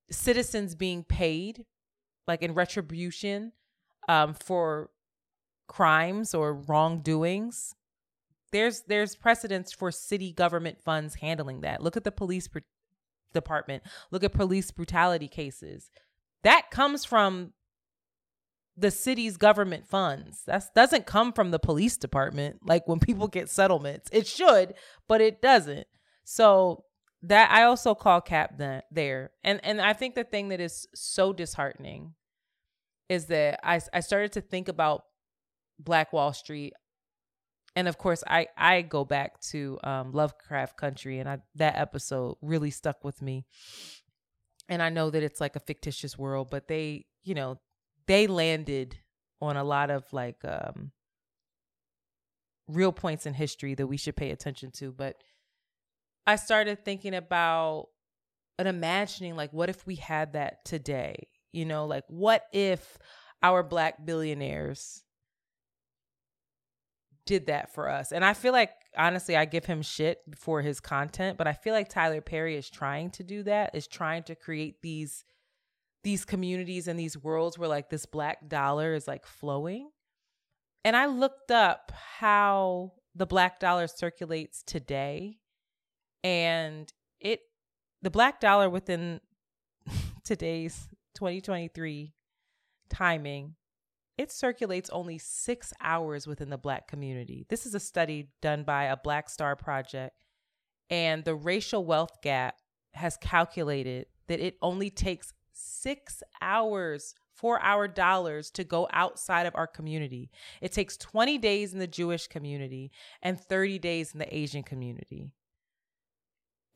citizens 0.10 0.76
being 0.76 1.03
paid, 1.03 1.66
like 2.28 2.41
in 2.41 2.53
retribution, 2.53 3.53
um, 4.10 4.34
for 4.34 4.89
crimes 5.68 6.34
or 6.34 6.53
wrongdoings, 6.53 7.76
there's 8.51 8.82
there's 8.88 9.16
precedence 9.16 9.74
for 9.74 9.91
city 9.91 10.32
government 10.32 10.80
funds 10.82 11.16
handling 11.16 11.62
that. 11.62 11.84
Look 11.84 11.97
at 11.97 12.05
the 12.05 12.12
police 12.12 12.47
pr- 12.47 12.60
department. 13.34 13.84
Look 14.10 14.24
at 14.24 14.34
police 14.34 14.72
brutality 14.72 15.28
cases. 15.28 15.91
That 16.43 16.72
comes 16.72 17.03
from 17.03 17.53
the 18.78 18.91
city's 18.91 19.38
government 19.38 19.88
funds. 19.88 20.43
That 20.45 20.63
doesn't 20.75 21.05
come 21.05 21.34
from 21.34 21.51
the 21.51 21.59
police 21.59 21.97
department. 21.97 22.59
Like 22.63 22.88
when 22.88 22.99
people 22.99 23.28
get 23.28 23.49
settlements, 23.49 24.09
it 24.11 24.28
should, 24.28 24.75
but 25.07 25.19
it 25.19 25.41
doesn't. 25.41 25.88
So 26.23 26.84
that 27.23 27.51
I 27.51 27.63
also 27.63 27.95
call 27.95 28.21
cap 28.21 28.59
that 28.59 28.86
there. 28.91 29.32
And 29.43 29.59
and 29.63 29.82
I 29.82 29.93
think 29.93 30.15
the 30.15 30.23
thing 30.23 30.49
that 30.49 30.61
is 30.61 30.88
so 30.93 31.34
disheartening 31.34 32.13
is 33.09 33.25
that 33.25 33.59
I 33.63 33.82
I 33.91 34.01
started 34.01 34.34
to 34.34 34.41
think 34.41 34.67
about 34.67 35.03
Black 35.80 36.13
Wall 36.13 36.34
Street 36.34 36.73
and 37.78 37.88
of 37.88 37.97
course 37.97 38.23
i 38.28 38.47
i 38.57 38.82
go 38.82 39.05
back 39.05 39.39
to 39.39 39.78
um 39.84 40.11
lovecraft 40.11 40.75
country 40.78 41.19
and 41.19 41.30
i 41.30 41.38
that 41.55 41.78
episode 41.78 42.36
really 42.41 42.71
stuck 42.71 43.03
with 43.03 43.21
me 43.21 43.45
and 44.67 44.82
i 44.82 44.89
know 44.89 45.11
that 45.11 45.21
it's 45.21 45.39
like 45.39 45.55
a 45.55 45.59
fictitious 45.59 46.17
world 46.17 46.49
but 46.49 46.67
they 46.67 47.05
you 47.23 47.36
know 47.36 47.59
they 48.08 48.28
landed 48.28 48.97
on 49.41 49.58
a 49.58 49.64
lot 49.64 49.89
of 49.89 50.12
like 50.12 50.38
um 50.43 50.91
real 52.68 52.91
points 52.91 53.26
in 53.26 53.34
history 53.34 53.76
that 53.76 53.88
we 53.88 53.97
should 53.97 54.16
pay 54.16 54.32
attention 54.32 54.72
to 54.72 54.91
but 54.91 55.16
i 56.26 56.36
started 56.36 56.84
thinking 56.84 57.14
about 57.14 57.88
and 58.60 58.68
imagining 58.68 59.36
like 59.36 59.53
what 59.53 59.70
if 59.70 59.86
we 59.86 59.95
had 59.95 60.34
that 60.34 60.66
today 60.66 61.28
you 61.53 61.66
know 61.66 61.86
like 61.86 62.03
what 62.08 62.45
if 62.51 62.97
our 63.43 63.64
black 63.64 64.05
billionaires 64.05 65.03
did 67.28 67.47
that 67.47 67.72
for 67.72 67.88
us. 67.88 68.12
And 68.12 68.26
I 68.26 68.34
feel 68.34 68.53
like 68.53 68.72
honestly 68.97 69.38
I 69.38 69.45
give 69.45 69.66
him 69.66 69.84
shit 69.84 70.22
for 70.36 70.64
his 70.64 70.80
content, 70.80 71.38
but 71.38 71.45
I 71.45 71.53
feel 71.53 71.74
like 71.74 71.89
Tyler 71.89 72.22
Perry 72.22 72.55
is 72.55 72.70
trying 72.70 73.12
to 73.12 73.24
do 73.24 73.43
that, 73.43 73.76
is 73.76 73.86
trying 73.86 74.24
to 74.24 74.36
create 74.36 74.82
these 74.82 75.24
these 76.08 76.24
communities 76.24 76.88
and 76.88 76.97
these 76.97 77.18
worlds 77.18 77.60
where 77.60 77.68
like 77.68 77.89
this 77.89 78.05
black 78.05 78.47
dollar 78.47 78.93
is 78.93 79.10
like 79.10 79.26
flowing. 79.26 79.89
And 80.86 80.95
I 80.95 81.08
looked 81.08 81.51
up 81.51 81.91
how 82.20 82.93
the 83.14 83.26
black 83.26 83.60
dollar 83.60 83.88
circulates 83.88 84.64
today 84.64 85.39
and 86.24 86.89
it 87.20 87.41
the 88.03 88.10
black 88.10 88.39
dollar 88.39 88.70
within 88.70 89.20
today's 90.24 90.88
2023 91.16 92.14
timing 92.89 93.55
it 94.18 94.32
circulates 94.32 94.89
only 94.91 95.18
six 95.18 95.74
hours 95.82 96.26
within 96.26 96.49
the 96.49 96.58
black 96.58 96.88
community. 96.88 97.45
This 97.49 97.66
is 97.66 97.76
a 97.76 97.82
study 97.82 98.30
done 98.41 98.64
by 98.64 98.86
a 98.86 98.97
Black 98.97 99.30
Star 99.30 99.55
Project, 99.55 100.16
and 100.89 101.24
the 101.24 101.36
racial 101.36 101.86
wealth 101.86 102.20
gap 102.24 102.55
has 102.93 103.16
calculated 103.18 104.08
that 104.28 104.39
it 104.39 104.58
only 104.60 104.89
takes 104.89 105.34
six 105.58 106.22
hours 106.41 107.16
for 107.34 107.60
our 107.62 107.88
dollars 107.88 108.49
to 108.51 108.64
go 108.64 108.88
outside 108.91 109.45
of 109.45 109.55
our 109.55 109.68
community. 109.68 110.30
It 110.62 110.72
takes 110.72 110.97
20 110.97 111.38
days 111.38 111.74
in 111.74 111.80
the 111.80 111.88
Jewish 111.88 112.28
community 112.28 112.91
and 113.22 113.39
30 113.39 113.80
days 113.80 114.14
in 114.14 114.20
the 114.20 114.36
Asian 114.36 114.64
community. 114.64 115.32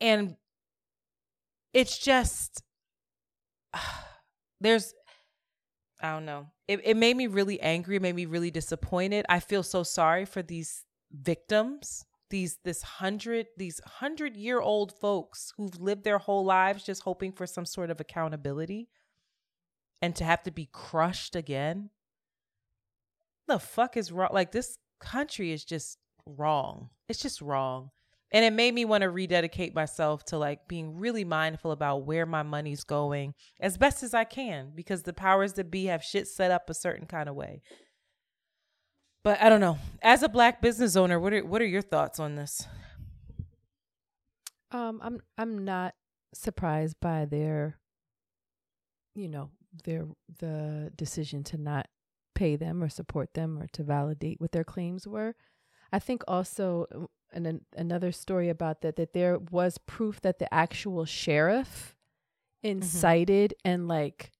And 0.00 0.36
it's 1.72 1.98
just, 1.98 2.62
there's, 4.60 4.94
I 6.00 6.12
don't 6.12 6.24
know. 6.24 6.46
It, 6.68 6.80
it 6.84 6.96
made 6.96 7.16
me 7.16 7.26
really 7.26 7.60
angry, 7.60 7.96
it 7.96 8.02
made 8.02 8.14
me 8.14 8.26
really 8.26 8.50
disappointed. 8.50 9.26
I 9.28 9.40
feel 9.40 9.62
so 9.62 9.82
sorry 9.82 10.24
for 10.24 10.42
these 10.42 10.84
victims 11.12 12.04
these 12.32 12.58
this 12.64 12.82
hundred 12.82 13.46
these 13.58 13.80
hundred 13.84 14.36
year 14.36 14.58
old 14.58 14.92
folks 14.98 15.52
who've 15.56 15.78
lived 15.78 16.02
their 16.02 16.18
whole 16.18 16.44
lives 16.44 16.82
just 16.82 17.02
hoping 17.02 17.30
for 17.30 17.46
some 17.46 17.66
sort 17.66 17.90
of 17.90 18.00
accountability 18.00 18.88
and 20.00 20.16
to 20.16 20.24
have 20.24 20.42
to 20.42 20.50
be 20.50 20.68
crushed 20.72 21.36
again? 21.36 21.90
The 23.46 23.58
fuck 23.58 23.96
is 23.96 24.10
wrong? 24.10 24.30
Like 24.32 24.50
this 24.50 24.78
country 24.98 25.52
is 25.52 25.64
just 25.64 25.98
wrong. 26.26 26.88
It's 27.06 27.20
just 27.20 27.42
wrong. 27.42 27.90
And 28.32 28.46
it 28.46 28.54
made 28.54 28.72
me 28.72 28.86
want 28.86 29.02
to 29.02 29.10
rededicate 29.10 29.74
myself 29.74 30.24
to 30.26 30.38
like 30.38 30.66
being 30.66 30.96
really 30.96 31.24
mindful 31.24 31.70
about 31.70 32.06
where 32.06 32.24
my 32.24 32.42
money's 32.42 32.82
going 32.82 33.34
as 33.60 33.76
best 33.76 34.02
as 34.02 34.14
I 34.14 34.24
can 34.24 34.72
because 34.74 35.02
the 35.02 35.12
powers 35.12 35.52
that 35.54 35.70
be 35.70 35.84
have 35.86 36.02
shit 36.02 36.26
set 36.28 36.50
up 36.50 36.70
a 36.70 36.74
certain 36.74 37.06
kind 37.06 37.28
of 37.28 37.34
way. 37.34 37.60
But 39.24 39.40
I 39.40 39.48
don't 39.48 39.60
know. 39.60 39.78
As 40.02 40.22
a 40.22 40.28
black 40.28 40.60
business 40.60 40.96
owner, 40.96 41.20
what 41.20 41.32
are 41.32 41.44
what 41.44 41.62
are 41.62 41.66
your 41.66 41.82
thoughts 41.82 42.18
on 42.18 42.34
this? 42.34 42.66
Um, 44.72 45.00
I'm 45.02 45.20
I'm 45.38 45.64
not 45.64 45.94
surprised 46.34 46.96
by 47.00 47.26
their, 47.26 47.78
you 49.14 49.28
know, 49.28 49.50
their 49.84 50.06
the 50.38 50.92
decision 50.96 51.44
to 51.44 51.58
not 51.58 51.88
pay 52.34 52.56
them 52.56 52.82
or 52.82 52.88
support 52.88 53.34
them 53.34 53.58
or 53.58 53.68
to 53.68 53.82
validate 53.82 54.40
what 54.40 54.52
their 54.52 54.64
claims 54.64 55.06
were. 55.06 55.36
I 55.92 55.98
think 55.98 56.24
also 56.26 56.86
uh, 56.94 57.06
and 57.32 57.46
an, 57.46 57.60
another 57.76 58.12
story 58.12 58.48
about 58.48 58.80
that 58.82 58.96
that 58.96 59.12
there 59.12 59.38
was 59.38 59.78
proof 59.78 60.20
that 60.22 60.38
the 60.38 60.52
actual 60.52 61.04
sheriff 61.04 61.94
incited 62.62 63.54
mm-hmm. 63.58 63.72
and 63.72 63.88
like 63.88 64.32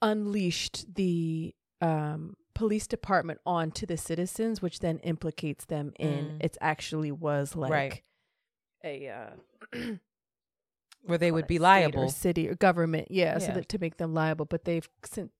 unleashed 0.00 0.94
the 0.94 1.54
um 1.80 2.34
police 2.54 2.86
department 2.86 3.40
on 3.44 3.70
to 3.70 3.86
the 3.86 3.96
citizens 3.96 4.62
which 4.62 4.80
then 4.80 4.98
implicates 5.00 5.64
them 5.64 5.92
in 5.98 6.24
mm. 6.24 6.36
it 6.40 6.56
actually 6.60 7.10
was 7.10 7.56
like 7.56 7.72
right. 7.72 8.02
a 8.84 9.08
uh 9.08 9.78
where 11.02 11.18
they 11.18 11.30
would 11.30 11.46
be 11.46 11.58
liable 11.58 12.04
or 12.04 12.08
city 12.08 12.48
or 12.48 12.54
government 12.54 13.08
yeah, 13.10 13.32
yeah. 13.32 13.38
so 13.38 13.52
that 13.52 13.68
to 13.68 13.78
make 13.78 13.98
them 13.98 14.14
liable 14.14 14.46
but 14.46 14.64
they've 14.64 14.88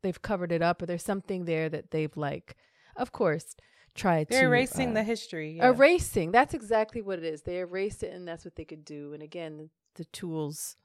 they've 0.03 0.21
covered 0.21 0.53
it 0.53 0.61
up 0.61 0.83
or 0.83 0.87
there's 0.87 1.05
something 1.05 1.45
there 1.45 1.69
that 1.69 1.91
they've 1.91 2.17
like 2.17 2.57
of 2.97 3.12
course 3.12 3.57
try 3.95 4.25
They're 4.25 4.43
to 4.43 4.47
erasing 4.47 4.91
uh, 4.91 4.95
the 4.95 5.03
history. 5.03 5.53
Yeah. 5.53 5.69
Erasing. 5.69 6.33
That's 6.33 6.55
exactly 6.55 7.03
what 7.03 7.19
it 7.19 7.25
is. 7.25 7.43
They 7.43 7.59
erased 7.59 8.03
it, 8.03 8.12
and 8.12 8.27
that's 8.27 8.45
what 8.45 8.57
they 8.57 8.65
could 8.65 8.85
do. 8.85 9.12
And 9.12 9.23
again, 9.23 9.71
the 9.95 10.05
tools, 10.07 10.77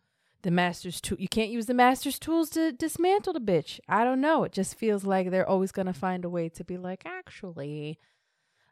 the 0.42 0.52
master's 0.52 1.02
tool. 1.02 1.18
You 1.20 1.28
can't 1.28 1.50
use 1.52 1.66
the 1.66 1.74
master's 1.74 2.18
tools 2.20 2.50
to 2.52 2.72
dismantle 2.72 3.34
the 3.34 3.40
bitch. 3.42 3.80
I 3.90 4.04
don't 4.04 4.22
know. 4.22 4.44
It 4.44 4.52
just 4.54 4.76
feels 4.76 5.04
like 5.04 5.30
they're 5.32 5.48
always 5.48 5.72
gonna 5.72 5.94
find 5.94 6.24
a 6.26 6.30
way 6.30 6.50
to 6.50 6.64
be 6.64 6.78
like, 6.78 7.04
actually, 7.06 8.00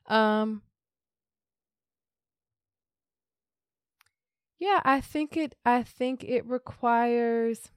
um. 0.08 0.62
Yeah, 4.60 4.80
I 4.84 5.02
think 5.02 5.38
it. 5.38 5.56
I 5.66 5.84
think 5.84 6.24
it 6.24 6.46
requires. 6.46 7.70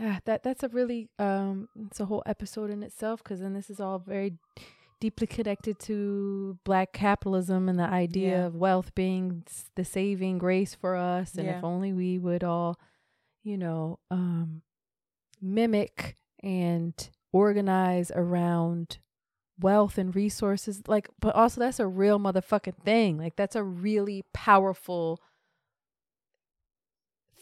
Ah, 0.00 0.20
that 0.24 0.42
that's 0.42 0.62
a 0.62 0.68
really 0.68 1.08
um. 1.18 1.68
It's 1.86 1.98
a 2.00 2.04
whole 2.06 2.22
episode 2.26 2.70
in 2.70 2.82
itself 2.82 3.22
because 3.24 3.40
then 3.40 3.54
this 3.54 3.70
is 3.70 3.80
all 3.80 3.98
very 3.98 4.34
deeply 5.00 5.26
connected 5.26 5.78
to 5.78 6.58
black 6.64 6.92
capitalism 6.92 7.68
and 7.68 7.78
the 7.78 7.84
idea 7.84 8.38
Yeah. 8.38 8.46
of 8.46 8.56
wealth 8.56 8.94
being 8.94 9.44
the 9.76 9.84
saving 9.84 10.38
grace 10.38 10.74
for 10.74 10.96
us 10.96 11.34
and 11.36 11.46
Yeah. 11.46 11.58
if 11.58 11.64
only 11.64 11.92
we 11.92 12.18
would 12.18 12.42
all 12.42 12.76
you 13.42 13.56
know 13.56 13.98
um 14.10 14.62
mimic 15.40 16.16
and 16.42 17.10
organize 17.32 18.10
around 18.14 18.98
wealth 19.60 19.98
and 19.98 20.14
resources 20.14 20.82
like 20.86 21.08
but 21.20 21.34
also 21.34 21.60
that's 21.60 21.80
a 21.80 21.86
real 21.86 22.18
motherfucking 22.18 22.76
thing 22.84 23.18
like 23.18 23.34
that's 23.36 23.56
a 23.56 23.62
really 23.62 24.24
powerful 24.32 25.20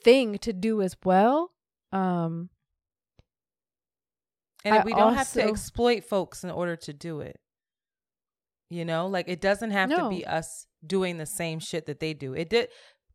thing 0.03 0.39
to 0.39 0.53
do 0.53 0.81
as 0.81 0.97
well 1.05 1.53
um 1.93 2.49
and 4.67 4.85
we 4.85 4.93
don't 4.93 5.15
have 5.15 5.33
to 5.33 5.41
exploit 5.49 6.05
folks 6.05 6.43
in 6.43 6.51
order 6.51 6.75
to 6.77 6.93
do 6.93 7.21
it. 7.21 7.39
You 8.69 8.85
know, 8.85 9.07
like 9.07 9.29
it 9.29 9.41
doesn't 9.41 9.71
have 9.71 9.89
to 9.91 10.09
be 10.09 10.27
us 10.27 10.67
doing 10.85 11.19
the 11.19 11.27
same 11.27 11.61
shit 11.61 11.87
that 11.87 12.01
they 12.01 12.15
do. 12.15 12.35
It 12.35 12.51
did. 12.51 12.69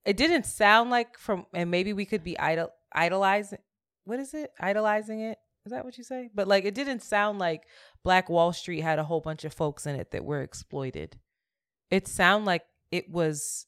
It 0.06 0.18
didn't 0.18 0.46
sound 0.46 0.90
like 0.90 1.18
from, 1.18 1.46
and 1.54 1.70
maybe 1.70 1.94
we 1.94 2.06
could 2.06 2.24
be 2.24 2.38
idol 2.40 2.70
idolizing. 2.92 3.60
What 4.06 4.20
is 4.20 4.34
it? 4.34 4.52
Idolizing 4.60 5.20
it? 5.20 5.38
Is 5.66 5.72
that 5.72 5.86
what 5.86 5.98
you 5.98 6.04
say? 6.04 6.30
But 6.34 6.48
like, 6.48 6.66
it 6.66 6.74
didn't 6.74 7.02
sound 7.04 7.38
like 7.40 7.68
Black 8.04 8.30
Wall 8.30 8.52
Street 8.52 8.82
had 8.82 8.98
a 8.98 9.04
whole 9.04 9.22
bunch 9.22 9.46
of 9.46 9.54
folks 9.54 9.86
in 9.86 9.96
it 9.96 10.12
that 10.12 10.26
were 10.26 10.42
exploited. 10.42 11.20
It 11.92 12.08
sounded 12.08 12.48
like 12.48 12.64
it 12.92 13.10
was 13.12 13.68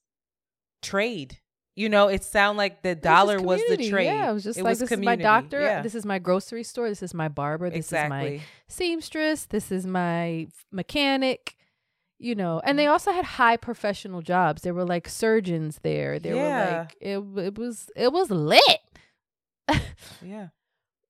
trade. 0.81 1.39
You 1.75 1.89
know, 1.89 2.07
it 2.07 2.23
sounded 2.23 2.57
like 2.57 2.83
the 2.83 2.89
It 2.89 2.97
was 2.97 3.03
dollar 3.03 3.41
was 3.41 3.61
the 3.67 3.89
trade. 3.89 4.05
Yeah, 4.05 4.29
it 4.29 4.33
was 4.33 4.43
just 4.43 4.59
It 4.59 4.63
like 4.63 4.71
was 4.71 4.79
this 4.79 4.89
community. 4.89 5.21
is 5.21 5.25
my 5.25 5.41
doctor. 5.41 5.61
Yeah. 5.61 5.81
This 5.81 5.95
is 5.95 6.05
my 6.05 6.19
grocery 6.19 6.63
store. 6.63 6.89
This 6.89 7.01
is 7.01 7.13
my 7.13 7.29
barber. 7.29 7.69
This 7.69 7.87
exactly. 7.87 8.35
is 8.35 8.41
my 8.41 8.45
seamstress. 8.67 9.45
This 9.45 9.71
is 9.71 9.85
my 9.85 10.47
mechanic. 10.71 11.55
You 12.23 12.35
know, 12.35 12.61
and 12.63 12.79
they 12.79 12.87
also 12.87 13.11
had 13.11 13.25
high 13.25 13.57
professional 13.57 14.21
jobs. 14.21 14.61
There 14.61 14.73
were 14.73 14.85
like 14.85 15.09
surgeons 15.09 15.79
there. 15.83 16.19
There 16.19 16.35
were 16.37 16.77
like 16.77 16.95
it. 17.01 17.17
It 17.17 17.57
was 17.57 17.89
it 17.97 18.13
was 18.13 18.31
lit. 18.31 18.61
yeah. 20.21 20.47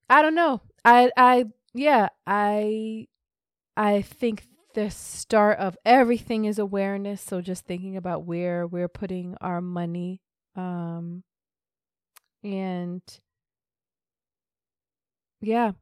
I 0.09 0.24
don't 0.24 0.34
know. 0.34 0.61
I 0.84 1.11
I 1.16 1.45
yeah, 1.76 2.09
I 2.26 3.07
I 3.78 4.01
think 4.01 4.47
the 4.74 4.89
start 4.89 5.59
of 5.59 5.78
everything 5.86 6.45
is 6.45 6.57
awareness. 6.57 7.22
So 7.22 7.41
just 7.41 7.66
thinking 7.66 7.95
about 7.95 8.26
where 8.26 8.66
we're 8.66 8.88
putting 8.88 9.36
our 9.39 9.61
money 9.61 10.20
um 10.55 11.24
and 12.43 13.01
yeah, 15.41 15.74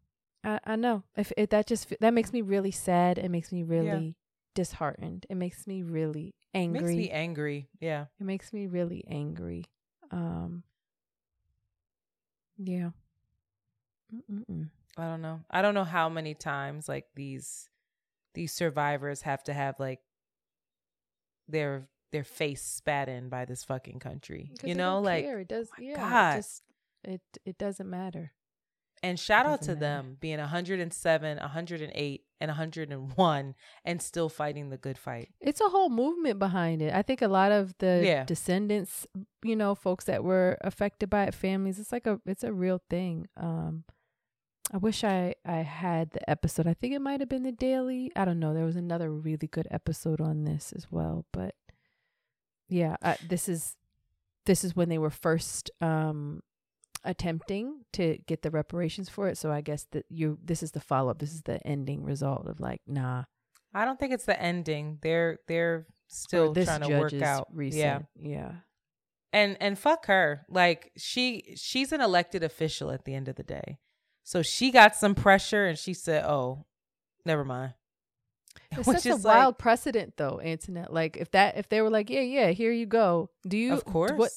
I 0.43 0.59
I 0.65 0.75
know. 0.75 1.03
If 1.15 1.31
it 1.37 1.51
that 1.51 1.67
just 1.67 1.93
that 2.01 2.13
makes 2.13 2.33
me 2.33 2.41
really 2.41 2.71
sad. 2.71 3.17
It 3.17 3.29
makes 3.29 3.51
me 3.53 3.63
really 3.63 4.15
disheartened. 4.53 5.25
It 5.29 5.35
makes 5.35 5.67
me 5.67 5.83
really 5.83 6.35
angry. 6.53 6.81
Makes 6.81 6.95
me 6.95 7.09
angry. 7.09 7.69
Yeah. 7.79 8.05
It 8.19 8.23
makes 8.23 8.53
me 8.53 8.67
really 8.67 9.03
angry. 9.07 9.65
Um 10.11 10.63
yeah. 12.57 12.89
Mm-mm-mm. 14.13 14.69
I 14.97 15.05
don't 15.05 15.21
know. 15.21 15.39
I 15.49 15.61
don't 15.61 15.73
know 15.73 15.83
how 15.83 16.09
many 16.09 16.33
times 16.33 16.89
like 16.89 17.05
these 17.15 17.69
these 18.33 18.53
survivors 18.53 19.21
have 19.21 19.43
to 19.43 19.53
have 19.53 19.79
like 19.79 19.99
their 21.47 21.87
their 22.11 22.23
face 22.23 22.61
spat 22.61 23.07
in 23.09 23.29
by 23.29 23.45
this 23.45 23.63
fucking 23.63 23.99
country. 23.99 24.51
You 24.63 24.75
know, 24.75 24.99
like 24.99 25.25
care. 25.25 25.39
it 25.39 25.47
does 25.47 25.69
my 25.77 25.85
yeah, 25.85 25.95
God. 25.95 26.33
it 26.33 26.37
just 26.39 26.63
it 27.03 27.21
it 27.45 27.57
doesn't 27.57 27.89
matter. 27.89 28.33
And 29.03 29.19
shout 29.19 29.45
out 29.45 29.61
to 29.63 29.75
them 29.75 30.17
being 30.19 30.39
107, 30.39 31.37
108 31.37 32.21
and 32.39 32.49
101 32.49 33.55
and 33.85 34.01
still 34.01 34.29
fighting 34.29 34.69
the 34.69 34.77
good 34.77 34.97
fight. 34.97 35.29
It's 35.39 35.61
a 35.61 35.69
whole 35.69 35.89
movement 35.89 36.39
behind 36.39 36.81
it. 36.81 36.93
I 36.93 37.01
think 37.01 37.21
a 37.21 37.27
lot 37.27 37.51
of 37.51 37.75
the 37.79 38.01
Yeah. 38.05 38.23
descendants, 38.25 39.05
you 39.43 39.55
know, 39.55 39.75
folks 39.75 40.05
that 40.05 40.23
were 40.23 40.57
affected 40.61 41.09
by 41.09 41.25
it, 41.25 41.33
families, 41.33 41.79
it's 41.79 41.91
like 41.91 42.07
a 42.07 42.19
it's 42.25 42.43
a 42.43 42.53
real 42.53 42.81
thing. 42.89 43.27
Um 43.37 43.83
I 44.73 44.77
wish 44.77 45.03
I 45.03 45.35
I 45.45 45.57
had 45.57 46.11
the 46.11 46.27
episode. 46.29 46.65
I 46.67 46.73
think 46.73 46.93
it 46.93 46.99
might 47.01 47.19
have 47.19 47.29
been 47.29 47.43
the 47.43 47.51
daily. 47.51 48.11
I 48.15 48.23
don't 48.25 48.39
know. 48.39 48.53
There 48.53 48.65
was 48.65 48.75
another 48.77 49.11
really 49.11 49.47
good 49.47 49.67
episode 49.69 50.21
on 50.21 50.45
this 50.45 50.71
as 50.75 50.89
well, 50.91 51.25
but 51.33 51.55
yeah, 52.69 52.95
uh, 53.01 53.15
this 53.27 53.49
is 53.49 53.75
this 54.45 54.63
is 54.63 54.75
when 54.75 54.89
they 54.89 54.97
were 54.97 55.09
first 55.09 55.69
um 55.81 56.41
attempting 57.03 57.81
to 57.93 58.17
get 58.27 58.41
the 58.41 58.51
reparations 58.51 59.09
for 59.09 59.27
it. 59.27 59.37
So 59.37 59.51
I 59.51 59.61
guess 59.61 59.85
that 59.91 60.05
you 60.09 60.37
this 60.43 60.61
is 60.63 60.71
the 60.71 60.79
follow 60.79 61.09
up. 61.11 61.19
This 61.19 61.33
is 61.33 61.41
the 61.43 61.65
ending 61.65 62.03
result 62.03 62.47
of 62.47 62.59
like, 62.59 62.81
nah. 62.87 63.23
I 63.73 63.85
don't 63.85 63.99
think 63.99 64.13
it's 64.13 64.25
the 64.25 64.39
ending. 64.41 64.99
They're 65.01 65.39
they're 65.47 65.87
still 66.07 66.53
trying 66.53 66.81
to 66.81 66.99
work 66.99 67.13
out. 67.21 67.47
Recent, 67.53 67.79
Yeah. 67.81 67.99
yeah. 68.19 68.51
and 69.31 69.55
and 69.61 69.79
fuck 69.79 70.07
her 70.07 70.45
like 70.49 70.91
she 70.97 71.53
she's 71.55 71.91
an 71.93 72.01
elected 72.01 72.43
official 72.43 72.91
at 72.91 73.05
the 73.05 73.13
end 73.15 73.29
of 73.29 73.35
the 73.37 73.43
day 73.43 73.77
so 74.23 74.41
she 74.41 74.71
got 74.71 74.93
some 74.93 75.15
pressure 75.15 75.65
and 75.67 75.79
she 75.79 75.93
said 75.93 76.25
oh 76.25 76.65
never 77.25 77.45
mind 77.45 77.73
It's 78.71 78.85
Which 78.87 78.97
such 78.99 79.05
a 79.05 79.15
like- 79.15 79.23
wild 79.23 79.57
precedent, 79.57 80.15
though, 80.17 80.41
Antoinette. 80.43 80.91
Like 80.91 81.15
if 81.15 81.31
that 81.31 81.57
if 81.57 81.69
they 81.69 81.81
were 81.81 81.89
like, 81.89 82.09
yeah, 82.09 82.19
yeah, 82.37 82.49
here 82.51 82.73
you 82.73 82.85
go. 82.85 83.29
Do 83.47 83.57
you? 83.57 83.71
of 83.73 83.85
course 83.85 84.11
What? 84.11 84.31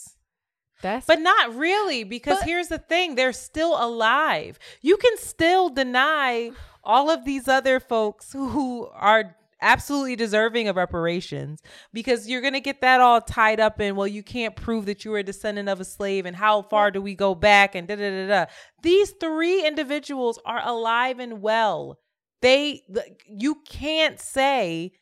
That's 0.83 1.07
but 1.07 1.21
not 1.21 1.55
really 1.55 2.05
because 2.05 2.39
But- 2.39 2.49
here's 2.49 2.69
the 2.69 2.79
thing 2.79 3.15
they're 3.15 3.33
still 3.33 3.77
alive. 3.83 4.59
You 4.83 4.97
can 4.97 5.17
still 5.17 5.69
deny 5.71 6.51
all 6.83 7.11
of 7.11 7.25
these 7.25 7.49
other 7.49 7.81
folks 7.81 8.33
who, 8.33 8.89
are 8.93 9.37
absolutely 9.63 10.15
deserving 10.15 10.69
of 10.69 10.77
reparations 10.77 11.63
because 11.95 12.29
you're 12.29 12.43
going 12.43 12.53
to 12.53 12.61
get 12.61 12.83
that 12.83 13.01
all 13.01 13.21
tied 13.21 13.59
up 13.59 13.81
in 13.81 13.97
well 13.97 14.07
you 14.07 14.23
can't 14.23 14.57
prove 14.57 14.85
that 14.85 15.05
you 15.05 15.11
were 15.11 15.19
a 15.19 15.23
descendant 15.23 15.71
of 15.71 15.81
a 15.81 15.85
slave 15.85 16.27
and 16.27 16.37
how 16.37 16.61
far 16.61 16.91
do 16.91 17.01
we 17.01 17.15
go 17.15 17.35
back 17.35 17.75
and 17.75 17.89
da 17.89 17.97
da 17.97 18.11
da 18.11 18.27
da. 18.27 18.47
These 18.83 19.13
three 19.21 19.67
individuals 19.67 20.39
are 20.45 20.61
alive 20.63 21.19
and 21.19 21.41
well. 21.41 21.99
They 22.43 22.83
you 23.27 23.57
can't 23.67 24.21
say 24.21 24.93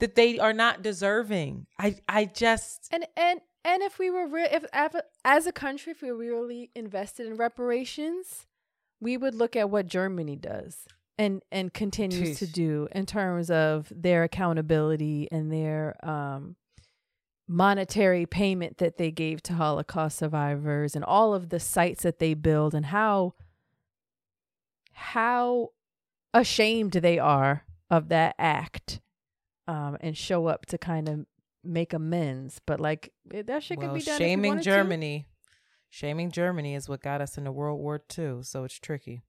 that 0.00 0.16
they 0.16 0.38
are 0.38 0.52
not 0.52 0.82
deserving. 0.82 1.66
I 1.78 1.96
i 2.06 2.26
just 2.26 2.88
and 2.92 3.06
and 3.16 3.40
and 3.64 3.82
if 3.82 3.98
we 3.98 4.10
were 4.10 4.26
re- 4.26 4.48
if 4.50 4.64
as 5.24 5.46
a 5.46 5.52
country, 5.52 5.92
if 5.92 6.02
we 6.02 6.10
were 6.10 6.18
really 6.18 6.70
invested 6.74 7.26
in 7.26 7.36
reparations, 7.36 8.46
we 9.00 9.16
would 9.16 9.34
look 9.34 9.56
at 9.56 9.70
what 9.70 9.86
Germany 9.86 10.36
does 10.36 10.86
and 11.18 11.42
and 11.52 11.74
continues 11.74 12.38
to 12.38 12.46
do 12.46 12.88
in 12.92 13.04
terms 13.06 13.50
of 13.50 13.92
their 13.94 14.22
accountability 14.24 15.28
and 15.30 15.52
their 15.52 15.96
um 16.06 16.56
monetary 17.46 18.26
payment 18.26 18.78
that 18.78 18.96
they 18.96 19.10
gave 19.10 19.42
to 19.42 19.54
Holocaust 19.54 20.16
survivors 20.18 20.94
and 20.94 21.04
all 21.04 21.34
of 21.34 21.48
the 21.48 21.58
sites 21.58 22.04
that 22.04 22.20
they 22.20 22.32
build 22.32 22.74
and 22.74 22.86
how 22.86 23.34
how 24.92 25.70
ashamed 26.32 26.92
they 26.92 27.18
are 27.18 27.64
of 27.90 28.08
that 28.08 28.34
act 28.38 29.00
um 29.66 29.96
and 30.00 30.16
show 30.16 30.46
up 30.46 30.64
to 30.66 30.78
kind 30.78 31.08
of 31.08 31.26
make 31.62 31.92
amends 31.92 32.60
but 32.66 32.80
like 32.80 33.12
eh, 33.32 33.42
that 33.42 33.62
shit 33.62 33.78
well, 33.78 33.88
could 33.88 33.94
be 33.98 34.02
done 34.02 34.18
shaming 34.18 34.50
wanted 34.50 34.64
to. 34.64 34.70
Germany. 34.70 35.26
Shaming 35.92 36.30
Germany 36.30 36.76
is 36.76 36.88
what 36.88 37.02
got 37.02 37.20
us 37.20 37.36
into 37.36 37.50
World 37.50 37.80
War 37.80 38.00
II, 38.16 38.42
so 38.42 38.62
it's 38.62 38.78
tricky. 38.78 39.22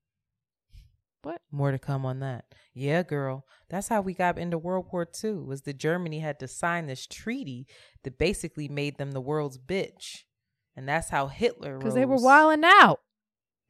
What? 1.22 1.40
More 1.50 1.72
to 1.72 1.78
come 1.78 2.06
on 2.06 2.20
that. 2.20 2.46
Yeah, 2.72 3.02
girl. 3.02 3.46
That's 3.68 3.88
how 3.88 4.00
we 4.00 4.14
got 4.14 4.38
into 4.38 4.58
World 4.58 4.86
War 4.92 5.06
II. 5.22 5.34
Was 5.44 5.62
that 5.62 5.78
Germany 5.78 6.20
had 6.20 6.38
to 6.38 6.48
sign 6.48 6.86
this 6.86 7.06
treaty 7.06 7.66
that 8.04 8.18
basically 8.18 8.68
made 8.68 8.96
them 8.96 9.10
the 9.10 9.20
world's 9.20 9.58
bitch, 9.58 10.22
and 10.76 10.88
that's 10.88 11.10
how 11.10 11.26
Hitler. 11.26 11.78
because 11.78 11.94
they 11.94 12.04
were 12.04 12.16
wilding 12.16 12.64
out 12.64 13.00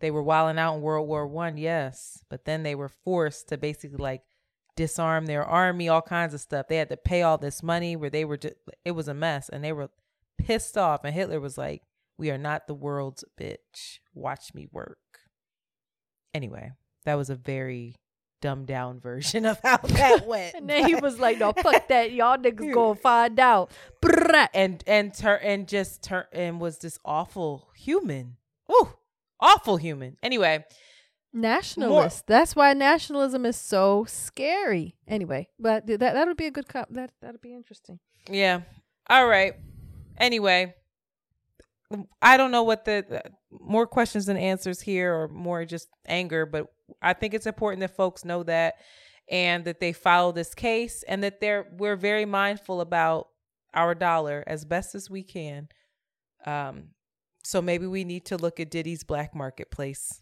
They 0.00 0.10
were 0.10 0.22
wilding 0.22 0.58
out 0.58 0.76
in 0.76 0.82
World 0.82 1.08
War 1.08 1.26
One, 1.26 1.56
yes, 1.56 2.22
but 2.28 2.44
then 2.44 2.62
they 2.62 2.74
were 2.74 2.90
forced 2.90 3.48
to 3.48 3.56
basically 3.56 3.98
like 3.98 4.22
disarm 4.76 5.26
their 5.26 5.44
army, 5.44 5.88
all 5.88 6.02
kinds 6.02 6.34
of 6.34 6.40
stuff. 6.40 6.66
They 6.68 6.76
had 6.76 6.88
to 6.90 6.96
pay 6.96 7.22
all 7.22 7.38
this 7.38 7.62
money 7.62 7.96
where 7.96 8.10
they 8.10 8.24
were 8.24 8.36
just. 8.36 8.54
It 8.84 8.92
was 8.92 9.08
a 9.08 9.14
mess, 9.14 9.48
and 9.48 9.62
they 9.62 9.72
were 9.72 9.90
pissed 10.38 10.76
off. 10.78 11.04
And 11.04 11.14
Hitler 11.14 11.40
was 11.40 11.58
like, 11.58 11.82
"We 12.18 12.30
are 12.30 12.38
not 12.38 12.66
the 12.66 12.74
world's 12.74 13.24
bitch. 13.40 13.98
Watch 14.14 14.54
me 14.54 14.68
work." 14.70 14.98
Anyway, 16.34 16.72
that 17.04 17.14
was 17.16 17.30
a 17.30 17.34
very 17.36 17.96
dumbed 18.40 18.66
down 18.66 18.98
version 19.00 19.46
of 19.46 19.58
how 19.62 19.76
that 19.78 20.24
went. 20.26 20.54
and 20.54 20.68
then 20.68 20.86
he 20.86 20.94
was 20.96 21.18
like 21.20 21.38
no 21.38 21.52
fuck 21.52 21.86
that 21.88 22.10
y'all 22.12 22.36
niggas 22.36 22.74
gonna 22.74 22.94
find 22.96 23.38
out 23.38 23.70
and 24.52 24.82
and 24.86 25.14
tur- 25.14 25.40
and 25.42 25.68
just 25.68 26.02
turn 26.02 26.24
and 26.32 26.60
was 26.60 26.78
this 26.78 26.98
awful 27.04 27.68
human. 27.76 28.36
Ooh, 28.70 28.88
awful 29.40 29.76
human. 29.76 30.16
Anyway, 30.22 30.64
nationalist 31.32 32.26
that's 32.26 32.54
why 32.54 32.72
nationalism 32.74 33.46
is 33.46 33.56
so 33.56 34.04
scary 34.06 34.94
anyway 35.08 35.48
but 35.58 35.86
that 35.86 35.98
that 36.00 36.26
would 36.26 36.36
be 36.36 36.46
a 36.46 36.50
good 36.50 36.68
cop 36.68 36.88
that 36.90 37.10
that'd 37.20 37.40
be 37.40 37.54
interesting 37.54 37.98
Yeah. 38.28 38.60
All 39.10 39.26
right. 39.26 39.54
Anyway, 40.18 40.74
I 42.22 42.36
don't 42.36 42.52
know 42.52 42.62
what 42.62 42.84
the, 42.84 43.04
the- 43.08 43.22
more 43.50 43.86
questions 43.86 44.26
than 44.26 44.36
answers 44.36 44.80
here 44.80 45.12
or 45.14 45.28
more 45.28 45.64
just 45.64 45.88
anger, 46.06 46.46
but 46.46 46.68
I 47.02 47.12
think 47.12 47.34
it's 47.34 47.46
important 47.46 47.80
that 47.80 47.96
folks 47.96 48.24
know 48.24 48.42
that 48.44 48.74
and 49.28 49.64
that 49.64 49.80
they 49.80 49.92
follow 49.92 50.32
this 50.32 50.54
case 50.54 51.02
and 51.06 51.22
that 51.24 51.40
they're 51.40 51.66
we're 51.76 51.96
very 51.96 52.24
mindful 52.24 52.80
about 52.80 53.28
our 53.74 53.94
dollar 53.94 54.42
as 54.46 54.64
best 54.64 54.94
as 54.94 55.10
we 55.10 55.22
can. 55.22 55.68
Um 56.46 56.90
so 57.44 57.60
maybe 57.60 57.86
we 57.86 58.04
need 58.04 58.24
to 58.26 58.36
look 58.36 58.60
at 58.60 58.70
Diddy's 58.70 59.02
black 59.04 59.34
marketplace. 59.34 60.21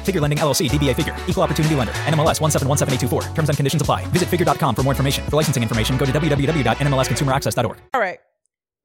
Figure 0.00 0.20
Lending 0.20 0.38
LLC, 0.38 0.68
DBA 0.70 0.96
Figure, 0.96 1.16
Equal 1.28 1.42
Opportunity 1.42 1.74
Lender, 1.74 1.92
NMLS 2.06 2.40
1717824. 2.40 3.34
Terms 3.34 3.48
and 3.50 3.58
conditions 3.58 3.82
apply. 3.82 4.06
Visit 4.06 4.30
figure.com 4.30 4.74
for 4.74 4.82
more 4.82 4.92
information. 4.92 5.24
For 5.26 5.36
licensing 5.36 5.62
information, 5.62 5.96
go 5.98 6.06
to 6.06 6.12
www.nmlsconsumeraccess.org. 6.12 7.78
All 7.92 8.00
right. 8.00 8.18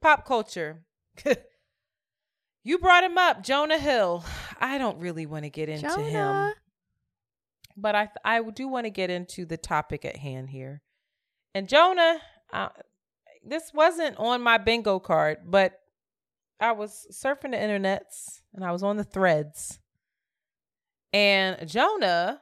Pop 0.02 0.26
culture. 0.26 0.84
you 2.64 2.78
brought 2.78 3.04
him 3.04 3.18
up, 3.18 3.42
Jonah 3.44 3.80
Hill. 3.80 4.24
I 4.60 4.78
don't 4.78 5.00
really 5.00 5.26
want 5.26 5.46
to 5.46 5.50
get 5.50 5.70
into 5.70 6.02
him, 6.02 6.54
but 7.76 7.96
I 7.96 8.10
I 8.24 8.42
do 8.42 8.68
want 8.68 8.86
to 8.86 8.90
get 8.90 9.10
into 9.10 9.46
the 9.46 9.58
topic 9.58 10.06
at 10.06 10.18
hand 10.18 10.50
here. 10.50 10.82
And 11.54 11.70
Jonah, 11.70 12.20
uh, 12.52 12.70
this 13.44 13.72
wasn't 13.74 14.18
on 14.18 14.42
my 14.42 14.58
bingo 14.58 15.00
card, 15.00 15.40
but 15.46 15.80
I 16.60 16.74
was 16.74 17.08
surfing 17.12 17.52
the 17.52 17.58
internets 17.58 18.42
and 18.54 18.64
I 18.64 18.72
was 18.72 18.84
on 18.84 18.98
the 18.98 19.04
threads. 19.04 19.80
And 21.16 21.66
Jonah, 21.66 22.42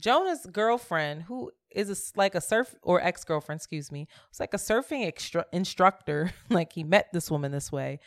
Jonah's 0.00 0.46
girlfriend, 0.46 1.24
who 1.24 1.52
is 1.70 1.90
a 1.90 2.18
like 2.18 2.34
a 2.34 2.40
surf 2.40 2.74
or 2.82 3.02
ex 3.02 3.24
girlfriend, 3.24 3.58
excuse 3.58 3.92
me, 3.92 4.08
was 4.30 4.40
like 4.40 4.54
a 4.54 4.56
surfing 4.56 5.06
extra- 5.06 5.44
instructor. 5.52 6.32
like 6.48 6.72
he 6.72 6.82
met 6.82 7.08
this 7.12 7.30
woman 7.30 7.52
this 7.52 7.70
way. 7.70 8.00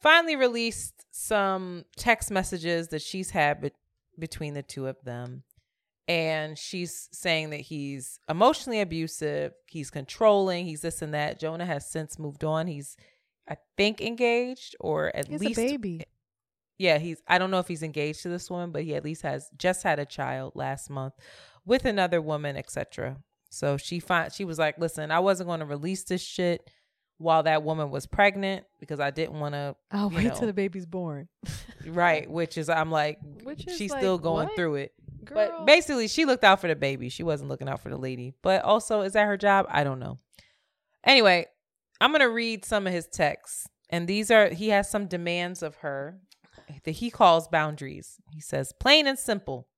Finally 0.00 0.34
released 0.34 1.06
some 1.12 1.84
text 1.96 2.32
messages 2.32 2.88
that 2.88 3.00
she's 3.00 3.30
had 3.30 3.60
be- 3.60 3.70
between 4.18 4.54
the 4.54 4.64
two 4.64 4.88
of 4.88 4.96
them. 5.04 5.44
And 6.08 6.58
she's 6.58 7.08
saying 7.12 7.50
that 7.50 7.60
he's 7.60 8.18
emotionally 8.28 8.80
abusive, 8.80 9.52
he's 9.68 9.90
controlling, 9.90 10.66
he's 10.66 10.80
this 10.80 11.02
and 11.02 11.14
that. 11.14 11.38
Jonah 11.38 11.66
has 11.66 11.88
since 11.88 12.18
moved 12.18 12.42
on. 12.42 12.66
He's, 12.66 12.96
I 13.48 13.58
think, 13.76 14.00
engaged 14.00 14.74
or 14.80 15.14
at 15.14 15.28
least 15.30 15.56
a 15.56 15.68
baby. 15.68 16.02
Yeah, 16.82 16.98
he's 16.98 17.22
I 17.28 17.38
don't 17.38 17.52
know 17.52 17.60
if 17.60 17.68
he's 17.68 17.84
engaged 17.84 18.22
to 18.22 18.28
this 18.28 18.50
woman, 18.50 18.72
but 18.72 18.82
he 18.82 18.96
at 18.96 19.04
least 19.04 19.22
has 19.22 19.48
just 19.56 19.84
had 19.84 20.00
a 20.00 20.04
child 20.04 20.54
last 20.56 20.90
month 20.90 21.14
with 21.64 21.84
another 21.84 22.20
woman, 22.20 22.56
etc. 22.56 23.18
So 23.50 23.76
she 23.76 24.00
find 24.00 24.32
she 24.32 24.44
was 24.44 24.58
like, 24.58 24.78
"Listen, 24.78 25.12
I 25.12 25.20
wasn't 25.20 25.48
going 25.48 25.60
to 25.60 25.66
release 25.66 26.02
this 26.02 26.20
shit 26.20 26.68
while 27.18 27.44
that 27.44 27.62
woman 27.62 27.90
was 27.90 28.06
pregnant 28.06 28.64
because 28.80 28.98
I 28.98 29.12
didn't 29.12 29.38
want 29.38 29.54
to." 29.54 29.76
Oh, 29.92 29.98
I'll 29.98 30.10
wait 30.10 30.24
know, 30.24 30.34
till 30.34 30.48
the 30.48 30.52
baby's 30.52 30.86
born 30.86 31.28
right, 31.86 32.28
which 32.28 32.58
is 32.58 32.68
I'm 32.68 32.90
like, 32.90 33.20
Which 33.44 33.64
she's 33.70 33.92
like, 33.92 34.00
still 34.00 34.18
going 34.18 34.48
what? 34.48 34.56
through 34.56 34.74
it. 34.76 34.92
But 35.32 35.64
basically, 35.66 36.08
she 36.08 36.24
looked 36.24 36.42
out 36.42 36.60
for 36.60 36.66
the 36.66 36.74
baby. 36.74 37.10
She 37.10 37.22
wasn't 37.22 37.48
looking 37.48 37.68
out 37.68 37.80
for 37.80 37.90
the 37.90 37.96
lady. 37.96 38.34
But 38.42 38.64
also, 38.64 39.02
is 39.02 39.12
that 39.12 39.26
her 39.26 39.36
job? 39.36 39.66
I 39.70 39.84
don't 39.84 40.00
know. 40.00 40.18
Anyway, 41.04 41.46
I'm 42.00 42.10
going 42.10 42.22
to 42.22 42.28
read 42.28 42.64
some 42.64 42.88
of 42.88 42.92
his 42.92 43.06
texts. 43.06 43.68
And 43.88 44.08
these 44.08 44.32
are, 44.32 44.48
he 44.48 44.70
has 44.70 44.90
some 44.90 45.06
demands 45.06 45.62
of 45.62 45.76
her 45.76 46.18
that 46.84 46.92
he 46.92 47.10
calls 47.10 47.48
boundaries. 47.48 48.16
He 48.30 48.40
says, 48.40 48.72
plain 48.78 49.06
and 49.06 49.18
simple. 49.18 49.68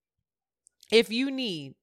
If 0.93 1.11
you 1.11 1.31
need 1.31 1.75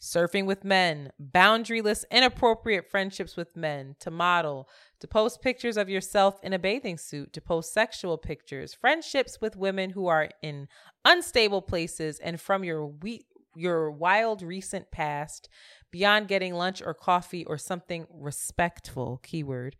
surfing 0.00 0.46
with 0.46 0.62
men, 0.62 1.10
boundaryless, 1.20 2.04
inappropriate 2.10 2.90
friendships 2.90 3.36
with 3.36 3.56
men, 3.56 3.96
to 4.00 4.10
model, 4.10 4.68
to 5.00 5.08
post 5.08 5.40
pictures 5.40 5.76
of 5.76 5.88
yourself 5.88 6.38
in 6.42 6.52
a 6.52 6.58
bathing 6.58 6.98
suit, 6.98 7.32
to 7.32 7.40
post 7.40 7.72
sexual 7.72 8.18
pictures, 8.18 8.74
friendships 8.74 9.38
with 9.40 9.56
women 9.56 9.90
who 9.90 10.06
are 10.06 10.28
in 10.42 10.68
unstable 11.04 11.62
places 11.62 12.18
and 12.18 12.40
from 12.40 12.62
your 12.62 12.86
we- 12.86 13.26
your 13.58 13.90
wild 13.90 14.42
recent 14.42 14.90
past, 14.90 15.48
beyond 15.90 16.28
getting 16.28 16.52
lunch 16.52 16.82
or 16.82 16.92
coffee 16.92 17.42
or 17.46 17.56
something 17.56 18.06
respectful, 18.10 19.18
keyword. 19.22 19.76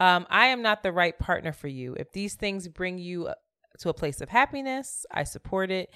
Um, 0.00 0.26
I 0.30 0.46
am 0.46 0.62
not 0.62 0.82
the 0.82 0.92
right 0.92 1.18
partner 1.18 1.52
for 1.52 1.68
you. 1.68 1.94
If 1.94 2.12
these 2.12 2.36
things 2.36 2.68
bring 2.68 2.96
you 2.96 3.28
to 3.78 3.88
a 3.88 3.94
place 3.94 4.20
of 4.20 4.28
happiness, 4.28 5.06
I 5.10 5.24
support 5.24 5.70
it 5.70 5.90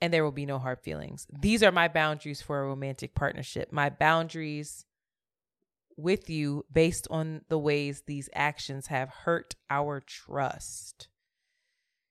and 0.00 0.12
there 0.12 0.24
will 0.24 0.32
be 0.32 0.44
no 0.44 0.58
hard 0.58 0.80
feelings. 0.80 1.26
These 1.40 1.62
are 1.62 1.72
my 1.72 1.88
boundaries 1.88 2.42
for 2.42 2.60
a 2.60 2.66
romantic 2.66 3.14
partnership. 3.14 3.72
My 3.72 3.88
boundaries 3.88 4.84
with 5.96 6.28
you 6.28 6.66
based 6.70 7.06
on 7.10 7.42
the 7.48 7.58
ways 7.58 8.02
these 8.06 8.28
actions 8.34 8.88
have 8.88 9.08
hurt 9.08 9.54
our 9.70 10.00
trust. 10.00 11.08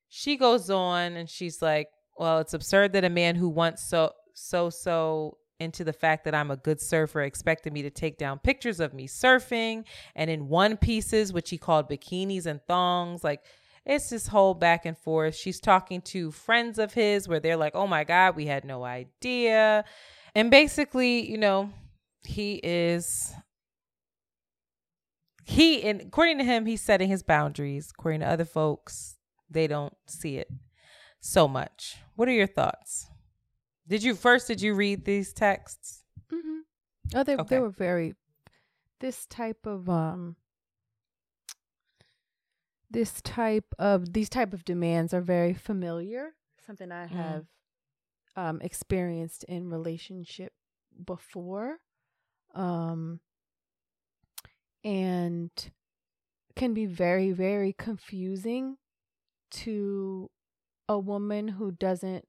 She 0.10 0.38
goes 0.38 0.70
on 0.70 1.16
and 1.16 1.30
she's 1.30 1.62
like, 1.62 1.89
Well, 2.18 2.39
it's 2.39 2.54
absurd 2.54 2.93
that 2.93 3.04
a 3.04 3.10
man 3.10 3.36
who 3.36 3.49
wants 3.49 3.88
so, 3.88 4.14
so, 4.34 4.70
so 4.72 5.38
into 5.60 5.84
the 5.84 5.93
fact 5.93 6.26
that 6.26 6.34
I'm 6.34 6.51
a 6.51 6.58
good 6.58 6.82
surfer 6.82 7.22
expected 7.22 7.74
me 7.74 7.84
to 7.84 7.89
take 7.89 8.18
down 8.18 8.39
pictures 8.39 8.80
of 8.80 8.93
me 8.93 9.08
surfing 9.08 9.86
and 10.16 10.30
in 10.30 10.47
one 10.47 10.78
pieces, 10.78 11.32
which 11.32 11.49
he 11.49 11.58
called 11.58 11.89
bikinis 11.89 12.45
and 12.45 12.60
thongs. 12.68 13.24
Like, 13.24 13.41
it's 13.86 14.10
this 14.10 14.28
whole 14.28 14.54
back 14.54 14.86
and 14.86 14.98
forth. 14.98 15.36
She's 15.36 15.60
talking 15.60 16.02
to 16.04 16.32
friends 16.32 16.80
of 16.80 16.94
his 16.94 17.28
where 17.28 17.40
they're 17.40 17.58
like, 17.58 17.76
oh 17.76 17.88
my 17.88 18.04
God, 18.04 18.36
we 18.36 18.46
had 18.46 18.64
no 18.66 18.84
idea. 18.84 19.84
And 20.36 20.50
basically, 20.50 21.30
you 21.30 21.38
know, 21.38 21.70
he 22.26 22.60
is 22.64 23.34
he 25.46 25.84
and 25.84 26.02
according 26.02 26.38
to 26.38 26.44
him, 26.44 26.66
he's 26.66 26.82
setting 26.82 27.10
his 27.10 27.24
boundaries. 27.24 27.92
According 27.98 28.22
to 28.22 28.30
other 28.30 28.46
folks, 28.46 29.18
they 29.50 29.68
don't 29.68 29.94
see 30.08 30.38
it 30.38 30.50
so 31.20 31.48
much. 31.48 31.98
What 32.16 32.28
are 32.28 32.34
your 32.34 32.48
thoughts? 32.48 33.08
Did 33.88 34.04
you 34.04 34.16
first 34.16 34.48
did 34.48 34.62
you 34.62 34.74
read 34.74 35.04
these 35.04 35.34
texts? 35.34 36.04
Mm-hmm. 36.32 37.18
Oh, 37.18 37.24
they 37.24 37.36
Okay. 37.36 37.56
they 37.56 37.60
were 37.60 37.70
very 37.70 38.16
this 39.02 39.26
type 39.26 39.66
of 39.66 39.90
um 39.90 40.38
this 42.94 43.22
type 43.22 43.74
of 43.80 44.14
these 44.14 44.30
type 44.30 44.54
of 44.54 44.66
demands 44.66 45.14
are 45.14 45.22
very 45.22 45.54
familiar. 45.54 46.36
Something 46.66 46.91
I 46.91 47.08
Mhm. 47.08 47.10
have 47.18 47.46
um 48.36 48.62
experienced 48.62 49.44
in 49.46 49.70
relationship 49.70 50.54
before. 51.06 51.80
Um 52.56 53.20
and 54.84 55.52
can 56.56 56.74
be 56.74 56.86
very 56.86 57.32
very 57.32 57.74
confusing 57.74 58.78
to 59.52 60.30
a 60.89 61.00
woman 61.00 61.48
who 61.50 61.72
doesn't 61.72 62.28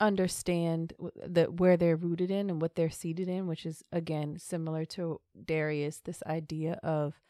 understand 0.00 0.94
that 1.26 1.54
where 1.60 1.76
they're 1.76 1.96
rooted 1.96 2.30
in 2.30 2.50
and 2.50 2.60
what 2.60 2.74
they're 2.74 2.90
seated 2.90 3.28
in, 3.28 3.46
which 3.46 3.66
is 3.66 3.84
again 3.92 4.38
similar 4.38 4.84
to 4.86 5.20
Darius. 5.44 6.00
This 6.00 6.22
idea 6.26 6.74
of 6.82 7.20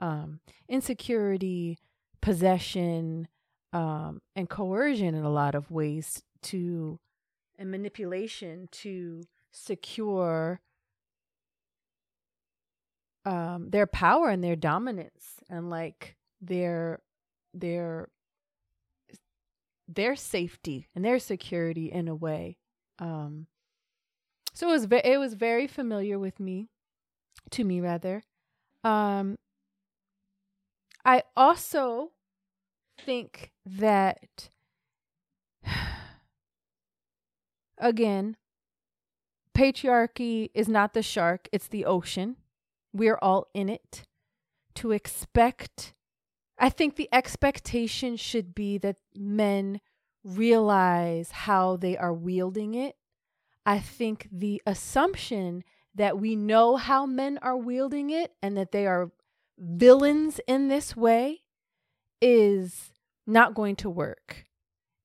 um, 0.00 0.40
insecurity, 0.68 1.78
possession, 2.20 3.28
um, 3.72 4.20
and 4.34 4.48
coercion 4.48 5.14
in 5.14 5.24
a 5.24 5.30
lot 5.30 5.54
of 5.54 5.70
ways 5.70 6.22
to 6.42 6.98
and 7.58 7.70
manipulation 7.70 8.68
to 8.70 9.22
secure 9.52 10.60
um, 13.24 13.70
their 13.70 13.86
power 13.86 14.28
and 14.30 14.42
their 14.42 14.56
dominance 14.56 15.34
and 15.50 15.68
like 15.68 16.16
their 16.40 17.00
their 17.52 18.08
their 19.88 20.14
safety 20.14 20.88
and 20.94 21.04
their 21.04 21.18
security 21.18 21.90
in 21.90 22.08
a 22.08 22.14
way. 22.14 22.56
Um, 22.98 23.46
so 24.54 24.68
it 24.68 24.72
was 24.72 24.84
ve- 24.86 25.02
it 25.04 25.18
was 25.18 25.34
very 25.34 25.66
familiar 25.66 26.18
with 26.18 26.40
me, 26.40 26.68
to 27.50 27.64
me 27.64 27.80
rather. 27.80 28.22
Um, 28.84 29.36
I 31.08 31.22
also 31.34 32.10
think 33.00 33.50
that 33.64 34.50
again, 37.78 38.36
patriarchy 39.56 40.50
is 40.52 40.68
not 40.68 40.92
the 40.92 41.02
shark; 41.02 41.48
it's 41.50 41.68
the 41.68 41.86
ocean. 41.86 42.36
We're 42.92 43.18
all 43.22 43.46
in 43.54 43.70
it. 43.70 44.02
To 44.74 44.92
expect 44.92 45.94
I 46.58 46.68
think 46.68 46.96
the 46.96 47.08
expectation 47.10 48.16
should 48.16 48.54
be 48.54 48.76
that 48.76 48.96
men 49.16 49.80
realize 50.22 51.30
how 51.30 51.78
they 51.78 51.96
are 51.96 52.12
wielding 52.12 52.74
it. 52.74 52.96
I 53.64 53.78
think 53.78 54.28
the 54.30 54.60
assumption 54.66 55.64
that 55.94 56.18
we 56.18 56.36
know 56.36 56.76
how 56.76 57.06
men 57.06 57.38
are 57.40 57.56
wielding 57.56 58.10
it 58.10 58.34
and 58.42 58.58
that 58.58 58.72
they 58.72 58.86
are 58.86 59.10
villains 59.58 60.40
in 60.46 60.68
this 60.68 60.96
way 60.96 61.42
is 62.20 62.92
not 63.26 63.54
going 63.54 63.76
to 63.76 63.90
work. 63.90 64.46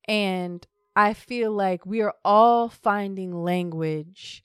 And 0.07 0.65
I 0.95 1.13
feel 1.13 1.51
like 1.51 1.85
we 1.85 2.01
are 2.01 2.13
all 2.23 2.69
finding 2.69 3.43
language 3.43 4.43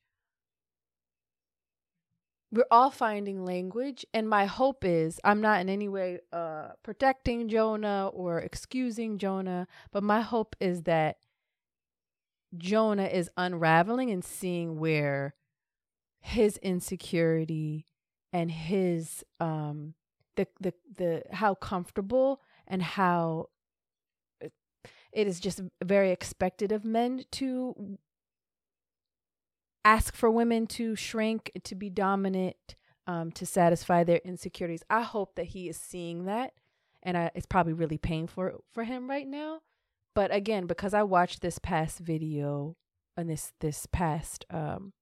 we're 2.51 2.65
all 2.71 2.91
finding 2.91 3.45
language 3.45 4.07
and 4.15 4.29
my 4.29 4.47
hope 4.47 4.85
is 4.85 5.21
i'm 5.25 5.41
not 5.41 5.61
in 5.61 5.69
any 5.69 5.89
way 5.89 6.19
uh 6.33 6.69
protecting 6.83 7.49
jonah 7.49 8.09
or 8.13 8.39
excusing 8.39 9.19
jonah 9.19 9.67
but 9.93 10.03
my 10.03 10.21
hope 10.21 10.57
is 10.61 10.83
that 10.83 11.17
jonah 12.57 13.07
is 13.07 13.31
unraveling 13.37 14.11
and 14.11 14.25
seeing 14.25 14.79
where 14.79 15.35
his 16.21 16.57
insecurity 16.59 17.87
and 18.33 18.51
his 18.51 19.25
um 19.41 19.95
the 20.37 20.47
the 20.61 20.75
the 20.97 21.23
how 21.33 21.55
comfortable 21.55 22.41
and 22.67 22.83
how 22.83 23.49
it 25.13 25.27
is 25.27 25.41
just 25.41 25.61
very 25.83 26.11
expected 26.11 26.71
of 26.71 26.85
men 26.85 27.25
to 27.33 27.99
ask 29.85 30.15
for 30.15 30.31
women 30.31 30.67
to 30.67 30.95
shrink, 30.95 31.51
to 31.65 31.75
be 31.75 31.89
dominant, 31.89 32.77
um, 33.07 33.33
to 33.33 33.47
satisfy 33.47 34.05
their 34.05 34.21
insecurities. 34.25 34.83
I 34.91 35.03
hope 35.03 35.35
that 35.37 35.47
he 35.47 35.69
is 35.69 35.79
seeing 35.79 36.27
that, 36.27 36.53
and 37.03 37.17
I, 37.17 37.31
it's 37.35 37.47
probably 37.47 37.73
really 37.73 37.99
painful 37.99 38.65
for 38.73 38.85
him 38.85 39.09
right 39.09 39.27
now. 39.27 39.61
But 40.15 40.35
again, 40.35 40.67
because 40.67 40.95
I 40.95 41.05
watched 41.05 41.41
this 41.41 41.59
past 41.59 42.01
video 42.01 42.77
and 43.17 43.31
this 43.31 43.53
this 43.61 43.87
past 43.87 44.45
um, 44.51 44.93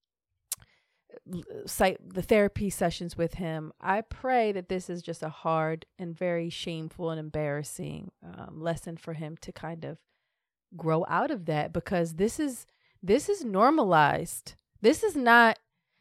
site 1.66 1.98
the 2.14 2.22
therapy 2.22 2.70
sessions 2.70 3.16
with 3.16 3.34
him, 3.34 3.72
I 3.80 4.00
pray 4.00 4.52
that 4.52 4.68
this 4.68 4.88
is 4.88 5.02
just 5.02 5.22
a 5.22 5.28
hard 5.28 5.86
and 5.98 6.16
very 6.16 6.50
shameful 6.50 7.10
and 7.10 7.20
embarrassing 7.20 8.10
um, 8.24 8.60
lesson 8.60 8.96
for 8.96 9.14
him 9.14 9.36
to 9.42 9.52
kind 9.52 9.84
of 9.84 9.98
grow 10.76 11.04
out 11.08 11.30
of 11.30 11.46
that 11.46 11.72
because 11.72 12.14
this 12.14 12.40
is 12.40 12.66
this 13.02 13.28
is 13.28 13.44
normalized. 13.44 14.54
This 14.80 15.02
is 15.02 15.16
not 15.16 15.58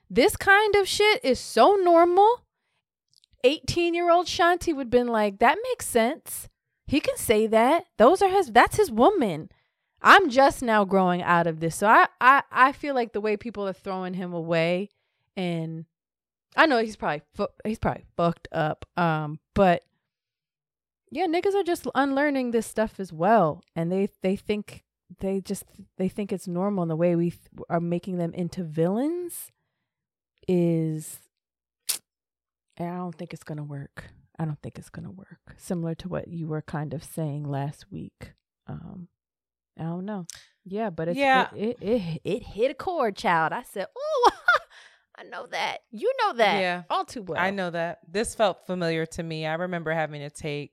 this 0.09 0.36
kind 0.36 0.76
of 0.76 0.88
shit 0.88 1.24
is 1.24 1.39
so 1.39 1.76
normal. 1.76 2.41
18 3.43 3.93
year 3.93 4.09
old 4.09 4.28
Shanti 4.28 4.76
would 4.76 4.89
been 4.89 5.07
like, 5.07 5.39
that 5.39 5.57
makes 5.70 5.88
sense. 5.88 6.49
He 6.88 6.99
can 6.99 7.18
say 7.18 7.47
that. 7.47 7.86
Those 7.97 8.22
are 8.22 8.30
his 8.30 8.51
that's 8.51 8.78
his 8.78 8.91
woman. 8.91 9.49
I'm 10.01 10.30
just 10.30 10.61
now 10.61 10.86
growing 10.86 11.24
out 11.24 11.47
of 11.47 11.59
this. 11.59 11.76
So 11.76 11.88
I 11.88 12.07
I, 12.22 12.43
I 12.51 12.72
feel 12.72 12.95
like 12.95 13.13
the 13.13 13.22
way 13.22 13.38
people 13.38 13.68
are 13.68 13.74
throwing 13.74 14.13
him 14.13 14.34
away 14.34 14.89
and 15.38 15.86
I 16.56 16.66
know 16.66 16.78
he's 16.80 16.96
probably 16.96 17.22
fu- 17.34 17.48
he's 17.64 17.80
probably 17.80 18.06
fucked 18.16 18.48
up. 18.52 18.86
Um, 18.98 19.40
but 19.54 19.84
yeah, 21.12 21.26
niggas 21.28 21.54
are 21.56 21.64
just 21.64 21.88
unlearning 21.96 22.52
this 22.52 22.66
stuff 22.66 23.00
as 23.00 23.12
well, 23.14 23.64
and 23.76 23.92
they 23.92 24.10
they 24.22 24.36
think 24.36 24.84
they 25.20 25.42
just 25.42 25.64
they 25.98 26.08
think 26.10 26.32
it's 26.32 26.48
normal. 26.48 26.84
And 26.84 26.92
the 26.92 26.96
way 26.96 27.16
we 27.16 27.32
th- 27.32 27.42
are 27.70 27.80
making 27.80 28.18
them 28.18 28.34
into 28.34 28.64
villains 28.64 29.52
is, 30.48 31.20
and 32.78 32.90
I 32.90 32.98
don't 32.98 33.16
think 33.16 33.34
it's 33.34 33.44
gonna 33.44 33.64
work. 33.64 34.06
I 34.38 34.46
don't 34.46 34.62
think 34.62 34.78
it's 34.78 34.90
gonna 34.90 35.12
work. 35.12 35.56
Similar 35.58 35.96
to 35.96 36.08
what 36.10 36.28
you 36.28 36.48
were 36.48 36.62
kind 36.62 36.94
of 36.94 37.04
saying 37.04 37.44
last 37.50 37.86
week. 37.92 38.34
Um, 38.68 39.08
I 39.80 39.84
don't 39.84 40.06
know. 40.06 40.26
Yeah, 40.66 40.90
but 40.90 41.08
it's, 41.10 41.18
Yeah. 41.18 41.50
it, 41.56 41.78
it, 41.80 41.88
it, 41.88 42.22
it 42.24 42.44
hit 42.44 42.72
a 42.72 42.74
chord, 42.74 43.16
child. 43.16 43.54
I 43.54 43.62
said, 43.64 43.88
oh, 43.96 44.30
I 45.18 45.24
know 45.24 45.47
that. 45.47 45.80
You 45.91 46.11
know 46.20 46.34
that. 46.34 46.59
Yeah. 46.59 46.84
All 46.89 47.05
too 47.05 47.24
well. 47.24 47.39
I 47.39 47.51
know 47.51 47.70
that. 47.70 47.99
This 48.07 48.36
felt 48.36 48.66
familiar 48.66 49.05
to 49.05 49.24
me. 49.24 49.45
I 49.45 49.53
remember 49.55 49.91
having 49.91 50.22
to 50.22 50.30
take 50.30 50.72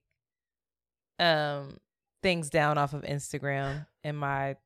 um 1.19 1.79
things 2.23 2.51
down 2.51 2.79
off 2.79 2.95
of 2.95 3.03
Instagram 3.03 3.87
in 4.05 4.17
my 4.17 4.57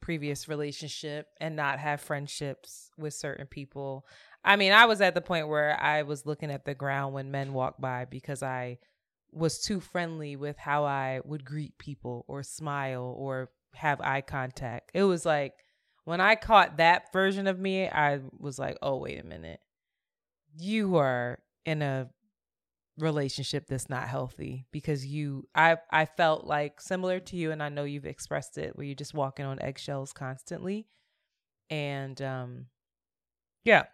previous 0.00 0.48
relationship 0.48 1.28
and 1.40 1.56
not 1.56 1.78
have 1.78 2.00
friendships 2.00 2.90
with 2.98 3.14
certain 3.14 3.46
people. 3.46 4.06
I 4.44 4.56
mean, 4.56 4.72
I 4.72 4.84
was 4.84 5.00
at 5.00 5.14
the 5.14 5.22
point 5.22 5.48
where 5.48 5.80
I 5.80 6.02
was 6.02 6.26
looking 6.26 6.50
at 6.50 6.66
the 6.66 6.74
ground 6.74 7.14
when 7.14 7.30
men 7.30 7.54
walked 7.54 7.80
by 7.80 8.04
because 8.04 8.42
I 8.42 8.78
was 9.32 9.60
too 9.60 9.80
friendly 9.80 10.36
with 10.36 10.58
how 10.58 10.84
I 10.84 11.20
would 11.24 11.44
greet 11.44 11.78
people 11.78 12.24
or 12.28 12.42
smile 12.42 13.14
or 13.16 13.50
have 13.74 14.00
eye 14.02 14.20
contact. 14.20 14.90
It 14.92 15.04
was 15.04 15.24
like 15.24 15.54
when 16.04 16.20
I 16.20 16.34
caught 16.34 16.78
that 16.78 17.12
version 17.12 17.46
of 17.46 17.58
me, 17.58 17.88
I 17.88 18.20
was 18.38 18.58
like, 18.58 18.76
"Oh, 18.82 18.98
wait 18.98 19.20
a 19.20 19.26
minute. 19.26 19.60
You 20.56 20.96
are 20.96 21.38
in 21.64 21.82
a 21.82 22.10
relationship 22.98 23.66
that's 23.66 23.88
not 23.90 24.08
healthy 24.08 24.66
because 24.70 25.04
you 25.04 25.48
I 25.54 25.78
I 25.90 26.04
felt 26.04 26.44
like 26.44 26.80
similar 26.80 27.18
to 27.20 27.36
you 27.36 27.50
and 27.50 27.62
I 27.62 27.68
know 27.68 27.84
you've 27.84 28.06
expressed 28.06 28.56
it 28.56 28.76
where 28.76 28.86
you're 28.86 28.94
just 28.94 29.14
walking 29.14 29.44
on 29.44 29.60
eggshells 29.60 30.12
constantly. 30.12 30.86
And 31.70 32.20
um 32.22 32.66
yeah. 33.64 33.84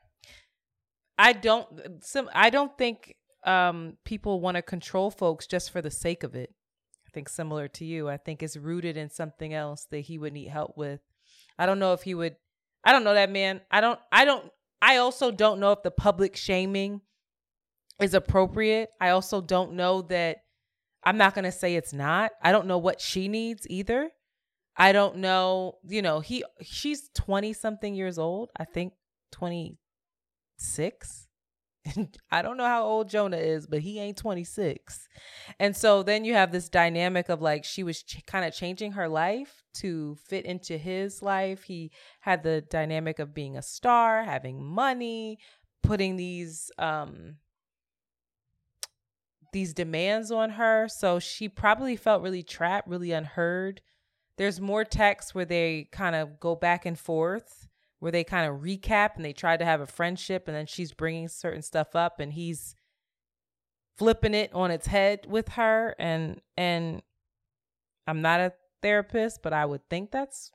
I 1.17 1.33
don't 1.33 2.03
some 2.05 2.29
I 2.35 2.51
don't 2.51 2.77
think 2.77 3.17
um 3.45 3.97
people 4.05 4.41
want 4.41 4.57
to 4.57 4.63
control 4.63 5.11
folks 5.11 5.47
just 5.47 5.71
for 5.71 5.81
the 5.81 5.91
sake 5.91 6.23
of 6.23 6.35
it. 6.35 6.53
I 7.07 7.11
think 7.11 7.29
similar 7.29 7.69
to 7.69 7.85
you, 7.85 8.09
I 8.09 8.19
think 8.19 8.43
it's 8.43 8.57
rooted 8.57 8.97
in 8.97 9.09
something 9.11 9.55
else 9.55 9.87
that 9.91 10.01
he 10.01 10.19
would 10.19 10.35
need 10.35 10.49
help 10.49 10.77
with. 10.77 11.01
I 11.61 11.67
don't 11.67 11.79
know 11.79 11.93
if 11.93 12.03
he 12.03 12.15
would 12.15 12.37
I 12.83 12.93
don't 12.93 13.05
know 13.05 13.15
that 13.15 13.31
man. 13.31 13.61
I 13.71 13.81
don't 13.83 14.01
I 14.11 14.25
don't 14.25 14.51
I 14.81 14.97
also 14.97 15.31
don't 15.31 15.61
know 15.61 15.73
if 15.73 15.83
the 15.83 15.91
public 15.91 16.35
shaming 16.35 17.03
is 18.01 18.15
appropriate. 18.15 18.89
I 18.99 19.11
also 19.11 19.43
don't 19.43 19.75
know 19.75 20.01
that 20.03 20.39
I'm 21.05 21.19
not 21.19 21.35
going 21.35 21.45
to 21.45 21.53
say 21.53 21.77
it's 21.77 21.93
not. 21.93 22.31
I 22.43 22.51
don't 22.51 22.67
know 22.67 22.79
what 22.79 23.01
she 23.01 23.29
needs 23.29 23.67
either. 23.69 24.11
I 24.77 24.93
don't 24.93 25.17
know, 25.17 25.79
you 25.87 26.01
know, 26.01 26.21
he 26.21 26.43
she's 26.63 27.11
20 27.15 27.53
something 27.53 27.95
years 27.95 28.19
old. 28.19 28.51
I 28.57 28.65
think 28.65 28.95
26. 29.33 31.27
I 32.31 32.43
don't 32.43 32.57
know 32.57 32.67
how 32.67 32.85
old 32.85 33.09
Jonah 33.09 33.39
is, 33.39 33.67
but 33.67 33.81
he 33.81 33.99
ain't 33.99 34.17
26. 34.17 35.09
And 35.59 35.77
so 35.77 36.03
then 36.03 36.25
you 36.25 36.35
have 36.35 36.53
this 36.53 36.69
dynamic 36.69 37.29
of 37.29 37.41
like 37.41 37.65
she 37.65 37.83
was 37.83 38.03
ch- 38.03 38.25
kind 38.27 38.45
of 38.45 38.55
changing 38.55 38.93
her 38.93 39.09
life 39.09 39.63
to 39.75 40.17
fit 40.27 40.45
into 40.45 40.77
his 40.77 41.23
life. 41.23 41.63
He 41.63 41.91
had 42.21 42.43
the 42.43 42.61
dynamic 42.61 43.19
of 43.19 43.35
being 43.35 43.57
a 43.57 43.63
star, 43.63 44.25
having 44.25 44.63
money, 44.63 45.39
putting 45.83 46.17
these 46.17 46.71
um 46.79 47.37
these 49.53 49.75
demands 49.75 50.31
on 50.31 50.51
her. 50.51 50.89
So 50.89 51.19
she 51.19 51.49
probably 51.49 51.97
felt 51.97 52.23
really 52.23 52.43
trapped, 52.43 52.89
really 52.89 53.13
unheard. 53.13 53.81
There's 54.37 54.61
more 54.61 54.85
texts 54.85 55.35
where 55.35 55.45
they 55.45 55.89
kind 55.93 56.15
of 56.15 56.39
go 56.39 56.55
back 56.55 56.87
and 56.87 56.99
forth, 56.99 57.69
where 58.01 58.13
they 58.13 58.25
kind 58.25 58.51
of 58.51 58.61
recap 58.61 59.17
and 59.17 59.25
they 59.25 59.33
try 59.33 59.57
to 59.57 59.65
have 59.65 59.81
a 59.81 59.87
friendship, 59.87 60.49
and 60.49 60.57
then 60.57 60.67
she's 60.67 60.93
bringing 60.93 61.29
certain 61.29 61.63
stuff 61.63 61.95
up, 61.95 62.19
and 62.21 62.33
he's 62.33 62.75
flipping 63.97 64.35
it 64.35 64.51
on 64.55 64.71
its 64.71 64.87
head 64.87 65.27
with 65.29 65.51
her. 65.51 65.95
And 65.99 66.41
and 66.57 67.03
I'm 68.07 68.23
not 68.23 68.41
a 68.41 68.53
therapist, 68.83 69.43
but 69.43 69.53
I 69.53 69.65
would 69.65 69.89
think 69.89 70.11
that's 70.11 70.51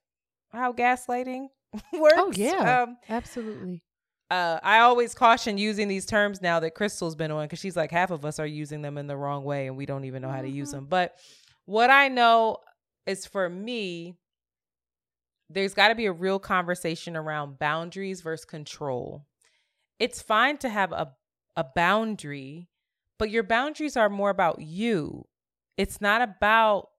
how 0.52 0.74
gaslighting 0.74 1.48
works. 1.94 2.14
Oh, 2.18 2.32
yeah. 2.36 2.84
Um, 2.84 2.98
Absolutely. 3.10 3.84
uh, 4.32 4.60
I 4.64 4.80
always 4.80 5.14
caution 5.14 5.58
using 5.58 5.88
these 5.88 6.06
terms 6.06 6.42
now 6.42 6.60
that 6.62 6.76
Crystal's 6.76 7.16
been 7.16 7.32
on 7.32 7.46
because 7.46 7.60
she's 7.60 7.76
like 7.78 7.92
half 7.92 8.12
of 8.12 8.26
us 8.26 8.40
are 8.40 8.48
using 8.48 8.82
them 8.82 8.98
in 8.98 9.08
the 9.08 9.16
wrong 9.18 9.44
way 9.44 9.68
and 9.68 9.78
we 9.78 9.86
don't 9.86 10.06
even 10.06 10.22
know 10.22 10.30
how 10.30 10.42
to 10.42 10.50
use 10.50 10.72
them. 10.72 10.88
But 10.90 11.16
what 11.66 11.90
I 11.90 12.08
know 12.08 12.58
is 13.06 13.26
for 13.26 13.48
me, 13.50 14.16
there's 15.50 15.74
got 15.74 15.90
to 15.90 15.96
be 15.96 16.06
a 16.06 16.12
real 16.12 16.40
conversation 16.40 17.16
around 17.16 17.60
boundaries 17.60 18.22
versus 18.22 18.46
control. 18.46 19.26
It's 20.00 20.22
fine 20.22 20.58
to 20.60 20.70
have 20.70 20.92
a 20.92 21.14
a 21.58 21.64
boundary, 21.64 22.68
but 23.18 23.30
your 23.30 23.44
boundaries 23.44 23.96
are 23.96 24.10
more 24.10 24.30
about 24.30 24.60
you. 24.62 25.26
It's 25.78 26.02
not 26.02 26.22
about 26.22 26.90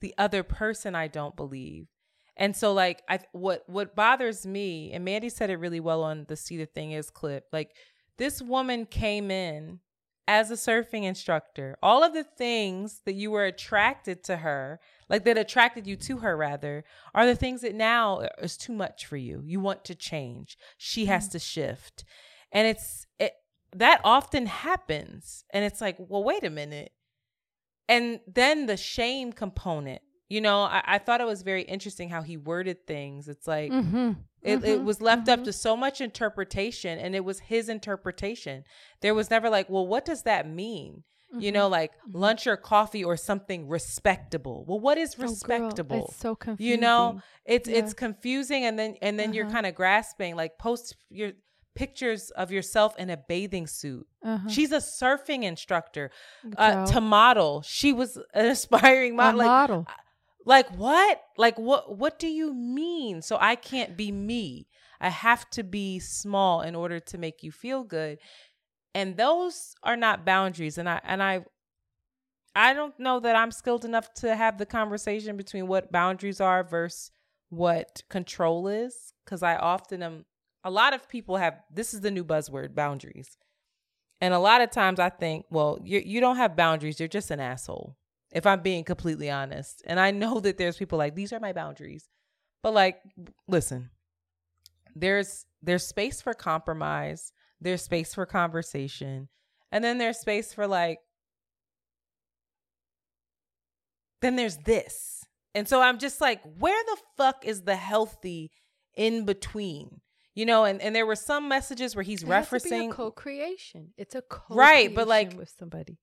the 0.00 0.14
other 0.16 0.42
person, 0.42 0.94
I 0.94 1.08
don't 1.08 1.36
believe. 1.36 1.88
And 2.36 2.56
so 2.56 2.72
like 2.72 3.02
I 3.08 3.20
what 3.32 3.64
what 3.66 3.96
bothers 3.96 4.46
me, 4.46 4.92
and 4.92 5.04
Mandy 5.04 5.28
said 5.28 5.50
it 5.50 5.56
really 5.56 5.80
well 5.80 6.02
on 6.02 6.24
the 6.28 6.36
See 6.36 6.56
the 6.56 6.66
Thing 6.66 6.92
Is 6.92 7.10
clip, 7.10 7.46
like 7.52 7.74
this 8.16 8.40
woman 8.40 8.86
came 8.86 9.30
in 9.30 9.80
as 10.28 10.50
a 10.50 10.54
surfing 10.54 11.04
instructor. 11.04 11.78
All 11.82 12.04
of 12.04 12.12
the 12.12 12.22
things 12.22 13.00
that 13.06 13.14
you 13.14 13.30
were 13.30 13.46
attracted 13.46 14.22
to 14.24 14.36
her, 14.36 14.78
like 15.08 15.24
that 15.24 15.38
attracted 15.38 15.86
you 15.86 15.96
to 15.96 16.18
her 16.18 16.36
rather, 16.36 16.84
are 17.14 17.26
the 17.26 17.34
things 17.34 17.62
that 17.62 17.74
now 17.74 18.20
is 18.40 18.58
too 18.58 18.74
much 18.74 19.06
for 19.06 19.16
you. 19.16 19.40
You 19.42 19.58
want 19.58 19.86
to 19.86 19.94
change. 19.94 20.58
She 20.76 21.06
has 21.06 21.28
mm. 21.28 21.32
to 21.32 21.38
shift. 21.38 22.04
And 22.52 22.68
it's 22.68 23.06
it 23.18 23.32
that 23.74 24.02
often 24.04 24.46
happens. 24.46 25.44
And 25.50 25.64
it's 25.64 25.80
like, 25.80 25.96
well, 25.98 26.22
wait 26.22 26.44
a 26.44 26.50
minute. 26.50 26.92
And 27.88 28.20
then 28.26 28.66
the 28.66 28.76
shame 28.76 29.32
component. 29.32 30.02
You 30.28 30.40
know, 30.42 30.62
I, 30.62 30.82
I 30.84 30.98
thought 30.98 31.20
it 31.20 31.26
was 31.26 31.42
very 31.42 31.62
interesting 31.62 32.10
how 32.10 32.22
he 32.22 32.36
worded 32.36 32.86
things. 32.86 33.28
It's 33.28 33.46
like 33.46 33.72
Mm-hmm. 33.72 34.12
it, 34.42 34.62
it 34.64 34.82
was 34.82 35.00
left 35.00 35.28
up 35.28 35.42
to 35.44 35.52
so 35.52 35.76
much 35.76 36.00
interpretation 36.00 36.98
and 36.98 37.14
it 37.14 37.24
was 37.24 37.40
his 37.40 37.68
interpretation. 37.68 38.64
There 39.00 39.14
was 39.14 39.30
never 39.30 39.48
like, 39.50 39.68
well, 39.70 39.86
what 39.86 40.04
does 40.04 40.22
that 40.24 40.48
mean? 40.48 41.04
You 41.38 41.52
know, 41.52 41.68
like 41.68 41.92
lunch 42.10 42.46
or 42.46 42.56
coffee 42.56 43.04
or 43.04 43.16
something 43.18 43.68
respectable. 43.68 44.64
Well, 44.66 44.80
what 44.80 44.96
is 44.96 45.14
Oh, 45.18 45.22
respectable? 45.22 46.06
it's 46.08 46.16
so 46.16 46.34
You 46.58 46.76
know, 46.78 47.20
it's 47.44 47.68
Yeah. 47.68 47.76
it's 47.78 47.92
confusing 47.92 48.64
and 48.64 48.78
then 48.78 48.96
and 49.02 49.18
then 49.18 49.34
you're 49.34 49.44
Uh-huh. 49.44 49.54
kind 49.54 49.66
of 49.66 49.74
grasping 49.74 50.36
like 50.36 50.56
post 50.58 50.96
your 51.10 51.32
pictures 51.74 52.30
of 52.30 52.50
yourself 52.50 52.96
in 52.98 53.10
a 53.10 53.16
bathing 53.16 53.66
suit. 53.66 54.06
Uh-huh. 54.22 54.48
She's 54.48 54.72
a 54.72 54.78
surfing 54.78 55.42
instructor. 55.44 56.10
Uh, 56.56 56.86
to 56.86 57.00
model. 57.00 57.62
She 57.62 57.92
was 57.92 58.16
an 58.34 58.46
aspiring 58.56 59.12
A 59.12 59.16
model. 59.16 59.38
Like, 59.38 59.46
model. 59.46 59.86
Like 60.44 60.68
what? 60.76 61.22
Like 61.36 61.58
what 61.58 61.96
what 61.96 62.18
do 62.18 62.28
you 62.28 62.54
mean? 62.54 63.22
So 63.22 63.36
I 63.40 63.56
can't 63.56 63.96
be 63.96 64.12
me. 64.12 64.68
I 65.00 65.10
have 65.10 65.48
to 65.50 65.62
be 65.62 65.98
small 65.98 66.62
in 66.62 66.74
order 66.74 67.00
to 67.00 67.18
make 67.18 67.42
you 67.42 67.52
feel 67.52 67.84
good. 67.84 68.18
And 68.94 69.16
those 69.16 69.74
are 69.82 69.96
not 69.96 70.24
boundaries 70.24 70.78
and 70.78 70.88
I 70.88 71.00
and 71.04 71.22
I 71.22 71.44
I 72.54 72.72
don't 72.72 72.98
know 72.98 73.20
that 73.20 73.36
I'm 73.36 73.52
skilled 73.52 73.84
enough 73.84 74.12
to 74.14 74.34
have 74.34 74.58
the 74.58 74.66
conversation 74.66 75.36
between 75.36 75.68
what 75.68 75.92
boundaries 75.92 76.40
are 76.40 76.64
versus 76.64 77.10
what 77.50 78.02
control 78.08 78.68
is 78.68 79.12
cuz 79.26 79.42
I 79.42 79.56
often 79.56 80.02
am 80.02 80.24
a 80.64 80.70
lot 80.70 80.94
of 80.94 81.08
people 81.08 81.36
have 81.36 81.60
this 81.70 81.94
is 81.94 82.00
the 82.00 82.10
new 82.10 82.24
buzzword 82.24 82.74
boundaries. 82.74 83.36
And 84.20 84.34
a 84.34 84.40
lot 84.40 84.60
of 84.60 84.72
times 84.72 84.98
I 84.98 85.10
think, 85.10 85.46
well, 85.50 85.78
you 85.82 86.00
you 86.04 86.20
don't 86.20 86.36
have 86.36 86.56
boundaries, 86.56 86.98
you're 86.98 87.08
just 87.08 87.30
an 87.30 87.40
asshole 87.40 87.96
if 88.32 88.46
I'm 88.46 88.60
being 88.60 88.84
completely 88.84 89.30
honest. 89.30 89.82
And 89.86 89.98
I 89.98 90.10
know 90.10 90.40
that 90.40 90.58
there's 90.58 90.76
people 90.76 90.98
like 90.98 91.14
these 91.14 91.32
are 91.32 91.40
my 91.40 91.52
boundaries. 91.52 92.08
But 92.62 92.74
like 92.74 93.00
listen, 93.46 93.90
there's 94.94 95.46
there's 95.62 95.86
space 95.86 96.20
for 96.20 96.34
compromise, 96.34 97.32
there's 97.60 97.82
space 97.82 98.14
for 98.14 98.26
conversation, 98.26 99.28
and 99.72 99.82
then 99.82 99.98
there's 99.98 100.18
space 100.18 100.52
for 100.52 100.66
like 100.66 100.98
then 104.20 104.36
there's 104.36 104.58
this. 104.58 105.24
And 105.54 105.68
so 105.68 105.80
I'm 105.80 105.98
just 105.98 106.20
like 106.20 106.40
where 106.58 106.82
the 106.84 106.96
fuck 107.16 107.44
is 107.46 107.62
the 107.62 107.76
healthy 107.76 108.50
in 108.96 109.24
between? 109.24 110.00
You 110.34 110.46
know, 110.46 110.64
and, 110.64 110.80
and 110.80 110.94
there 110.94 111.06
were 111.06 111.16
some 111.16 111.48
messages 111.48 111.96
where 111.96 112.02
he's 112.02 112.22
It 112.22 112.28
has 112.28 112.48
to 112.48 112.60
be 112.60 112.68
a 112.68 112.72
referencing 112.72 112.90
co-creation. 112.92 113.92
It's 113.96 114.14
a 114.14 114.22
co 114.22 114.54
Right, 114.54 114.94
but, 114.94 115.08
like- 115.08 115.36
with 115.36 115.52
somebody. 115.58 115.98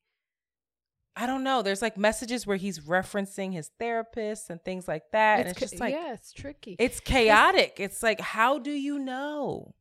I 1.15 1.25
don't 1.27 1.43
know. 1.43 1.61
There's 1.61 1.81
like 1.81 1.97
messages 1.97 2.45
where 2.45 2.57
he's 2.57 2.79
referencing 2.79 3.53
his 3.53 3.71
therapist 3.79 4.49
and 4.49 4.61
things 4.61 4.87
like 4.87 5.03
that. 5.11 5.39
and 5.39 5.49
it's 5.49 5.59
just 5.59 5.79
like 5.79 5.93
yeah, 5.93 6.13
it's 6.13 6.33
tricky. 6.33 6.75
it's 6.77 6.99
chaotic. 6.99 7.75
It's 7.79 8.03
like, 8.03 8.19
how 8.19 8.59
do 8.59 8.71
you 8.71 8.99
know? 8.99 9.73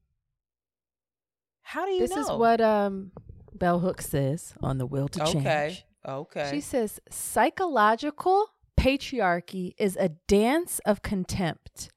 How 1.62 1.86
do 1.86 1.92
you 1.92 2.00
this 2.00 2.14
know? 2.14 2.22
is 2.22 2.30
what 2.30 2.60
um 2.60 3.10
Bell 3.52 3.80
Hooks 3.80 4.06
says 4.08 4.54
on 4.62 4.78
the 4.78 4.86
Will 4.86 5.08
to 5.08 5.18
Change. 5.20 5.36
Okay. 5.36 5.84
Okay. 6.06 6.50
She 6.52 6.60
says 6.60 7.00
psychological 7.10 8.48
patriarchy 8.78 9.72
is 9.78 9.96
a 9.96 10.10
dance 10.28 10.78
of 10.84 11.02
contempt, 11.02 11.88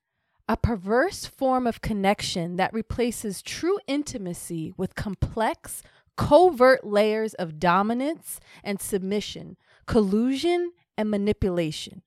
a 0.47 0.55
perverse 0.55 1.25
form 1.25 1.67
of 1.67 1.81
connection 1.81 2.55
that 2.55 2.73
replaces 2.73 3.41
true 3.41 3.77
intimacy 3.88 4.73
with 4.77 4.95
complex, 4.95 5.83
covert 6.18 6.86
layers 6.86 7.34
of 7.36 7.59
dominance 7.59 8.39
and 8.63 8.82
submission, 8.82 9.55
collusion 9.86 10.74
and 10.97 11.09
manipulation. 11.09 12.01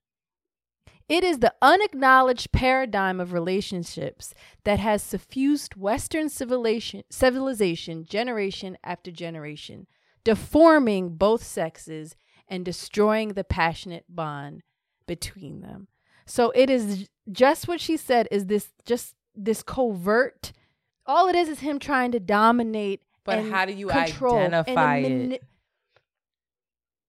It 1.08 1.24
is 1.24 1.38
the 1.38 1.54
unacknowledged 1.61 2.52
paradigm 2.52 3.18
of 3.18 3.32
relationships 3.32 4.32
that 4.64 4.78
has 4.78 5.02
suffused 5.02 5.74
Western 5.74 6.28
civilization, 6.28 7.02
civilization 7.11 8.04
generation 8.04 8.78
after 8.84 9.11
generation, 9.11 9.86
deforming 10.22 11.16
both 11.16 11.42
sexes 11.42 12.14
and 12.46 12.64
destroying 12.64 13.30
the 13.30 13.42
passionate 13.42 14.04
bond 14.08 14.62
between 15.06 15.62
them. 15.62 15.88
So 16.26 16.52
it 16.54 16.70
is 16.70 17.08
just 17.32 17.66
what 17.66 17.80
she 17.80 17.96
said 17.96 18.28
is 18.30 18.46
this 18.46 18.70
just 18.84 19.14
this 19.34 19.62
covert 19.62 20.52
all 21.06 21.28
it 21.28 21.34
is 21.34 21.48
is 21.48 21.61
him 21.61 21.78
trying 21.78 22.12
to 22.12 22.20
dominate 22.20 23.02
But 23.30 23.50
how 23.50 23.64
do 23.64 23.72
you 23.72 23.90
identify 23.90 25.00
mani- 25.02 25.34
it? 25.36 25.42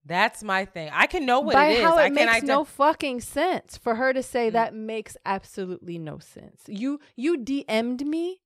That's 0.05 0.41
my 0.43 0.65
thing. 0.65 0.89
I 0.91 1.05
can 1.05 1.25
know 1.25 1.41
what 1.41 1.53
by 1.53 1.67
it 1.67 1.77
is. 1.77 1.83
how 1.83 1.97
I 1.97 2.03
it 2.05 2.05
can 2.07 2.13
makes 2.15 2.39
ident- 2.39 2.47
no 2.47 2.63
fucking 2.63 3.21
sense 3.21 3.77
for 3.77 3.95
her 3.95 4.13
to 4.13 4.23
say 4.23 4.49
Mm. 4.49 4.53
that 4.53 4.73
makes 4.73 5.15
absolutely 5.25 5.99
no 5.99 6.17
sense. 6.17 6.63
You 6.67 6.99
you 7.15 7.37
DM'd 7.37 8.05
me 8.05 8.41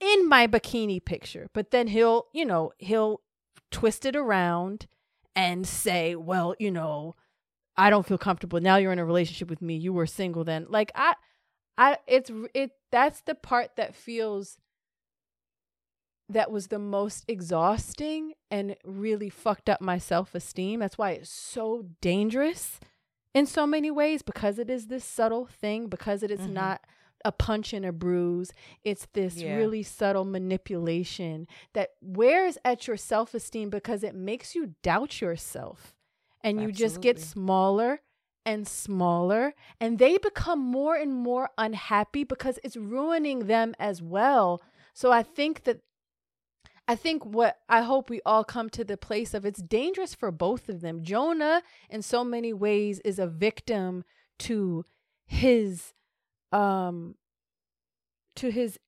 in 0.00 0.28
my 0.28 0.46
bikini 0.46 1.02
picture, 1.02 1.48
but 1.54 1.70
then 1.70 1.88
he'll 1.88 2.26
you 2.32 2.44
know 2.44 2.72
he'll 2.78 3.22
twist 3.70 4.04
it 4.04 4.14
around 4.14 4.86
and 5.34 5.66
say, 5.66 6.14
well, 6.14 6.54
you 6.58 6.70
know, 6.70 7.16
I 7.74 7.88
don't 7.88 8.04
feel 8.06 8.18
comfortable 8.18 8.60
now. 8.60 8.76
You're 8.76 8.92
in 8.92 8.98
a 8.98 9.04
relationship 9.06 9.48
with 9.48 9.62
me. 9.62 9.76
You 9.76 9.94
were 9.94 10.06
single 10.06 10.44
then. 10.44 10.66
Like 10.68 10.92
I, 10.94 11.14
I 11.78 11.96
it's 12.06 12.30
it. 12.52 12.72
That's 12.90 13.22
the 13.22 13.34
part 13.34 13.76
that 13.76 13.94
feels 13.94 14.58
that 16.28 16.50
was 16.50 16.68
the 16.68 16.78
most 16.78 17.24
exhausting 17.28 18.32
and 18.50 18.76
really 18.84 19.28
fucked 19.28 19.68
up 19.68 19.80
my 19.80 19.98
self 19.98 20.34
esteem. 20.34 20.80
That's 20.80 20.98
why 20.98 21.12
it's 21.12 21.30
so 21.30 21.86
dangerous 22.00 22.80
in 23.34 23.46
so 23.46 23.66
many 23.66 23.90
ways 23.90 24.22
because 24.22 24.58
it 24.58 24.68
is 24.70 24.86
this 24.86 25.04
subtle 25.04 25.46
thing, 25.46 25.86
because 25.88 26.22
it 26.22 26.30
is 26.30 26.40
Mhm. 26.40 26.50
not 26.52 26.84
a 27.24 27.32
punch 27.32 27.72
and 27.72 27.84
a 27.86 27.92
bruise. 27.92 28.52
It's 28.82 29.06
this 29.12 29.36
Yeah. 29.36 29.54
really 29.56 29.82
subtle 29.82 30.24
manipulation 30.24 31.46
that 31.72 31.90
wears 32.00 32.58
at 32.64 32.86
your 32.86 32.96
self 32.96 33.32
esteem 33.34 33.70
because 33.70 34.02
it 34.02 34.14
makes 34.14 34.54
you 34.54 34.74
doubt 34.82 35.20
yourself 35.20 35.94
and 36.42 36.60
you 36.60 36.72
just 36.72 37.00
get 37.00 37.20
smaller 37.20 38.00
and 38.44 38.66
smaller 38.66 39.54
and 39.80 39.98
they 40.00 40.18
become 40.18 40.58
more 40.58 40.96
and 40.96 41.14
more 41.14 41.50
unhappy 41.56 42.24
because 42.24 42.58
it's 42.64 42.76
ruining 42.76 43.46
them 43.46 43.74
as 43.78 44.02
well. 44.02 44.60
So 44.92 45.12
I 45.12 45.22
think 45.22 45.62
that 45.62 45.80
I 46.88 46.96
think 46.96 47.24
what 47.24 47.58
I 47.68 47.82
hope 47.82 48.10
we 48.10 48.20
all 48.26 48.44
come 48.44 48.68
to 48.70 48.84
the 48.84 48.96
place 48.96 49.34
of 49.34 49.44
it's 49.44 49.62
dangerous 49.62 50.14
for 50.14 50.30
both 50.30 50.68
of 50.68 50.80
them. 50.80 51.02
Jonah, 51.04 51.62
in 51.88 52.02
so 52.02 52.24
many 52.24 52.52
ways, 52.52 53.00
is 53.00 53.18
a 53.18 53.26
victim 53.26 54.04
to 54.40 54.84
his 55.24 55.94
um 56.50 57.14
to 58.36 58.50
his 58.50 58.78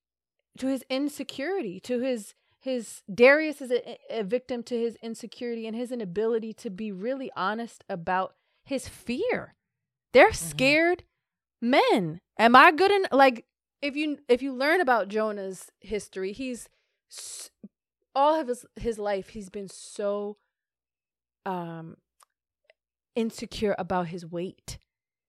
to 0.57 0.67
his 0.67 0.83
insecurity, 0.89 1.79
to 1.81 1.99
his 2.01 2.33
his 2.59 3.03
Darius 3.13 3.61
is 3.61 3.71
a, 3.71 3.97
a 4.09 4.23
victim 4.23 4.63
to 4.63 4.77
his 4.77 4.97
insecurity 5.01 5.67
and 5.67 5.75
his 5.75 5.91
inability 5.91 6.51
to 6.53 6.69
be 6.69 6.91
really 6.91 7.31
honest 7.35 7.83
about 7.87 8.35
his 8.63 8.87
fear. 8.87 9.53
They're 10.13 10.33
scared 10.33 11.03
men. 11.61 12.21
Am 12.37 12.55
I 12.55 12.71
good 12.71 12.91
in 12.91 13.05
like 13.11 13.45
if 13.81 13.95
you 13.95 14.17
if 14.27 14.41
you 14.41 14.53
learn 14.53 14.81
about 14.81 15.09
Jonah's 15.09 15.71
history, 15.79 16.33
he's 16.33 16.67
all 18.15 18.39
of 18.39 18.47
his 18.47 18.65
his 18.75 18.97
life 18.97 19.29
he's 19.29 19.49
been 19.49 19.67
so 19.67 20.37
um 21.45 21.97
insecure 23.15 23.75
about 23.77 24.07
his 24.07 24.25
weight 24.25 24.77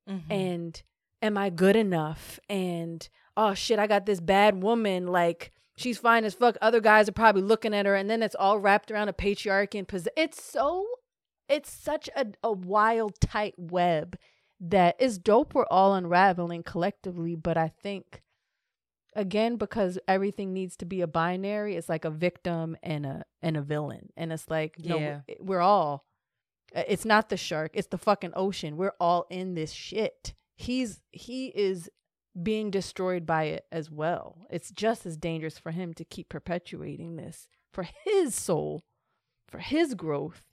Mhm. 0.08 0.22
and 0.30 0.82
am 1.22 1.36
I 1.38 1.50
good 1.50 1.76
enough? 1.76 2.38
And 2.48 3.08
oh 3.36 3.54
shit, 3.54 3.78
I 3.78 3.86
got 3.86 4.06
this 4.06 4.20
bad 4.20 4.62
woman. 4.62 5.06
Like 5.06 5.52
she's 5.76 5.98
fine 5.98 6.24
as 6.24 6.34
fuck. 6.34 6.56
Other 6.62 6.80
guys 6.80 7.08
are 7.08 7.12
probably 7.12 7.42
looking 7.42 7.74
at 7.74 7.86
her, 7.86 7.94
and 7.96 8.08
then 8.08 8.22
it's 8.22 8.34
all 8.36 8.58
wrapped 8.58 8.90
around 8.90 9.08
a 9.08 9.12
patriarchy 9.12 9.78
and 9.78 9.88
pos- 9.88 10.08
It's 10.16 10.42
so, 10.42 10.86
it's 11.48 11.70
such 11.70 12.08
a 12.16 12.26
a 12.42 12.52
wild 12.52 13.20
tight 13.20 13.54
web 13.58 14.16
that 14.60 14.94
is 15.00 15.18
dope. 15.18 15.54
We're 15.54 15.66
all 15.66 15.94
unraveling 15.94 16.62
collectively, 16.62 17.34
but 17.34 17.56
I 17.56 17.68
think. 17.68 18.22
Again, 19.16 19.56
because 19.56 19.98
everything 20.06 20.52
needs 20.52 20.76
to 20.76 20.84
be 20.84 21.00
a 21.00 21.06
binary, 21.06 21.74
it's 21.76 21.88
like 21.88 22.04
a 22.04 22.10
victim 22.10 22.76
and 22.82 23.04
a 23.06 23.24
and 23.42 23.56
a 23.56 23.62
villain, 23.62 24.10
and 24.16 24.32
it's 24.32 24.48
like 24.48 24.76
no, 24.78 24.98
Yeah. 24.98 25.20
we're 25.40 25.60
all 25.60 26.04
uh, 26.74 26.82
It's 26.86 27.04
not 27.04 27.28
the 27.30 27.36
shark, 27.36 27.70
it's 27.74 27.88
the 27.88 27.98
fucking 27.98 28.32
ocean. 28.36 28.76
We're 28.76 28.94
all 29.00 29.26
in 29.30 29.54
this 29.54 29.72
shit. 29.72 30.34
He's 30.54 31.00
he 31.12 31.46
is 31.48 31.90
being 32.42 32.70
destroyed 32.70 33.24
by 33.24 33.44
it 33.44 33.64
as 33.72 33.90
well. 33.90 34.46
It's 34.50 34.70
just 34.70 35.06
as 35.06 35.16
dangerous 35.16 35.58
for 35.58 35.70
him 35.70 35.94
to 35.94 36.04
keep 36.04 36.28
perpetuating 36.28 37.16
this 37.16 37.48
for 37.72 37.88
his 38.04 38.34
soul, 38.34 38.84
for 39.48 39.58
his 39.58 39.94
growth. 39.94 40.44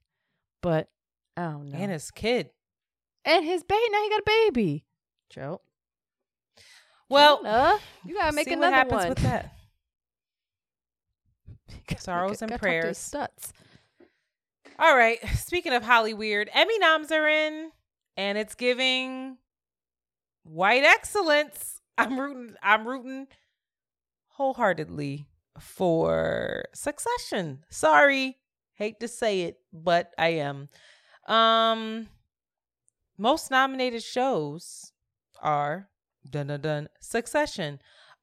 But 0.61 0.87
I 1.35 1.43
don't 1.51 1.69
know. 1.69 1.77
and 1.77 1.91
his 1.91 2.09
kid. 2.11 2.51
and 3.25 3.43
his 3.43 3.63
baby. 3.63 3.81
Now 3.91 4.03
he 4.03 4.09
got 4.09 4.19
a 4.19 4.23
baby. 4.25 4.85
Joe. 5.29 5.59
Well, 7.09 7.41
uh, 7.45 7.77
you 8.05 8.15
gotta 8.15 8.35
make 8.35 8.47
see 8.47 8.53
another 8.53 8.71
what 8.71 8.73
happens 8.73 8.99
one. 8.99 9.09
with 9.09 9.17
that. 9.19 9.53
Sorrows 11.99 12.41
and 12.41 12.51
talk 12.51 12.61
to 12.61 12.67
his 12.67 12.81
prayers. 12.81 12.97
Stuts. 12.97 13.53
All 14.79 14.95
right. 14.95 15.19
Speaking 15.35 15.73
of 15.73 15.83
Holly 15.83 16.13
Weird, 16.13 16.49
Emmy 16.53 16.77
noms 16.79 17.11
are 17.11 17.27
in, 17.27 17.71
and 18.17 18.37
it's 18.37 18.55
giving 18.55 19.37
white 20.43 20.83
excellence. 20.83 21.81
I'm 21.97 22.19
rooting. 22.19 22.55
I'm 22.63 22.87
rooting 22.87 23.27
wholeheartedly 24.29 25.27
for 25.59 26.65
Succession. 26.73 27.63
Sorry, 27.69 28.37
hate 28.73 28.99
to 29.01 29.07
say 29.07 29.41
it, 29.41 29.59
but 29.71 30.11
I 30.17 30.29
am. 30.29 30.69
Um, 31.27 32.07
most 33.17 33.51
nominated 33.51 34.03
shows 34.03 34.91
are 35.41 35.89
dun 36.29 36.47
dun 36.47 36.61
dun 36.61 36.89
Succession. 36.99 37.79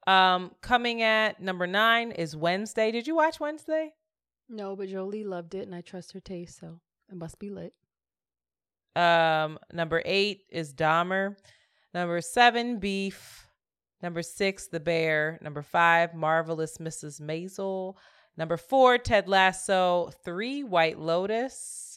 Um, 0.07 0.53
coming 0.61 1.03
at 1.03 1.41
number 1.41 1.67
nine 1.67 2.11
is 2.11 2.35
Wednesday. 2.35 2.91
Did 2.91 3.07
you 3.07 3.17
watch 3.17 3.39
Wednesday? 3.39 3.93
No, 4.49 4.75
but 4.75 4.89
Jolie 4.89 5.25
loved 5.25 5.55
it, 5.55 5.67
and 5.67 5.75
I 5.75 5.81
trust 5.81 6.13
her 6.13 6.21
taste, 6.21 6.59
so 6.59 6.81
it 7.11 7.17
must 7.17 7.39
be 7.39 7.51
lit. 7.51 7.73
Um, 8.97 9.59
number 9.73 10.03
eight 10.05 10.43
is 10.51 10.75
Dahmer. 10.75 11.37
Number 11.95 12.21
seven, 12.21 12.79
Beef. 12.79 13.47
Number 14.03 14.23
six, 14.23 14.69
The 14.69 14.81
Bear. 14.81 15.39
Number 15.43 15.63
five, 15.63 16.15
Marvelous 16.15 16.79
Mrs. 16.79 17.21
Maisel. 17.21 17.95
Number 18.37 18.57
four, 18.57 18.99
Ted 18.99 19.29
Lasso. 19.29 20.11
Three, 20.25 20.63
White 20.65 20.99
Lotus. 20.99 21.90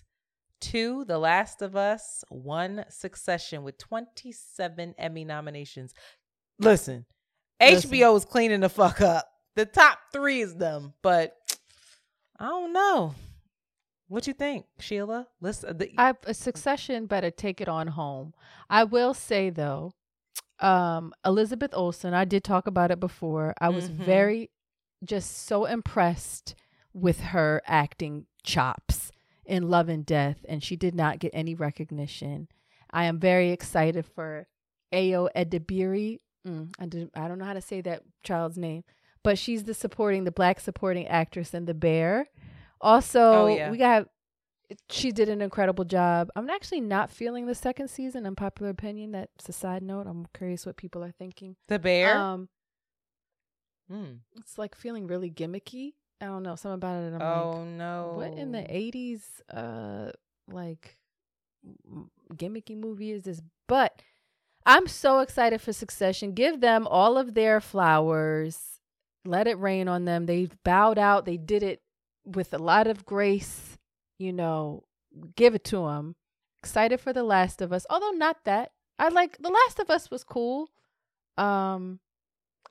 Two, 0.64 1.04
The 1.06 1.18
Last 1.18 1.62
of 1.62 1.76
Us. 1.76 2.24
One, 2.30 2.86
Succession 2.90 3.64
with 3.64 3.78
27 3.78 4.96
Emmy 4.98 5.26
nominations. 5.26 5.94
Listen, 6.60 7.06
Listen. 7.62 7.90
HBO 7.92 8.16
is 8.18 8.26
cleaning 8.26 8.62
the 8.62 8.70
fuck 8.70 9.02
up. 9.02 9.28
The 9.56 9.66
top 9.66 10.00
three 10.12 10.42
is 10.42 10.56
them, 10.56 10.94
but 11.02 11.36
I 12.40 12.46
don't 12.48 12.74
know. 12.74 13.14
What 14.08 14.26
you 14.28 14.34
think, 14.34 14.66
Sheila? 14.80 15.28
Listen, 15.42 15.78
the, 15.78 15.92
I 15.98 16.14
a 16.26 16.34
succession 16.34 17.06
better 17.08 17.30
take 17.32 17.60
it 17.62 17.68
on 17.68 17.88
home. 17.88 18.34
I 18.70 18.84
will 18.86 19.14
say 19.14 19.50
though, 19.50 19.92
um, 20.60 21.14
Elizabeth 21.26 21.72
Olsen, 21.74 22.14
I 22.14 22.26
did 22.26 22.44
talk 22.44 22.68
about 22.68 22.92
it 22.92 23.00
before. 23.00 23.54
I 23.60 23.70
was 23.70 23.90
Mhm. 23.90 23.94
very 23.96 24.50
just 25.04 25.46
so 25.46 25.66
impressed 25.66 26.56
with 26.94 27.20
her 27.20 27.62
acting 27.66 28.28
chops 28.44 29.03
in 29.46 29.70
Love 29.70 29.90
and 29.90 30.06
Death, 30.06 30.46
and 30.48 30.64
she 30.64 30.76
did 30.76 30.96
not 30.96 31.20
get 31.20 31.32
any 31.34 31.56
recognition. 31.56 32.48
I 32.92 33.06
am 33.06 33.20
very 33.20 33.52
excited 33.52 34.06
for 34.06 34.48
Ayo 34.94 35.30
Edebiri. 35.36 36.20
Mm, 36.48 36.74
I 36.80 36.86
didn't 36.86 37.12
I 37.16 37.28
don't 37.28 37.40
know 37.40 37.46
how 37.46 37.54
to 37.54 37.62
say 37.62 37.82
that 37.82 38.04
child's 38.24 38.58
name, 38.58 38.84
but 39.24 39.38
she's 39.38 39.64
the 39.64 39.74
supporting 39.74 40.24
the 40.26 40.32
black 40.32 40.60
supporting 40.60 41.08
actress 41.08 41.54
in 41.54 41.66
The 41.66 41.74
Bear. 41.74 42.28
Also, 42.82 43.22
Oh, 43.22 43.48
yeah. 43.48 43.72
we 43.72 43.78
got 43.78 44.08
she 44.90 45.12
did 45.12 45.30
an 45.30 45.42
incredible 45.42 45.86
job. 45.86 46.30
I'm 46.36 46.50
actually 46.50 46.82
not 46.82 47.12
feeling 47.12 47.46
the 47.46 47.54
second 47.56 47.90
season. 47.90 48.26
Unpopular 48.26 48.72
opinion. 48.72 49.12
That's 49.12 49.48
a 49.48 49.54
side 49.54 49.84
note. 49.84 50.08
I'm 50.08 50.26
curious 50.36 50.66
what 50.66 50.78
people 50.78 51.04
are 51.04 51.12
thinking. 51.12 51.56
the 51.68 51.80
Bear. 51.80 52.18
Um, 52.18 52.50
Mm. 53.92 54.20
it's 54.38 54.58
like 54.58 54.76
feeling 54.76 55.08
really 55.08 55.30
gimmicky. 55.30 55.94
I 56.24 56.28
don't 56.28 56.44
know 56.44 56.56
something 56.56 56.76
about 56.76 57.04
it. 57.04 57.14
I'm 57.14 57.22
oh 57.22 57.52
like, 57.52 57.68
no! 57.68 58.14
what 58.16 58.38
in 58.38 58.54
the 58.54 58.60
'80s, 58.60 59.22
uh, 59.54 60.12
like 60.50 60.98
gimmicky 62.34 62.78
movie 62.78 63.12
is 63.12 63.24
this? 63.24 63.42
But 63.68 64.02
I'm 64.66 64.88
so 64.88 65.20
excited 65.20 65.60
for 65.60 65.74
Succession. 65.74 66.34
Give 66.34 66.62
them 66.62 66.88
all 66.88 67.18
of 67.18 67.34
their 67.34 67.60
flowers. 67.60 68.80
Let 69.26 69.48
it 69.48 69.60
rain 69.60 69.88
on 69.90 70.06
them. 70.06 70.26
They 70.26 70.48
bowed 70.64 70.98
out. 70.98 71.26
They 71.26 71.38
did 71.38 71.62
it 71.62 71.82
with 72.26 72.54
a 72.54 72.58
lot 72.58 72.88
of 72.88 73.06
grace. 73.06 73.78
You 74.18 74.32
know, 74.32 74.84
give 75.36 75.56
it 75.56 75.66
to 75.66 75.88
them. 75.88 76.16
Excited 76.62 77.02
for 77.02 77.12
The 77.12 77.24
Last 77.24 77.62
of 77.62 77.74
Us, 77.74 77.86
although 77.90 78.12
not 78.12 78.46
that 78.46 78.72
I 78.98 79.10
like 79.10 79.38
The 79.40 79.50
Last 79.50 79.80
of 79.80 79.90
Us 79.90 80.10
was 80.10 80.24
cool. 80.24 80.70
Um, 81.38 82.00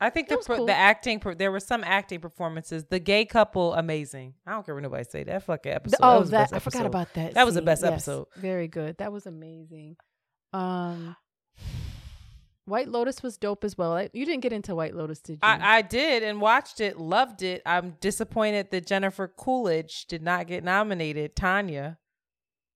I 0.01 0.11
think 0.11 0.31
It 0.31 0.41
the 0.45 0.55
cool. 0.57 0.67
the 0.67 0.75
acting 0.75 1.21
per- 1.21 1.35
there 1.35 1.53
were 1.53 1.61
some 1.61 1.85
acting 1.85 2.19
performances. 2.21 2.85
The 2.87 2.99
gay 2.99 3.25
couple 3.25 3.73
amazing. 3.75 4.35
I 4.47 4.53
don't 4.53 4.67
care 4.67 4.75
what 4.75 4.83
nobody 4.83 5.05
say. 5.09 5.23
That 5.25 5.45
fucking 5.45 5.71
episode. 5.73 5.99
the- 5.99 6.05
oh, 6.05 6.21
was 6.21 6.31
the 6.31 6.37
that 6.39 6.51
best 6.51 6.55
I 6.55 6.59
forgot 6.59 6.87
about 6.87 7.15
that. 7.15 7.35
That 7.35 7.47
was 7.47 7.55
the 7.55 7.63
best 7.63 7.83
Yes, 7.83 7.93
episode. 7.93 8.27
Very 8.37 8.67
good. 8.69 8.99
That 8.99 9.13
was 9.13 9.27
amazing. 9.27 9.97
Um, 10.53 11.15
White 12.65 12.89
Lotus 12.89 13.23
was 13.23 13.37
dope 13.39 13.65
as 13.65 13.77
well. 13.77 13.93
I- 13.97 14.11
You 14.13 14.25
didn't 14.25 14.43
get 14.43 14.53
into 14.53 14.75
White 14.75 14.95
Lotus, 14.95 15.21
did 15.21 15.35
you? 15.35 15.39
I, 15.43 15.79
I 15.79 15.83
did 15.83 16.23
and 16.23 16.41
watched 16.41 16.81
it, 16.81 16.97
loved 16.99 17.43
it. 17.43 17.61
I'm 17.67 17.97
disappointed 18.01 18.71
that 18.71 18.87
Jennifer 18.87 19.27
Coolidge 19.29 20.07
did 20.07 20.23
not 20.23 20.47
get 20.47 20.63
nominated. 20.65 21.35
Tanya. 21.37 21.99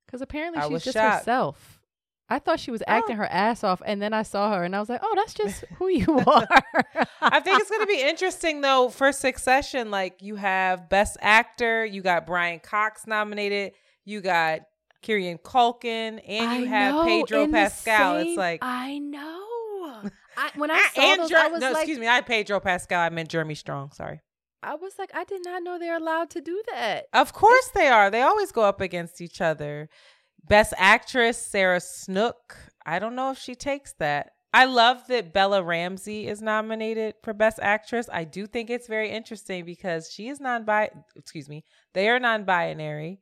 Because 0.06 0.22
apparently 0.22 0.60
I 0.60 0.64
she's 0.64 0.72
was 0.72 0.84
just 0.84 0.96
shocked. 0.96 1.18
herself. 1.20 1.80
I 2.28 2.38
thought 2.40 2.58
she 2.58 2.70
was 2.72 2.82
oh. 2.82 2.84
acting 2.88 3.16
Oh. 3.16 3.20
her 3.20 3.26
ass 3.26 3.62
off, 3.62 3.80
and 3.86 4.02
then 4.02 4.12
I 4.12 4.22
saw 4.22 4.52
her, 4.54 4.64
and 4.64 4.74
I 4.74 4.80
was 4.80 4.88
like, 4.88 5.00
"Oh, 5.02 5.12
that's 5.14 5.32
just 5.34 5.64
who 5.76 5.88
you 5.88 6.18
are." 6.26 6.46
I 7.20 7.40
think 7.40 7.60
it's 7.60 7.70
going 7.70 7.82
to 7.82 7.86
be 7.86 8.02
interesting 8.02 8.60
though 8.62 8.88
for 8.88 9.12
Succession. 9.12 9.90
Like 9.90 10.22
you 10.22 10.36
have 10.36 10.88
Best 10.88 11.16
Actor, 11.20 11.84
you 11.86 12.02
got 12.02 12.26
Brian 12.26 12.58
Cox 12.60 13.06
nominated, 13.06 13.72
you 14.04 14.20
got 14.20 14.60
Kieran 15.02 15.38
Culkin, 15.38 16.20
and 16.26 16.60
you 16.60 16.66
I 16.66 16.68
have 16.68 16.94
know, 16.94 17.04
Pedro 17.04 17.48
Pascal. 17.48 18.18
same- 18.18 18.26
it's 18.28 18.36
like 18.36 18.58
I 18.62 18.98
know. 18.98 19.42
I, 20.36 20.50
when 20.56 20.70
I 20.72 20.86
saw 20.94 21.00
and 21.02 21.20
those, 21.22 21.30
Jer- 21.30 21.36
I 21.38 21.46
was 21.48 21.60
no, 21.60 21.68
like, 21.70 21.82
excuse 21.82 21.98
me, 21.98 22.08
I 22.08 22.20
Pedro 22.22 22.58
Pascal. 22.60 23.00
I 23.00 23.08
meant 23.10 23.28
Jeremy 23.28 23.54
Strong. 23.54 23.92
Sorry. 23.92 24.20
I 24.62 24.74
was 24.74 24.94
like, 24.98 25.10
I 25.14 25.22
did 25.24 25.44
not 25.44 25.62
know 25.62 25.78
they're 25.78 25.96
allowed 25.96 26.30
to 26.30 26.40
do 26.40 26.60
that. 26.72 27.06
Of 27.12 27.32
course 27.32 27.68
they 27.72 27.86
are. 27.86 28.10
They 28.10 28.22
always 28.22 28.50
go 28.50 28.62
up 28.62 28.80
against 28.80 29.20
each 29.20 29.40
other. 29.40 29.88
Best 30.48 30.74
actress, 30.76 31.38
Sarah 31.38 31.80
Snook. 31.80 32.56
I 32.84 32.98
don't 32.98 33.16
know 33.16 33.30
if 33.30 33.38
she 33.38 33.54
takes 33.54 33.94
that. 33.94 34.30
I 34.52 34.64
love 34.64 35.06
that 35.08 35.34
Bella 35.34 35.62
Ramsey 35.62 36.28
is 36.28 36.40
nominated 36.40 37.14
for 37.22 37.34
Best 37.34 37.58
Actress. 37.60 38.08
I 38.10 38.24
do 38.24 38.46
think 38.46 38.70
it's 38.70 38.86
very 38.86 39.10
interesting 39.10 39.64
because 39.64 40.10
she 40.10 40.28
is 40.28 40.40
non 40.40 40.64
bi 40.64 40.88
excuse 41.14 41.48
me, 41.48 41.64
they 41.94 42.08
are 42.08 42.18
non 42.18 42.44
binary. 42.44 43.20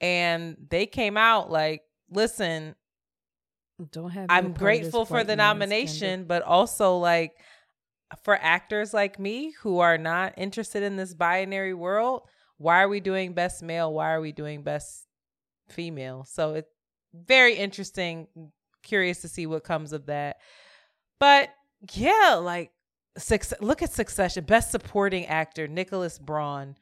And 0.00 0.56
they 0.70 0.86
came 0.86 1.16
out 1.16 1.50
like, 1.50 1.82
listen, 2.10 2.74
Don't 3.90 4.10
have. 4.10 4.26
I'm 4.28 4.52
grateful 4.52 5.04
for 5.04 5.24
the 5.24 5.36
nomination, 5.36 6.24
but 6.24 6.42
also 6.42 6.98
like 6.98 7.32
for 8.22 8.38
actors 8.40 8.94
like 8.94 9.18
me 9.18 9.52
who 9.62 9.78
are 9.80 9.98
not 9.98 10.34
interested 10.36 10.82
in 10.82 10.96
this 10.96 11.14
binary 11.14 11.74
world, 11.74 12.22
why 12.58 12.82
are 12.82 12.88
we 12.88 13.00
doing 13.00 13.32
best 13.32 13.62
male? 13.62 13.92
Why 13.92 14.12
are 14.12 14.20
we 14.20 14.32
doing 14.32 14.62
best 14.62 15.06
female? 15.70 16.24
So 16.28 16.54
it's 16.54 16.70
very 17.14 17.54
interesting. 17.54 18.26
Curious 18.82 19.20
to 19.22 19.28
see 19.28 19.46
what 19.46 19.64
comes 19.64 19.92
of 19.92 20.06
that. 20.06 20.38
But 21.18 21.50
yeah, 21.92 22.40
like 22.40 22.72
look 23.60 23.82
at 23.82 23.92
Succession. 23.92 24.44
Best 24.44 24.70
supporting 24.70 25.26
actor, 25.26 25.68
Nicholas 25.68 26.18
Braun. 26.18 26.76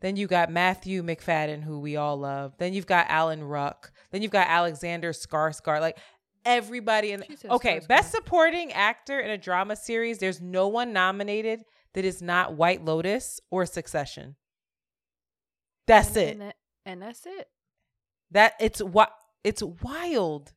Then 0.00 0.16
you 0.16 0.26
got 0.26 0.50
Matthew 0.50 1.02
Macfadyen, 1.02 1.62
who 1.62 1.80
we 1.80 1.96
all 1.96 2.16
love. 2.18 2.54
Then 2.58 2.72
you've 2.72 2.86
got 2.86 3.06
Alan 3.08 3.42
Ruck. 3.42 3.90
Then 4.12 4.22
you've 4.22 4.30
got 4.30 4.46
Alexander 4.48 5.12
Skarsgård. 5.12 5.80
Like 5.80 5.98
everybody 6.44 7.12
in 7.12 7.24
said 7.36 7.50
okay, 7.50 7.78
Skarsgård. 7.78 7.88
best 7.88 8.10
supporting 8.12 8.72
actor 8.72 9.18
in 9.18 9.30
a 9.30 9.38
drama 9.38 9.74
series. 9.74 10.18
There's 10.18 10.40
no 10.40 10.68
one 10.68 10.92
nominated 10.92 11.64
that 11.94 12.04
is 12.04 12.22
not 12.22 12.54
White 12.54 12.84
Lotus 12.84 13.40
or 13.50 13.66
Succession. 13.66 14.36
That's 15.86 16.10
and, 16.10 16.18
it. 16.18 16.32
And, 16.32 16.40
that- 16.42 16.56
and 16.86 17.02
that's 17.02 17.26
it. 17.26 17.48
That 18.30 18.54
it's 18.60 18.82
what 18.82 19.12
it's 19.44 19.62
wild. 19.62 20.52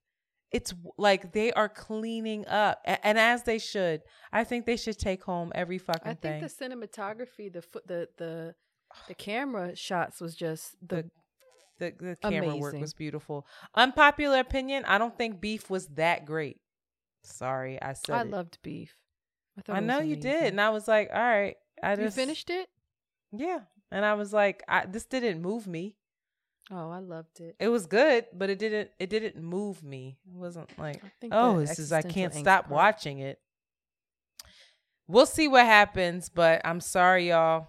It's 0.51 0.73
like 0.97 1.31
they 1.31 1.53
are 1.53 1.69
cleaning 1.69 2.45
up, 2.47 2.81
and 2.85 3.17
as 3.17 3.43
they 3.43 3.57
should. 3.57 4.01
I 4.33 4.43
think 4.43 4.65
they 4.65 4.75
should 4.75 4.99
take 4.99 5.23
home 5.23 5.51
every 5.55 5.77
fucking 5.77 6.17
thing. 6.17 6.33
I 6.33 6.39
think 6.41 6.59
thing. 6.59 6.69
the 6.69 6.87
cinematography, 6.87 7.51
the 7.51 7.61
foot, 7.61 7.87
the 7.87 8.09
the 8.17 8.55
the 9.07 9.15
camera 9.15 9.75
shots 9.75 10.19
was 10.19 10.35
just 10.35 10.75
the. 10.85 10.95
the 10.95 11.11
the 11.79 12.15
camera 12.21 12.55
work 12.57 12.75
was 12.75 12.93
beautiful. 12.93 13.47
Unpopular 13.73 14.39
opinion: 14.39 14.85
I 14.85 14.99
don't 14.99 15.17
think 15.17 15.41
Beef 15.41 15.67
was 15.67 15.87
that 15.95 16.25
great. 16.25 16.59
Sorry, 17.23 17.81
I 17.81 17.93
said 17.93 18.15
I 18.15 18.21
it. 18.21 18.29
loved 18.29 18.59
beef. 18.61 18.95
I 19.67 19.79
was 19.79 19.87
know 19.87 19.99
you 19.99 20.15
did, 20.15 20.43
and 20.43 20.61
I 20.61 20.69
was 20.69 20.87
like, 20.87 21.09
all 21.13 21.19
right. 21.19 21.55
I 21.83 21.91
you 21.91 21.97
just 21.97 22.15
finished 22.15 22.49
it? 22.49 22.69
Yeah, 23.31 23.61
and 23.91 24.05
I 24.05 24.13
was 24.13 24.33
like, 24.33 24.63
I, 24.67 24.85
this 24.85 25.05
didn't 25.05 25.41
move 25.41 25.67
me. 25.67 25.95
Oh, 26.73 26.89
I 26.89 26.99
loved 26.99 27.41
it. 27.41 27.55
It 27.59 27.67
was 27.67 27.85
good, 27.85 28.25
but 28.33 28.49
it 28.49 28.57
didn't. 28.57 28.91
It 28.97 29.09
didn't 29.09 29.43
move 29.43 29.83
me. 29.83 30.17
It 30.25 30.37
wasn't 30.37 30.69
like, 30.79 31.03
oh, 31.31 31.59
this 31.59 31.79
is 31.79 31.91
I 31.91 32.01
can't 32.01 32.33
stop 32.33 32.65
part. 32.65 32.71
watching 32.71 33.19
it. 33.19 33.39
We'll 35.07 35.25
see 35.25 35.49
what 35.49 35.65
happens, 35.65 36.29
but 36.29 36.61
I'm 36.63 36.79
sorry, 36.79 37.29
y'all. 37.29 37.67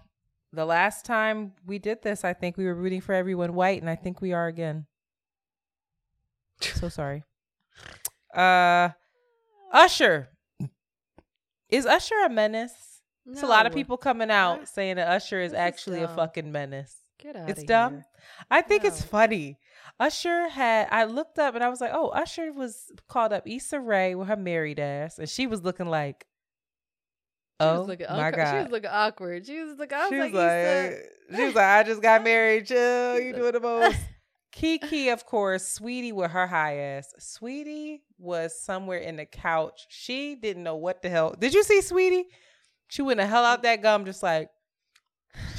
The 0.53 0.65
last 0.65 1.03
time 1.03 1.51
we 1.65 1.79
did 1.79 2.01
this, 2.01 2.23
I 2.23 2.31
think 2.31 2.55
we 2.55 2.65
were 2.65 2.75
rooting 2.75 3.01
for 3.01 3.13
everyone 3.13 3.55
white, 3.55 3.81
and 3.81 3.89
I 3.89 3.95
think 3.95 4.21
we 4.21 4.31
are 4.31 4.47
again. 4.47 4.85
So 6.61 6.89
sorry. 6.89 7.23
Uh, 8.33 8.89
Usher. 9.71 10.27
Is 11.69 11.85
Usher 11.85 12.15
a 12.25 12.29
menace? 12.29 12.73
It's 13.27 13.43
a 13.43 13.45
lot 13.45 13.67
of 13.67 13.73
people 13.73 13.95
coming 13.95 14.31
out 14.31 14.67
saying 14.67 14.95
that 14.95 15.07
Usher 15.07 15.39
is 15.39 15.51
This 15.51 15.59
is 15.59 15.61
actually 15.61 16.01
a 16.01 16.07
fucking 16.07 16.51
menace. 16.51 17.02
Get 17.23 17.37
out 17.37 17.49
It's 17.49 17.63
dumb. 17.63 17.93
Here. 17.93 18.05
I 18.51 18.61
think 18.61 18.83
it's 18.83 19.01
funny. 19.01 19.57
Usher 19.97 20.49
had 20.49 20.89
I 20.91 21.05
looked 21.05 21.39
up 21.39 21.55
and 21.55 21.63
I 21.63 21.69
was 21.69 21.79
like, 21.79 21.91
oh, 21.93 22.09
Usher 22.09 22.51
was 22.51 22.91
called 23.07 23.31
up 23.31 23.47
Issa 23.47 23.79
Rae 23.79 24.13
with 24.13 24.27
her 24.27 24.35
married 24.35 24.79
ass, 24.79 25.19
and 25.19 25.29
she 25.29 25.47
was 25.47 25.63
looking 25.63 25.85
like, 25.85 26.25
She 27.61 27.67
oh 27.67 27.79
was 27.79 27.87
looking 27.87 28.07
my 28.09 28.31
god. 28.31 28.51
She 28.51 28.63
was 28.63 28.71
looking 28.71 28.89
awkward. 28.91 29.45
She 29.45 29.61
was 29.61 29.77
looking. 29.77 29.97
I 29.97 30.01
was 30.01 30.09
She 30.09 30.19
like, 30.19 30.33
like, 30.33 31.37
she 31.37 31.45
was 31.45 31.55
like, 31.55 31.65
I 31.65 31.83
just 31.83 32.01
got 32.01 32.23
married. 32.23 32.67
Chill, 32.67 33.19
you 33.19 33.33
doing 33.33 33.53
the 33.53 33.59
most. 33.61 33.97
Keke, 34.53 35.11
of 35.11 35.25
course, 35.25 35.79
Saweetie 35.79 36.13
with 36.13 36.29
her 36.29 36.45
high 36.45 36.77
ass. 36.77 37.13
Saweetie 37.19 38.01
was 38.19 38.59
somewhere 38.59 38.99
in 38.99 39.15
the 39.15 39.25
couch. 39.25 39.87
She 39.89 40.35
didn't 40.35 40.63
know 40.63 40.75
what 40.75 41.01
the 41.01 41.09
hell. 41.09 41.35
Did 41.39 41.53
you 41.53 41.63
see 41.63 41.79
Saweetie? 41.79 42.25
She 42.89 43.01
went 43.01 43.17
the 43.19 43.25
hell 43.25 43.45
out 43.45 43.59
mm. 43.59 43.63
that 43.63 43.81
gum, 43.81 44.05
just 44.05 44.21
like 44.21 44.49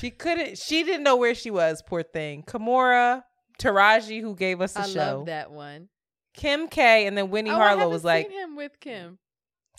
she 0.05 0.11
couldn't. 0.11 0.59
She 0.59 0.83
didn't 0.83 1.03
know 1.03 1.17
where 1.17 1.35
she 1.35 1.51
was. 1.51 1.81
Poor 1.81 2.03
thing. 2.03 2.43
Kimora, 2.43 3.23
Taraji, 3.59 4.21
who 4.21 4.35
gave 4.35 4.61
us 4.61 4.75
the 4.75 4.81
I 4.81 4.87
show. 4.87 4.99
love 4.99 5.27
that 5.27 5.51
one. 5.51 5.89
Kim 6.35 6.69
K, 6.69 7.07
and 7.07 7.17
then 7.17 7.31
Winnie 7.31 7.49
oh, 7.49 7.55
Harlow 7.55 7.89
was 7.89 8.05
like, 8.05 8.31
him 8.31 8.55
with 8.55 8.73
Kim. 8.81 9.19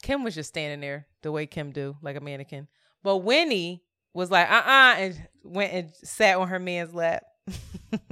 Kim 0.02 0.24
was 0.24 0.34
just 0.34 0.50
standing 0.50 0.80
there 0.80 1.06
the 1.22 1.32
way 1.32 1.46
Kim 1.46 1.72
do, 1.72 1.96
like 2.02 2.16
a 2.16 2.22
mannequin. 2.22 2.68
But 3.04 3.18
Winnie 3.18 3.84
was 4.14 4.32
like, 4.32 4.50
uh 4.50 4.64
uh 4.66 4.96
and 4.98 5.28
went 5.44 5.74
and 5.74 5.92
sat 6.04 6.38
on 6.38 6.48
her 6.48 6.58
man's 6.58 6.94
lap. 6.94 7.24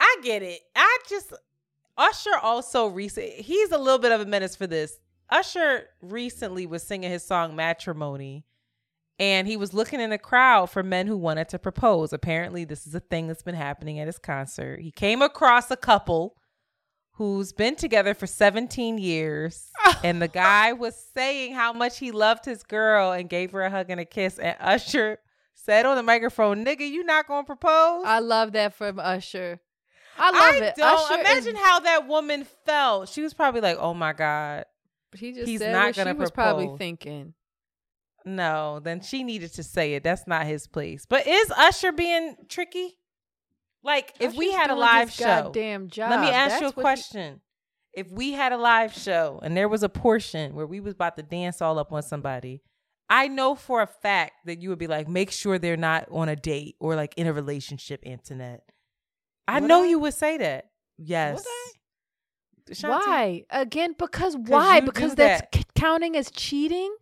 I 0.00 0.16
get 0.22 0.42
it. 0.42 0.60
I 0.74 0.98
just, 1.08 1.32
Usher 1.96 2.36
also 2.42 2.88
recent, 2.88 3.30
he's 3.30 3.70
a 3.70 3.78
little 3.78 4.00
bit 4.00 4.10
of 4.10 4.20
a 4.20 4.26
menace 4.26 4.56
for 4.56 4.66
this. 4.66 4.98
Usher 5.30 5.84
recently 6.02 6.66
was 6.66 6.82
singing 6.82 7.10
his 7.10 7.24
song 7.24 7.54
Matrimony. 7.54 8.44
And 9.18 9.48
he 9.48 9.56
was 9.56 9.72
looking 9.72 10.00
in 10.00 10.10
the 10.10 10.18
crowd 10.18 10.70
for 10.70 10.82
men 10.82 11.06
who 11.06 11.16
wanted 11.16 11.48
to 11.50 11.58
propose. 11.58 12.12
Apparently, 12.12 12.64
this 12.64 12.86
is 12.86 12.94
a 12.94 13.00
thing 13.00 13.28
that's 13.28 13.42
been 13.42 13.54
happening 13.54 13.98
at 13.98 14.06
his 14.06 14.18
concert. 14.18 14.80
He 14.80 14.90
came 14.90 15.22
across 15.22 15.70
a 15.70 15.76
couple 15.76 16.34
who's 17.16 17.52
been 17.52 17.76
together 17.76 18.12
for 18.12 18.26
17 18.26 18.98
years. 18.98 19.70
and 20.04 20.20
the 20.20 20.28
guy 20.28 20.72
was 20.72 20.94
saying 21.14 21.54
how 21.54 21.72
much 21.72 21.98
he 21.98 22.10
loved 22.10 22.44
his 22.44 22.62
girl 22.62 23.12
and 23.12 23.28
gave 23.28 23.52
her 23.52 23.62
a 23.62 23.70
hug 23.70 23.88
and 23.88 24.00
a 24.00 24.04
kiss. 24.04 24.38
And 24.38 24.56
Usher 24.60 25.18
said 25.54 25.86
on 25.86 25.96
the 25.96 26.02
microphone, 26.02 26.64
Nigga, 26.64 26.88
you 26.88 27.04
not 27.04 27.26
gonna 27.26 27.44
propose? 27.44 28.04
I 28.06 28.18
love 28.18 28.52
that 28.52 28.74
from 28.74 28.98
Usher. 28.98 29.60
I 30.18 30.30
love 30.30 30.62
it. 30.62 30.74
Don't 30.76 30.98
Usher 30.98 31.20
imagine 31.20 31.56
is, 31.56 31.62
how 31.62 31.80
that 31.80 32.06
woman 32.06 32.46
felt. 32.66 33.08
She 33.08 33.22
was 33.22 33.32
probably 33.32 33.62
like, 33.62 33.78
Oh 33.80 33.94
my 33.94 34.12
God. 34.12 34.64
he 35.14 35.32
just 35.32 35.48
he's 35.48 35.60
said 35.60 35.72
not 35.72 35.94
gonna 35.94 36.12
she 36.12 36.18
was 36.18 36.30
probably 36.30 36.70
thinking. 36.76 37.32
No, 38.26 38.80
then 38.80 39.00
she 39.00 39.22
needed 39.22 39.54
to 39.54 39.62
say 39.62 39.94
it. 39.94 40.02
That's 40.02 40.26
not 40.26 40.44
his 40.46 40.66
place. 40.66 41.06
But 41.08 41.26
is 41.26 41.50
Usher 41.56 41.92
being 41.92 42.34
tricky? 42.48 42.98
Like, 43.84 44.12
if 44.18 44.34
we 44.34 44.48
Usher's 44.48 44.56
had 44.60 44.70
a 44.70 44.74
live 44.74 45.12
show, 45.12 45.24
goddamn 45.44 45.88
job. 45.88 46.10
let 46.10 46.20
me 46.20 46.28
ask 46.30 46.60
you 46.60 46.66
a 46.66 46.70
That's 46.70 46.76
what 46.76 46.80
he- 46.82 46.82
question. 46.82 47.40
If 47.92 48.10
we 48.10 48.32
had 48.32 48.52
a 48.52 48.58
live 48.58 48.92
show 48.92 49.40
and 49.42 49.56
there 49.56 49.68
was 49.70 49.82
a 49.82 49.88
portion 49.88 50.54
where 50.54 50.66
we 50.66 50.80
was 50.80 50.92
about 50.94 51.16
to 51.16 51.22
dance 51.22 51.62
all 51.62 51.78
up 51.78 51.92
on 51.92 52.02
somebody, 52.02 52.60
I 53.08 53.28
know 53.28 53.54
for 53.54 53.80
a 53.80 53.86
fact 53.86 54.32
that 54.44 54.60
you 54.60 54.68
would 54.70 54.78
be 54.78 54.88
like, 54.88 55.08
make 55.08 55.30
sure 55.30 55.58
they're 55.58 55.76
not 55.78 56.06
on 56.10 56.28
a 56.28 56.36
date 56.36 56.74
or 56.80 56.94
like 56.96 57.14
in 57.16 57.26
a 57.28 57.32
relationship, 57.32 58.02
Antoinette. 58.04 58.64
I 59.48 59.60
Would 59.60 59.68
know 59.68 59.84
I? 59.84 59.86
you 59.86 59.98
would 60.00 60.12
say 60.14 60.36
that. 60.38 60.66
Yes. 60.98 61.42
Why 62.82 63.44
again? 63.50 63.94
because 63.96 64.36
why? 64.36 64.80
Because 64.80 65.14
that's 65.14 65.42
that. 65.42 65.54
c- 65.54 65.62
counting 65.76 66.16
as 66.16 66.30
cheating. 66.32 66.94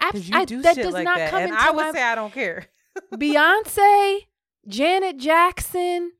Because 0.00 0.28
you 0.28 0.36
I- 0.36 0.44
do 0.44 0.62
that 0.62 0.74
shit 0.74 0.84
does 0.84 0.94
like 0.94 1.04
not 1.04 1.18
that. 1.18 1.30
come 1.30 1.42
and 1.42 1.50
into 1.52 1.62
I 1.62 1.70
would 1.70 1.84
my 1.86 1.92
say 1.92 2.02
I 2.02 2.14
don't 2.14 2.32
care. 2.32 2.66
Beyonce, 3.14 4.20
Janet 4.68 5.16
Jackson. 5.18 6.12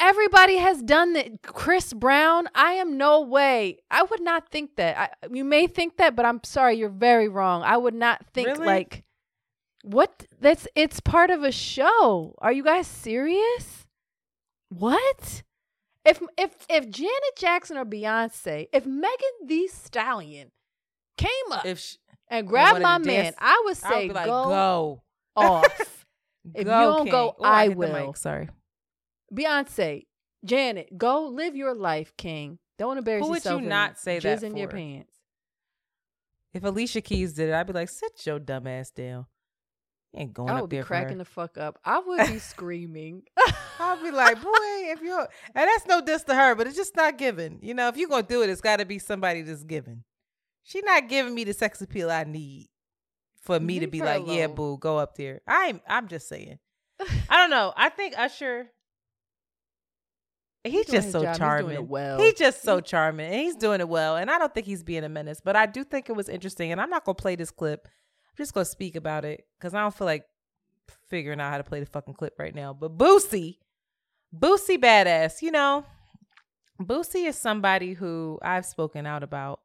everybody 0.00 0.56
has 0.56 0.82
done 0.82 1.12
that. 1.14 1.42
Chris 1.42 1.92
Brown, 1.92 2.48
I 2.54 2.72
am 2.72 2.96
no 2.98 3.20
way. 3.20 3.78
I 3.90 4.02
would 4.02 4.20
not 4.22 4.48
think 4.50 4.76
that. 4.76 4.98
I, 4.98 5.26
you 5.32 5.44
may 5.44 5.66
think 5.66 5.96
that, 5.98 6.16
but 6.16 6.24
I'm 6.26 6.40
sorry, 6.44 6.74
you're 6.76 6.88
very 6.88 7.28
wrong. 7.28 7.62
I 7.62 7.76
would 7.76 7.94
not 7.94 8.24
think 8.32 8.48
Really? 8.48 8.66
like 8.66 9.04
what 9.82 10.26
that's 10.40 10.66
it's 10.74 10.98
part 11.00 11.30
of 11.30 11.42
a 11.44 11.52
show. 11.52 12.34
Are 12.38 12.52
you 12.52 12.64
guys 12.64 12.86
serious? 12.86 13.86
What? 14.70 15.42
If 16.04 16.20
if 16.36 16.54
if 16.68 16.90
Janet 16.90 17.36
Jackson 17.38 17.76
or 17.78 17.84
Beyonce, 17.84 18.66
if 18.72 18.84
Megan 18.84 19.46
Thee 19.46 19.68
Stallion 19.68 20.50
came 21.16 21.52
up 21.52 21.64
If 21.64 21.78
sh- 21.78 21.96
and 22.28 22.46
grab 22.46 22.80
my 22.80 22.98
man, 22.98 23.24
dance, 23.24 23.36
I 23.38 23.62
would 23.64 23.78
I 23.84 23.88
say 23.90 23.98
would 24.02 24.08
be 24.08 24.14
like, 24.14 24.26
go, 24.26 24.44
go. 24.44 25.02
off. 25.36 25.90
If 26.54 26.58
you 26.58 26.64
don't 26.64 27.08
go, 27.08 27.30
King. 27.32 27.40
Ooh, 27.40 27.50
I 27.50 27.68
mic. 27.68 27.78
will. 27.78 28.14
Sorry. 28.14 28.50
Beyonce, 29.34 30.04
Janet, 30.44 30.96
go 30.98 31.26
live 31.28 31.56
your 31.56 31.74
life, 31.74 32.12
King. 32.18 32.58
Don't 32.78 32.98
embarrass 32.98 33.26
yourself. 33.26 33.44
Who 33.44 33.56
would 33.56 33.62
you 33.62 33.68
not 33.70 33.98
say 33.98 34.18
that 34.18 34.42
in 34.42 34.54
your 34.54 34.68
for? 34.68 34.76
pants. 34.76 35.14
If 36.52 36.62
Alicia 36.62 37.00
Keys 37.00 37.32
did 37.32 37.48
it, 37.48 37.54
I'd 37.54 37.66
be 37.66 37.72
like, 37.72 37.88
sit 37.88 38.26
your 38.26 38.38
dumb 38.38 38.66
ass 38.66 38.90
down. 38.90 39.26
You 40.12 40.20
ain't 40.20 40.34
going 40.34 40.50
I 40.50 40.60
would 40.60 40.70
be 40.70 40.80
cracking 40.82 41.18
the 41.18 41.24
fuck 41.24 41.58
up. 41.58 41.78
I 41.84 41.98
would 41.98 42.28
be 42.28 42.38
screaming. 42.38 43.22
I'll 43.80 44.00
be 44.00 44.10
like, 44.12 44.40
boy, 44.40 44.50
if 44.52 45.00
you're, 45.02 45.26
and 45.54 45.68
that's 45.68 45.86
no 45.86 46.00
diss 46.00 46.22
to 46.24 46.34
her, 46.34 46.54
but 46.54 46.66
it's 46.66 46.76
just 46.76 46.94
not 46.94 47.18
given. 47.18 47.58
You 47.62 47.74
know, 47.74 47.88
if 47.88 47.96
you're 47.96 48.08
gonna 48.08 48.22
do 48.22 48.42
it, 48.42 48.50
it's 48.50 48.60
got 48.60 48.76
to 48.76 48.84
be 48.84 48.98
somebody 48.98 49.42
that's 49.42 49.64
given. 49.64 50.04
She 50.64 50.80
not 50.80 51.08
giving 51.08 51.34
me 51.34 51.44
the 51.44 51.52
sex 51.52 51.80
appeal 51.82 52.10
I 52.10 52.24
need 52.24 52.68
for 53.42 53.60
me 53.60 53.80
to 53.80 53.86
be 53.86 54.00
like, 54.00 54.24
yeah, 54.26 54.46
boo, 54.46 54.78
go 54.78 54.98
up 54.98 55.14
there. 55.14 55.42
I'm, 55.46 55.80
I'm 55.86 56.08
just 56.08 56.26
saying. 56.28 56.58
I 57.28 57.36
don't 57.36 57.50
know. 57.50 57.72
I 57.76 57.90
think 57.90 58.18
Usher. 58.18 58.70
He's 60.64 60.86
doing 60.86 61.02
just 61.02 61.12
so 61.12 61.20
job. 61.20 61.28
He's 61.28 61.38
charming. 61.38 61.74
it 61.74 61.86
well. 61.86 62.18
He's 62.18 62.34
just 62.34 62.62
so 62.62 62.80
charming, 62.80 63.26
and 63.26 63.34
he's 63.34 63.56
doing 63.56 63.80
it 63.80 63.88
well. 63.88 64.16
And 64.16 64.30
I 64.30 64.38
don't 64.38 64.54
think 64.54 64.64
he's 64.66 64.82
being 64.82 65.04
a 65.04 65.10
menace, 65.10 65.42
but 65.44 65.56
I 65.56 65.66
do 65.66 65.84
think 65.84 66.08
it 66.08 66.16
was 66.16 66.30
interesting. 66.30 66.72
And 66.72 66.80
I'm 66.80 66.88
not 66.88 67.04
gonna 67.04 67.14
play 67.14 67.36
this 67.36 67.50
clip. 67.50 67.86
I'm 67.86 68.36
just 68.38 68.54
gonna 68.54 68.64
speak 68.64 68.96
about 68.96 69.26
it 69.26 69.44
because 69.58 69.74
I 69.74 69.80
don't 69.80 69.94
feel 69.94 70.06
like 70.06 70.24
figuring 71.10 71.38
out 71.38 71.50
how 71.50 71.58
to 71.58 71.64
play 71.64 71.80
the 71.80 71.86
fucking 71.86 72.14
clip 72.14 72.34
right 72.38 72.54
now. 72.54 72.72
But 72.72 72.96
Boosie, 72.96 73.58
Boosie 74.34 74.78
badass, 74.78 75.42
you 75.42 75.50
know, 75.50 75.84
Boosie 76.80 77.28
is 77.28 77.36
somebody 77.36 77.92
who 77.92 78.38
I've 78.40 78.64
spoken 78.64 79.04
out 79.04 79.22
about. 79.22 79.60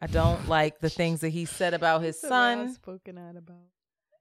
I 0.00 0.06
don't 0.06 0.48
like 0.48 0.78
the 0.80 0.90
things 0.90 1.20
that 1.20 1.30
he 1.30 1.44
said 1.44 1.74
about 1.74 2.02
his 2.02 2.20
son. 2.20 2.72
spoken 2.74 3.18
out 3.18 3.36
about. 3.36 3.56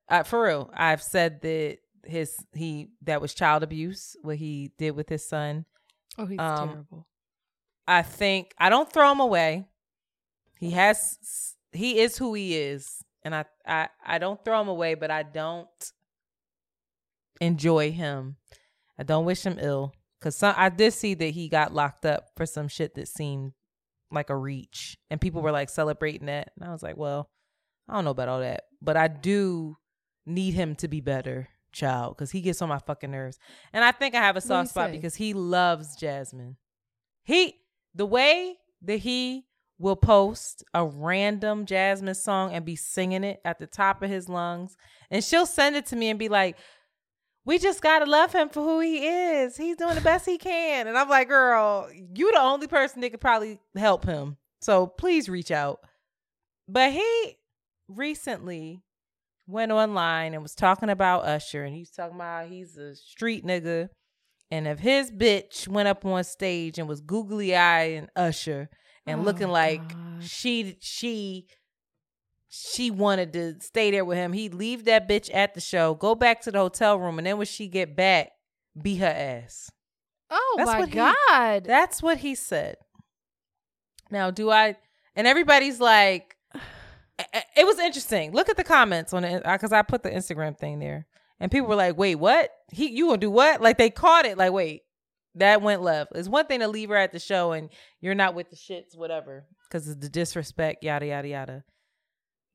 Uh, 0.09 0.23
for 0.23 0.43
real, 0.45 0.69
I've 0.73 1.03
said 1.03 1.41
that 1.41 1.77
his 2.05 2.35
he 2.53 2.89
that 3.03 3.19
was 3.21 3.33
child 3.33 3.63
abuse 3.63 4.15
what 4.21 4.37
he 4.37 4.71
did 4.77 4.91
with 4.91 5.09
his 5.09 5.27
son. 5.27 5.65
Oh, 6.17 6.25
he's 6.25 6.39
Um, 6.39 6.69
terrible. 6.69 7.07
I 7.87 8.01
think 8.01 8.53
I 8.57 8.69
don't 8.69 8.91
throw 8.91 9.11
him 9.11 9.19
away. 9.19 9.65
He 10.59 10.71
has 10.71 11.55
he 11.73 11.99
is 11.99 12.17
who 12.17 12.33
he 12.33 12.57
is, 12.57 13.03
and 13.23 13.35
I 13.35 13.45
I 13.65 13.89
I 14.05 14.17
don't 14.17 14.43
throw 14.43 14.59
him 14.61 14.67
away, 14.69 14.95
but 14.95 15.11
I 15.11 15.23
don't 15.23 15.69
enjoy 17.39 17.91
him. 17.91 18.37
I 18.97 19.03
don't 19.03 19.25
wish 19.25 19.43
him 19.45 19.59
ill 19.61 19.93
because 20.19 20.35
some 20.35 20.55
I 20.57 20.69
did 20.69 20.93
see 20.93 21.13
that 21.13 21.29
he 21.31 21.49
got 21.49 21.73
locked 21.73 22.05
up 22.05 22.29
for 22.35 22.45
some 22.45 22.67
shit 22.67 22.95
that 22.95 23.07
seemed 23.07 23.53
like 24.11 24.29
a 24.29 24.35
reach, 24.35 24.97
and 25.09 25.19
people 25.19 25.41
were 25.41 25.51
like 25.51 25.69
celebrating 25.69 26.27
that, 26.27 26.51
and 26.55 26.67
I 26.67 26.71
was 26.71 26.83
like, 26.83 26.97
well, 26.97 27.29
I 27.87 27.93
don't 27.93 28.05
know 28.05 28.11
about 28.11 28.29
all 28.29 28.39
that, 28.39 28.63
but 28.81 28.97
I 28.97 29.07
do 29.07 29.77
need 30.25 30.53
him 30.53 30.75
to 30.75 30.87
be 30.87 31.01
better, 31.01 31.49
child, 31.71 32.15
because 32.15 32.31
he 32.31 32.41
gets 32.41 32.61
on 32.61 32.69
my 32.69 32.79
fucking 32.79 33.11
nerves, 33.11 33.39
and 33.73 33.83
I 33.83 33.91
think 33.91 34.15
I 34.15 34.19
have 34.19 34.37
a 34.37 34.41
soft 34.41 34.69
spot 34.69 34.89
say? 34.89 34.95
because 34.95 35.15
he 35.15 35.33
loves 35.33 35.95
Jasmine. 35.95 36.57
He 37.23 37.55
the 37.93 38.05
way 38.05 38.57
that 38.83 38.97
he 38.97 39.45
will 39.79 39.95
post 39.95 40.63
a 40.73 40.85
random 40.85 41.65
Jasmine 41.65 42.15
song 42.15 42.51
and 42.51 42.65
be 42.65 42.75
singing 42.75 43.23
it 43.23 43.39
at 43.45 43.59
the 43.59 43.67
top 43.67 44.01
of 44.01 44.09
his 44.09 44.27
lungs, 44.29 44.75
and 45.11 45.23
she'll 45.23 45.45
send 45.45 45.75
it 45.75 45.85
to 45.87 45.95
me 45.95 46.09
and 46.09 46.17
be 46.17 46.29
like, 46.29 46.57
"We 47.47 47.57
just 47.57 47.81
gotta 47.81 48.05
love 48.05 48.33
him 48.33 48.49
for 48.49 48.61
who 48.61 48.79
he 48.81 49.07
is. 49.07 49.57
He's 49.57 49.77
doing 49.77 49.95
the 49.95 50.01
best 50.01 50.25
he 50.25 50.37
can." 50.37 50.85
And 50.85 50.97
I'm 50.97 51.09
like, 51.09 51.29
"Girl, 51.29 51.89
you 52.13 52.31
the 52.31 52.39
only 52.39 52.67
person 52.67 53.01
that 53.01 53.09
could 53.09 53.21
probably 53.21 53.59
help 53.75 54.05
him. 54.05 54.37
So 54.61 54.85
please 54.85 55.29
reach 55.29 55.49
out." 55.49 55.79
But 56.67 56.91
he 56.91 57.37
recently 57.87 58.83
went 59.47 59.71
online 59.71 60.33
and 60.33 60.43
was 60.43 60.53
talking 60.55 60.89
about 60.89 61.23
Usher, 61.23 61.63
and 61.63 61.73
he's 61.73 61.89
talking 61.89 62.15
about 62.17 62.49
he's 62.49 62.77
a 62.77 62.95
street 62.95 63.45
nigga. 63.45 63.89
And 64.51 64.67
if 64.67 64.79
his 64.79 65.09
bitch 65.11 65.67
went 65.67 65.87
up 65.87 66.05
on 66.05 66.23
stage 66.23 66.77
and 66.77 66.87
was 66.87 67.01
googly 67.01 67.55
eyeing 67.55 68.09
Usher 68.15 68.69
and 69.05 69.21
Oh, 69.21 69.23
looking 69.23 69.49
like 69.49 69.87
God. 69.93 70.23
she 70.23 70.77
she 70.81 71.47
she 72.49 72.91
wanted 72.91 73.33
to 73.33 73.55
stay 73.61 73.91
there 73.91 74.05
with 74.05 74.17
him, 74.17 74.33
he'd 74.33 74.53
leave 74.53 74.85
that 74.85 75.07
bitch 75.07 75.29
at 75.33 75.53
the 75.53 75.61
show, 75.61 75.93
go 75.95 76.15
back 76.15 76.41
to 76.41 76.51
the 76.51 76.59
hotel 76.59 76.97
room, 76.99 77.17
and 77.17 77.27
then 77.27 77.37
when 77.37 77.45
she 77.47 77.67
get 77.67 77.95
back, 77.95 78.31
beat 78.81 78.97
her 78.97 79.05
ass. 79.07 79.69
Oh 80.29 80.55
That's 80.57 80.67
my 80.71 80.79
what 80.79 80.89
he- 80.89 80.95
god. 80.95 81.63
That's 81.65 82.01
what 82.01 82.17
he 82.19 82.35
said. 82.35 82.75
Now, 84.11 84.31
do 84.31 84.49
I? 84.49 84.77
And 85.15 85.27
everybody's 85.27 85.79
like, 85.79 86.35
it 86.53 86.61
eh, 87.19 87.23
eh, 87.33 87.41
it 87.57 87.65
was 87.65 87.79
interesting. 87.79 88.31
Look 88.31 88.49
at 88.49 88.57
the 88.57 88.63
comments 88.63 89.13
on 89.13 89.23
it 89.23 89.43
because 89.43 89.71
I 89.73 89.81
put 89.81 90.03
the 90.03 90.09
Instagram 90.11 90.57
thing 90.57 90.79
there, 90.79 91.07
and 91.39 91.51
people 91.51 91.67
were 91.67 91.75
like, 91.75 91.97
"Wait, 91.97 92.15
what? 92.15 92.51
He 92.71 92.89
you 92.89 93.07
gonna 93.07 93.17
do 93.17 93.31
what?" 93.31 93.61
Like 93.61 93.77
they 93.77 93.89
caught 93.89 94.25
it. 94.25 94.37
Like, 94.37 94.51
wait, 94.53 94.83
that 95.35 95.61
went 95.61 95.81
left. 95.81 96.11
It's 96.15 96.29
one 96.29 96.45
thing 96.45 96.59
to 96.61 96.67
leave 96.67 96.89
her 96.89 96.95
at 96.95 97.11
the 97.11 97.19
show 97.19 97.51
and 97.51 97.69
you're 97.99 98.15
not 98.15 98.35
with 98.35 98.49
the 98.49 98.55
shits, 98.55 98.95
whatever, 98.97 99.45
because 99.67 99.87
it's 99.87 99.99
the 99.99 100.09
disrespect, 100.09 100.83
yada 100.83 101.05
yada 101.07 101.27
yada. 101.27 101.63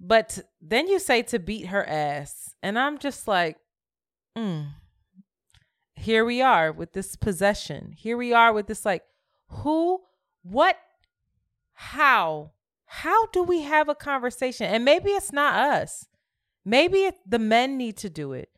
But 0.00 0.40
then 0.60 0.88
you 0.88 0.98
say 0.98 1.22
to 1.22 1.38
beat 1.38 1.66
her 1.66 1.88
ass, 1.88 2.54
and 2.62 2.78
I'm 2.78 2.98
just 2.98 3.28
like, 3.28 3.56
mm. 4.36 4.66
Here 5.94 6.24
we 6.24 6.42
are 6.42 6.72
with 6.72 6.94
this 6.94 7.14
possession. 7.14 7.94
Here 7.96 8.16
we 8.16 8.32
are 8.32 8.52
with 8.52 8.66
this 8.66 8.84
like, 8.84 9.04
who, 9.48 10.00
what, 10.42 10.76
how, 11.74 12.50
how 12.86 13.26
do 13.26 13.44
we 13.44 13.62
have 13.62 13.88
a 13.88 13.94
conversation? 13.94 14.66
And 14.66 14.84
maybe 14.84 15.10
it's 15.10 15.32
not 15.32 15.54
us. 15.54 16.06
Maybe 16.64 17.04
it, 17.04 17.14
the 17.24 17.38
men 17.38 17.76
need 17.76 17.96
to 17.98 18.10
do 18.10 18.32
it. 18.32 18.48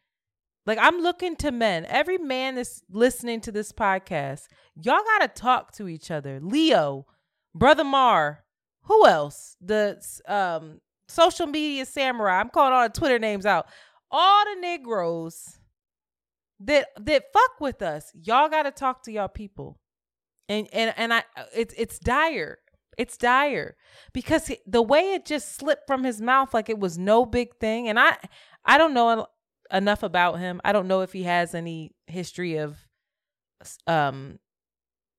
Like 0.64 0.78
I'm 0.80 1.00
looking 1.00 1.36
to 1.36 1.52
men. 1.52 1.84
Every 1.86 2.16
man 2.16 2.54
that's 2.54 2.82
listening 2.90 3.42
to 3.42 3.52
this 3.52 3.72
podcast, 3.72 4.46
y'all 4.74 5.02
gotta 5.04 5.28
talk 5.28 5.72
to 5.72 5.86
each 5.86 6.10
other. 6.10 6.40
Leo, 6.40 7.06
brother 7.54 7.84
Mar, 7.84 8.44
who 8.84 9.06
else? 9.06 9.56
The 9.60 10.02
um 10.26 10.80
social 11.08 11.46
media 11.46 11.84
samurai. 11.86 12.40
I'm 12.40 12.50
calling 12.50 12.72
all 12.72 12.88
the 12.88 12.92
Twitter 12.98 13.18
names 13.18 13.46
out. 13.46 13.66
All 14.10 14.44
the 14.44 14.60
Negroes 14.60 15.58
that 16.60 16.88
that 17.00 17.24
fuck 17.32 17.60
with 17.60 17.82
us. 17.82 18.10
Y'all 18.14 18.48
gotta 18.48 18.70
talk 18.70 19.02
to 19.04 19.12
y'all 19.12 19.28
people. 19.28 19.78
And 20.48 20.68
and 20.72 20.94
and 20.96 21.12
I 21.12 21.24
it's 21.54 21.74
it's 21.76 21.98
dire. 21.98 22.58
It's 22.96 23.16
dire 23.16 23.76
because 24.12 24.46
he- 24.46 24.60
the 24.66 24.82
way 24.82 25.14
it 25.14 25.26
just 25.26 25.56
slipped 25.56 25.86
from 25.86 26.04
his 26.04 26.20
mouth 26.20 26.54
like 26.54 26.68
it 26.68 26.78
was 26.78 26.96
no 26.96 27.26
big 27.26 27.56
thing. 27.58 27.88
And 27.88 27.98
I 27.98 28.16
I 28.64 28.78
don't 28.78 28.94
know 28.94 29.26
enough 29.72 30.02
about 30.02 30.38
him. 30.38 30.60
I 30.64 30.72
don't 30.72 30.86
know 30.86 31.00
if 31.00 31.12
he 31.12 31.24
has 31.24 31.54
any 31.54 31.94
history 32.06 32.56
of 32.56 32.78
um 33.86 34.38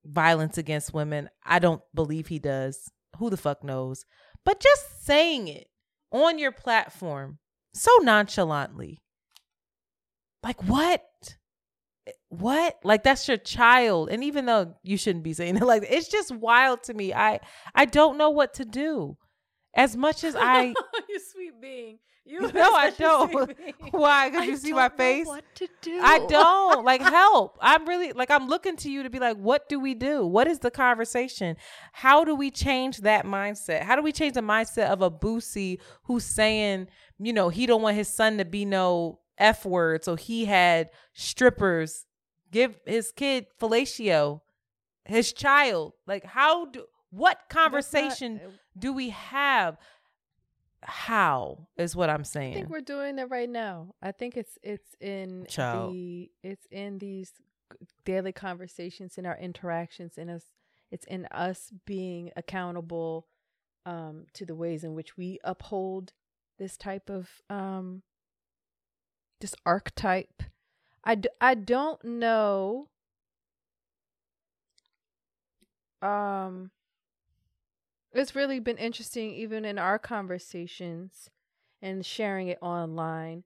violence 0.06 0.58
against 0.58 0.94
women. 0.94 1.30
I 1.44 1.60
don't 1.60 1.82
believe 1.94 2.28
he 2.28 2.40
does. 2.40 2.92
Who 3.18 3.30
the 3.30 3.38
fuck 3.38 3.64
knows? 3.64 4.06
But 4.46 4.60
just 4.60 5.06
saying 5.06 5.48
it 5.48 5.68
on 6.16 6.40
your 6.40 6.52
platform 6.52 7.40
so 7.74 7.92
nonchalantly. 8.02 9.02
Like 10.44 10.64
what? 10.64 11.04
What? 12.30 12.78
Like 12.84 13.04
that's 13.04 13.28
your 13.28 13.38
child. 13.38 14.10
And 14.10 14.24
even 14.24 14.46
though 14.46 14.76
you 14.84 14.98
shouldn't 14.98 15.24
be 15.24 15.34
saying 15.34 15.58
it 15.58 15.64
like 15.66 15.84
it's 15.90 16.08
just 16.08 16.32
wild 16.32 16.84
to 16.84 16.94
me. 16.94 17.14
I 17.14 17.40
I 17.74 17.86
don't 17.86 18.18
know 18.18 18.30
what 18.30 18.54
to 18.56 18.66
do. 18.66 19.18
As 19.76 19.98
much 19.98 20.24
as 20.24 20.36
I 20.36 20.74
you 21.10 21.20
sweet 21.20 21.62
being. 21.62 22.00
You 22.26 22.42
No, 22.54 22.74
I 22.74 22.90
don't. 22.90 23.56
Why? 23.92 24.30
Because 24.30 24.48
you 24.48 24.58
see 24.58 24.74
my 24.74 24.90
face? 24.90 25.28
What 25.28 25.44
to 25.56 25.68
do? 25.82 26.00
I 26.02 26.26
don't 26.28 26.84
like 26.84 27.02
help. 27.02 27.58
I'm 27.62 27.88
really 27.88 28.14
like 28.14 28.32
I'm 28.32 28.48
looking 28.48 28.76
to 28.78 28.90
you 28.90 29.04
to 29.04 29.10
be 29.10 29.20
like, 29.20 29.38
what 29.38 29.70
do 29.70 29.80
we 29.80 29.94
do? 29.94 30.26
What 30.26 30.48
is 30.48 30.60
the 30.60 30.72
conversation? 30.72 31.56
How 31.94 32.26
do 32.26 32.36
we 32.36 32.50
change 32.50 32.98
that 33.00 33.26
mindset? 33.26 33.84
How 33.84 33.96
do 33.96 34.02
we 34.02 34.12
change 34.12 34.34
the 34.34 34.42
mindset 34.42 34.88
of 34.88 35.02
a 35.02 35.12
Boosie 35.12 35.80
who's 36.04 36.26
saying, 36.26 36.88
you 37.20 37.32
know, 37.32 37.50
he 37.50 37.66
don't 37.68 37.84
want 37.84 37.96
his 37.96 38.08
son 38.08 38.40
to 38.40 38.46
be 38.46 38.66
no 38.66 39.20
F 39.38 39.66
word, 39.66 40.04
so 40.04 40.16
he 40.16 40.46
had 40.46 40.90
strippers 41.14 42.06
give 42.52 42.80
his 42.86 43.12
kid 43.12 43.46
fellatio, 43.62 44.42
his 45.04 45.32
child. 45.34 45.94
Like, 46.08 46.26
how 46.26 46.66
do 46.66 46.86
what 47.12 47.40
conversation 47.50 48.42
do 48.78 48.94
we 48.94 49.10
have? 49.10 49.78
How 50.86 51.68
is 51.78 51.96
what 51.96 52.10
I'm 52.10 52.24
saying. 52.24 52.54
I 52.54 52.56
think 52.56 52.70
we're 52.70 52.82
doing 52.82 53.20
it 53.20 53.30
right 53.30 53.50
now. 53.50 53.96
I 54.02 54.12
think 54.12 54.38
it's 54.38 54.58
it's 54.64 54.96
in 55.00 55.46
Child. 55.50 55.94
the 55.94 56.32
it's 56.44 56.66
in 56.72 57.00
these 57.00 57.32
daily 58.06 58.32
conversations 58.32 59.18
in 59.18 59.26
our 59.26 59.38
interactions 59.38 60.18
in 60.18 60.30
us 60.30 60.44
it's 60.92 61.06
in 61.08 61.26
us 61.32 61.72
being 61.86 62.32
accountable 62.36 63.26
um 63.88 64.26
to 64.34 64.46
the 64.46 64.54
ways 64.54 64.84
in 64.84 64.94
which 64.94 65.18
we 65.18 65.40
uphold 65.44 66.14
this 66.60 66.78
type 66.78 67.10
of 67.10 67.28
um 67.50 68.04
this 69.42 69.56
archetype 69.66 70.44
i 71.04 71.16
d- 71.16 71.28
i 71.42 71.56
don't 71.56 72.04
know 72.06 72.88
um 76.04 76.70
it's 78.16 78.36
really 78.36 78.60
been 78.60 78.78
interesting 78.78 79.34
even 79.34 79.66
in 79.66 79.78
our 79.78 80.00
conversations 80.00 81.30
and 81.82 82.06
sharing 82.06 82.48
it 82.48 82.58
online 82.62 83.44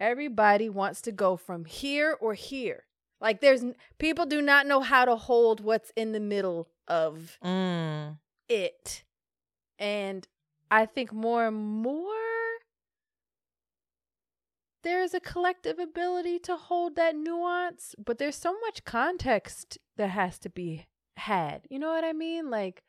everybody 0.00 0.68
wants 0.68 1.00
to 1.02 1.12
go 1.12 1.36
from 1.36 1.64
here 1.64 2.16
or 2.20 2.34
here 2.34 2.84
like 3.20 3.40
there's 3.40 3.64
people 3.98 4.26
do 4.26 4.40
not 4.40 4.66
know 4.66 4.80
how 4.80 5.04
to 5.04 5.16
hold 5.16 5.60
what's 5.60 5.90
in 5.96 6.12
the 6.12 6.20
middle 6.20 6.68
of 6.86 7.36
Mm. 7.42 8.18
it. 8.48 9.04
And 9.78 10.26
I 10.70 10.86
think 10.86 11.12
more 11.12 11.46
and 11.48 11.56
more 11.56 12.14
there's 14.84 15.14
a 15.14 15.20
collective 15.20 15.78
ability 15.78 16.38
to 16.40 16.56
hold 16.56 16.94
that 16.96 17.16
nuance, 17.16 17.94
but 18.02 18.18
there's 18.18 18.36
so 18.36 18.56
much 18.60 18.84
context 18.84 19.78
that 19.96 20.10
has 20.10 20.38
to 20.38 20.48
be 20.50 20.86
had. 21.16 21.66
You 21.68 21.78
know 21.80 21.90
what 21.90 22.04
I 22.04 22.12
mean? 22.12 22.50
Like 22.50 22.82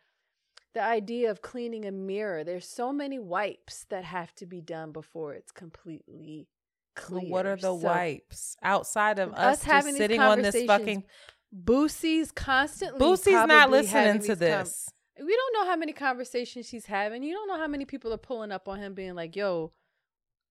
the 0.73 0.83
idea 0.83 1.31
of 1.31 1.41
cleaning 1.41 1.85
a 1.85 1.91
mirror, 1.91 2.43
there's 2.43 2.67
so 2.67 2.91
many 2.93 3.17
wipes 3.19 3.85
that 3.89 4.03
have 4.03 4.33
to 4.35 4.45
be 4.45 4.61
done 4.61 4.91
before 4.91 5.33
it's 5.33 5.51
completely 5.51 6.47
clear. 6.95 7.29
what 7.29 7.45
are 7.45 7.55
the 7.55 7.61
So- 7.61 7.75
wipes 7.75 8.55
outside 8.61 9.19
of 9.19 9.33
us 9.33 9.37
us, 9.39 9.55
just 9.57 9.65
having 9.65 9.95
sitting 9.95 10.19
on 10.21 10.41
this 10.41 10.63
fucking? 10.65 11.03
Boosie's 11.51 12.31
constantly. 12.31 12.99
Boosie's 12.99 13.47
not 13.47 13.71
listening 13.71 14.21
to 14.21 14.35
this. 14.35 14.87
we 15.19 15.35
don't 15.35 15.53
know 15.53 15.65
how 15.65 15.75
many 15.75 15.91
conversations 15.93 16.67
she's 16.67 16.85
having. 16.85 17.23
You 17.23 17.33
don't 17.33 17.47
know 17.47 17.57
how 17.57 17.67
many 17.67 17.85
people 17.85 18.13
are 18.13 18.17
pulling 18.17 18.51
up 18.51 18.67
on 18.67 18.79
him, 18.79 18.93
being 18.93 19.15
like, 19.15 19.35
"Yo, 19.35 19.73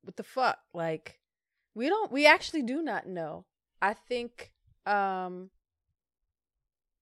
what 0.03 0.17
the 0.17 0.25
fuck?" 0.25 0.59
Like, 0.75 1.21
we 1.75 1.89
don't. 1.89 2.11
We 2.11 2.27
actually 2.27 2.63
do 2.63 2.83
not 2.83 3.07
know. 3.07 3.47
I 3.81 3.95
think, 3.95 4.53
um, 4.87 5.51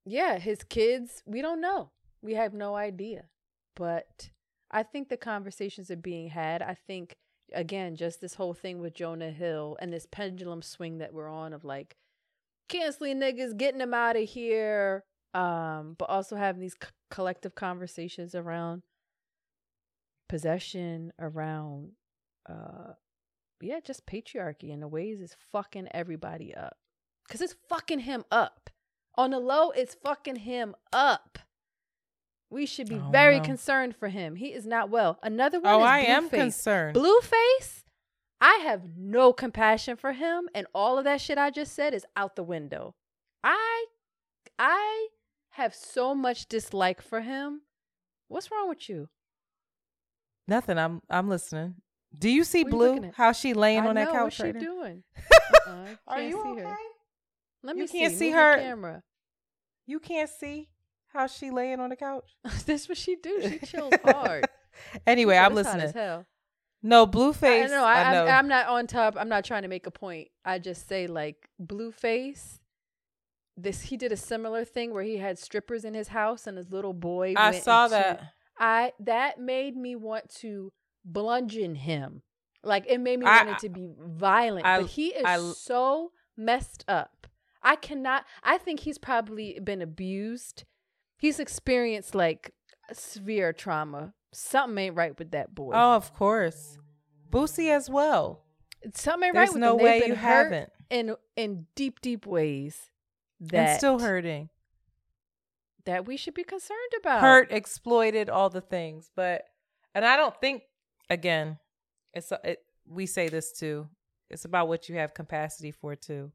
yeah, 0.05 0.38
his 0.38 0.62
kids. 0.62 1.22
We 1.26 1.40
don't 1.40 1.60
know. 1.60 1.90
We 2.27 2.35
have 2.35 2.53
no 2.53 2.74
idea. 2.74 3.27
But 3.77 4.31
I 4.70 4.82
think 4.82 5.09
the 5.09 5.16
conversations 5.16 5.90
are 5.90 5.97
being 5.97 6.28
had. 6.28 6.61
I 6.61 6.74
think 6.74 7.16
again, 7.55 7.94
just 7.94 8.20
this 8.20 8.35
whole 8.35 8.53
thing 8.53 8.81
with 8.81 8.94
Jonah 8.94 9.31
Hill 9.31 9.77
and 9.81 9.93
this 9.93 10.07
pendulum 10.11 10.61
swing 10.61 10.98
that 10.98 11.15
we're 11.15 11.28
on 11.28 11.53
of 11.53 11.65
like 11.65 11.97
canceling 12.69 13.20
niggas, 13.20 13.57
getting 13.57 13.78
them 13.78 13.94
out 13.94 14.16
of 14.16 14.28
here, 14.28 15.05
um, 15.35 15.94
but 15.98 16.11
also 16.11 16.35
having 16.35 16.61
these 16.61 16.77
c- 16.82 16.89
collective 17.11 17.55
conversations 17.55 18.35
around 18.35 18.82
possession, 20.28 21.12
around, 21.20 21.93
uh, 22.48 22.94
yeah, 23.61 23.78
just 23.78 24.05
patriarchy 24.05 24.73
and 24.73 24.82
the 24.82 24.89
ways 24.89 25.20
it's 25.20 25.36
fucking 25.53 25.89
everybody 25.93 26.53
up. 26.55 26.77
Cause 27.28 27.40
it's 27.40 27.57
fucking 27.69 28.01
him 28.01 28.24
up. 28.32 28.70
On 29.16 29.31
the 29.31 29.39
low, 29.39 29.70
it's 29.70 29.94
fucking 29.94 30.36
him 30.36 30.74
up. 30.93 31.39
We 32.51 32.64
should 32.66 32.89
be 32.89 33.01
very 33.10 33.39
know. 33.39 33.44
concerned 33.44 33.97
for 33.97 34.09
him. 34.09 34.36
He 34.36 34.52
is 34.52 34.66
not 34.66 34.89
well. 34.89 35.18
Another 35.23 35.59
one 35.60 35.74
Oh, 35.74 35.81
is 35.81 35.86
I 35.86 35.98
am 36.01 36.28
Blueface. 36.28 36.31
concerned. 36.31 36.97
Blueface, 36.97 37.82
I 38.40 38.60
have 38.64 38.97
no 38.97 39.32
compassion 39.32 39.97
for 39.97 40.12
him, 40.12 40.48
and 40.55 40.66
all 40.74 40.97
of 40.98 41.05
that 41.05 41.20
shit 41.20 41.39
I 41.39 41.51
just 41.51 41.73
said 41.74 41.93
is 41.94 42.06
out 42.16 42.36
the 42.36 42.44
window. 42.44 42.94
I, 43.43 43.86
I 44.59 45.09
have 45.51 45.74
so 45.74 46.14
much 46.14 46.47
dislike 46.48 47.02
for 47.02 47.20
him. 47.23 47.62
What's 48.28 48.51
wrong 48.51 48.68
with 48.68 48.89
you? 48.89 49.09
Nothing. 50.48 50.78
I'm 50.78 51.02
I'm 51.10 51.28
listening. 51.28 51.74
Do 52.16 52.31
you 52.31 52.44
see 52.44 52.62
What 52.62 52.73
you 52.73 52.78
Blue? 52.78 52.94
looking? 52.94 53.12
How 53.16 53.32
she 53.32 53.52
laying 53.55 53.81
I 53.81 53.89
on 53.89 53.94
that 53.97 54.09
couch 54.12 54.23
What's 54.23 54.36
she 54.36 54.52
now? 54.52 54.60
doing? 54.60 55.02
Uh-uh, 55.66 55.70
I 56.06 56.14
Are 56.14 56.16
can't 56.18 56.28
you 56.31 56.43
see 56.43 56.48
okay? 56.51 56.62
her. 56.62 56.77
Let 57.64 57.77
You 57.77 57.82
me 57.82 57.89
can't 57.89 58.12
see. 58.12 58.18
see 58.18 58.31
her? 58.31 58.56
camera. 58.59 59.02
You 59.86 59.98
can't 60.01 60.31
see 60.31 60.68
how 61.16 61.26
she 61.26 61.51
laying 61.51 61.80
on 61.80 61.90
the 61.90 61.97
couch. 61.97 62.36
That's 62.66 62.88
what 62.88 62.98
she 62.98 63.16
do. 63.16 63.40
She 63.43 63.59
chills 63.66 63.93
hard. 64.05 64.47
anyway, 65.06 65.36
I'm 65.36 65.55
listening. 65.55 65.82
as 65.86 65.93
hell. 65.94 66.26
No, 66.82 67.06
Blueface. 67.06 67.64
I 67.64 67.66
know. 67.66 67.84
I, 67.84 68.02
I 68.02 68.12
know. 68.12 68.24
I'm, 68.26 68.38
I'm 68.38 68.48
not 68.48 68.68
on 68.68 68.86
top. 68.86 69.16
I'm 69.18 69.28
not 69.28 69.44
trying 69.44 69.62
to 69.62 69.68
make 69.68 69.86
a 69.86 69.90
point. 69.90 70.28
I 70.44 70.59
just 70.59 70.88
say 70.88 71.06
like 71.06 71.48
Blueface. 71.60 72.60
This 73.56 73.80
he 73.82 73.97
did 73.97 74.12
a 74.12 74.16
similar 74.16 74.64
thing 74.64 74.93
where 74.93 75.02
he 75.02 75.16
had 75.16 75.38
strippers 75.38 75.84
in 75.84 75.94
his 75.94 76.09
house 76.09 76.47
and 76.47 76.59
his 76.59 76.70
little 76.70 76.93
boy. 76.93 77.34
I 77.36 77.52
saw 77.59 77.84
into- 77.84 77.97
that. 77.97 78.22
I 78.59 78.93
that 79.01 79.40
made 79.40 79.76
me 79.76 79.97
want 79.97 80.28
to 80.36 80.72
bludgeon 81.05 81.74
him. 81.74 82.22
Like 82.62 82.84
it 82.86 82.98
made 82.98 83.18
me 83.20 83.26
I- 83.26 83.44
want 83.44 83.56
it 83.56 83.59
to 83.66 83.68
be 83.70 83.88
violent. 83.98 84.66
I- 84.66 84.80
but 84.82 84.90
he 84.90 85.09
is 85.09 85.24
I- 85.24 85.38
so 85.56 86.12
messed 86.36 86.84
up. 86.86 87.26
I 87.62 87.76
cannot. 87.76 88.24
I 88.44 88.59
think 88.59 88.80
he's 88.80 88.98
probably 88.98 89.59
been 89.64 89.80
abused. 89.82 90.64
He's 91.16 91.40
experienced 91.40 92.14
like 92.14 92.52
severe 92.93 93.52
trauma. 93.52 94.12
Something 94.32 94.78
ain't 94.78 94.97
right 94.97 95.18
with 95.18 95.30
that 95.30 95.55
boy. 95.55 95.72
Oh, 95.74 95.94
of 95.94 96.12
course. 96.14 96.78
Boosie 97.30 97.70
as 97.70 97.88
well. 97.88 98.43
Something 98.94 99.28
ain't 99.28 99.34
There's 99.34 99.48
right 99.48 99.55
with 99.55 99.60
no 99.60 99.76
them. 99.76 99.84
Way 99.84 100.02
you 100.06 100.14
haven't. 100.14 100.70
in 100.90 101.16
in 101.36 101.66
deep, 101.74 102.01
deep 102.01 102.26
ways 102.26 102.90
that 103.40 103.68
and 103.70 103.78
still 103.78 103.98
hurting. 103.98 104.51
that 105.86 106.06
we 106.06 106.16
should 106.16 106.34
be 106.34 106.44
concerned 106.44 106.93
about. 107.01 107.20
Hurt, 107.20 107.51
exploited, 107.51 108.28
all 108.28 108.51
the 108.51 108.60
things. 108.60 109.10
But 109.16 109.44
and 109.94 110.05
I 110.05 110.16
don't 110.16 110.38
think 110.40 110.62
again, 111.10 111.59
it's 112.12 112.32
it, 112.44 112.60
we 112.88 113.06
say 113.06 113.28
this 113.28 113.52
too. 113.52 113.88
It's 114.30 114.44
about 114.44 114.68
what 114.68 114.88
you 114.88 114.97
have 114.97 115.14
capacity 115.14 115.70
for 115.70 115.97
too. 115.97 116.30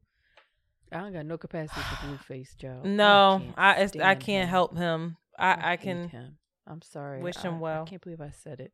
I 0.92 0.98
don't 1.00 1.12
got 1.12 1.26
no 1.26 1.38
capacity 1.38 1.80
for 1.80 2.06
Blueface, 2.06 2.56
Joe. 2.56 2.80
No, 2.84 3.40
can't 3.42 3.54
I 3.58 4.10
I 4.10 4.14
can't 4.14 4.44
him. 4.44 4.48
help 4.48 4.76
him. 4.76 5.16
I 5.38 5.72
I 5.72 5.76
can. 5.76 6.08
him. 6.08 6.38
I'm 6.66 6.82
sorry. 6.82 7.20
wish 7.22 7.36
I- 7.38 7.42
him 7.42 7.60
well. 7.60 7.82
I 7.82 7.88
can't 7.88 8.02
believe 8.02 8.20
I 8.20 8.30
said 8.30 8.60
it. 8.60 8.72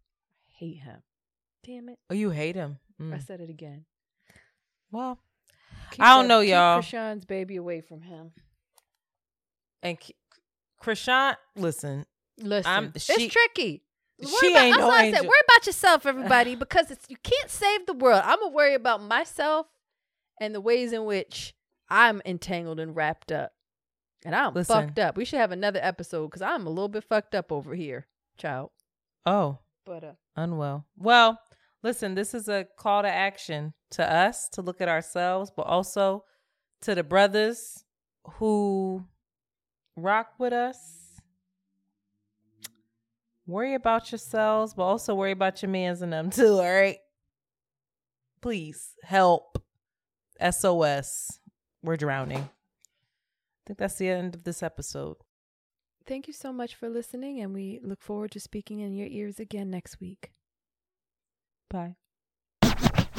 I 0.49 0.55
hate 0.59 0.79
him. 0.79 1.03
Damn 1.65 1.89
it! 1.89 1.99
Oh, 2.11 2.15
you 2.15 2.31
hate 2.31 2.55
him. 2.57 2.79
I 3.01 3.03
Mm. 3.03 3.27
said 3.27 3.41
it 3.41 3.51
again. 3.51 3.85
Well, 4.91 5.19
Keep 5.93 6.01
I 6.03 6.15
don't 6.17 6.25
that- 6.25 6.29
know, 6.29 6.41
keep 6.43 6.51
y'all. 6.51 6.81
Chrisean's 6.81 7.25
baby 7.25 7.57
away 7.57 7.81
from 7.81 8.03
him. 8.03 8.33
and 9.83 9.99
K- 10.01 10.15
Chrisean, 10.83 11.37
listen, 11.57 12.05
Listen, 12.39 12.71
I'm- 12.73 12.93
it's 12.95 13.07
tricky. 13.07 13.85
Worry 14.21 14.31
she 14.41 14.51
about, 14.51 14.63
ain't 14.65 14.73
that's 14.75 14.81
no 14.81 14.89
why 14.89 14.99
I 15.01 15.05
angel. 15.05 15.21
said, 15.21 15.29
worry 15.29 15.41
about 15.45 15.67
yourself, 15.67 16.07
everybody, 16.07 16.55
because 16.57 16.91
it's 16.91 17.07
you 17.09 17.17
can't 17.23 17.49
save 17.51 17.87
the 17.87 17.93
world. 17.95 18.23
I'm 18.25 18.41
gonna 18.41 18.53
worry 18.53 18.75
about 18.75 19.01
myself 19.03 19.69
and 20.41 20.53
the 20.55 20.61
ways 20.61 20.93
in 20.93 21.05
which 21.05 21.55
I'm 21.91 22.21
entangled 22.27 22.81
and 22.81 22.95
wrapped 22.95 23.33
up, 23.33 23.53
and 24.25 24.35
I'm 24.35 24.55
Listen. 24.55 24.87
fucked 24.87 24.99
up. 24.99 25.17
We 25.17 25.25
should 25.25 25.39
have 25.41 25.53
another 25.53 25.81
episode 25.83 26.27
because 26.27 26.43
I'm 26.43 26.67
a 26.67 26.71
little 26.71 26.89
bit 26.89 27.05
fucked 27.05 27.35
up 27.35 27.51
over 27.51 27.75
here, 27.75 28.07
child. 28.37 28.71
oh, 29.27 29.59
But 29.85 30.05
uh, 30.05 30.13
unwell. 30.37 30.87
Well, 30.97 31.41
listen, 31.83 32.15
this 32.15 32.35
is 32.35 32.49
a 32.49 32.67
call 32.77 33.03
to 33.03 33.09
action 33.09 33.73
to 33.91 34.05
us 34.05 34.49
to 34.51 34.63
look 34.63 34.81
at 34.81 34.89
ourselves, 34.89 35.51
but 35.55 35.67
also 35.67 36.25
to 36.83 36.95
the 36.95 37.03
brothers 37.05 37.85
who 38.35 39.05
rock 39.97 40.33
with 40.39 40.53
us. 40.53 41.21
Worry 43.47 43.73
about 43.75 44.13
yourselves, 44.13 44.75
but 44.75 44.83
also 44.83 45.15
worry 45.15 45.33
about 45.33 45.63
your 45.63 45.71
mans 45.71 46.03
and 46.03 46.13
them 46.13 46.29
too, 46.29 46.55
all 46.59 46.63
right? 46.71 46.99
Please 48.43 48.91
help. 49.03 49.63
SOS. 50.39 51.41
We're 51.83 51.97
drowning. 51.97 52.39
I 52.41 53.63
think 53.67 53.79
that's 53.79 53.97
the 53.97 54.09
end 54.09 54.35
of 54.35 54.45
this 54.45 54.63
episode. 54.63 55.17
thank 56.07 56.27
you 56.27 56.33
so 56.33 56.53
much 56.53 56.75
for 56.75 56.89
listening, 56.89 57.39
and 57.41 57.53
we 57.53 57.81
look 57.83 58.01
forward 58.01 58.31
to 58.33 58.41
speaking 58.41 58.81
in 58.81 58.95
your 58.95 59.09
ears 59.09 59.39
again 59.39 59.71
next 59.71 60.01
week. 60.01 60.31
Bye. 61.71 61.97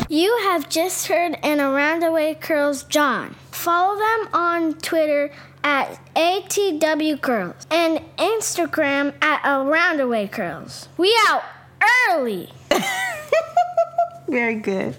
You 0.09 0.35
have 0.45 0.69
just 0.69 1.05
heard 1.05 1.37
an 1.43 1.61
Around 1.61 1.99
the 1.99 2.11
Way 2.11 2.33
Curls 2.33 2.81
John. 2.83 3.35
Follow 3.51 3.95
them 3.95 4.29
on 4.33 4.73
Twitter 4.79 5.31
at 5.63 5.99
ATW 6.15 7.21
Curls 7.21 7.67
and 7.69 7.99
Instagram 8.17 9.13
at 9.21 9.41
Around 9.45 9.97
the 9.97 10.07
Way 10.07 10.27
Curls. 10.27 10.89
We 10.97 11.15
out 11.27 11.43
early. 12.09 12.49
Very 14.27 14.55
good. 14.55 14.97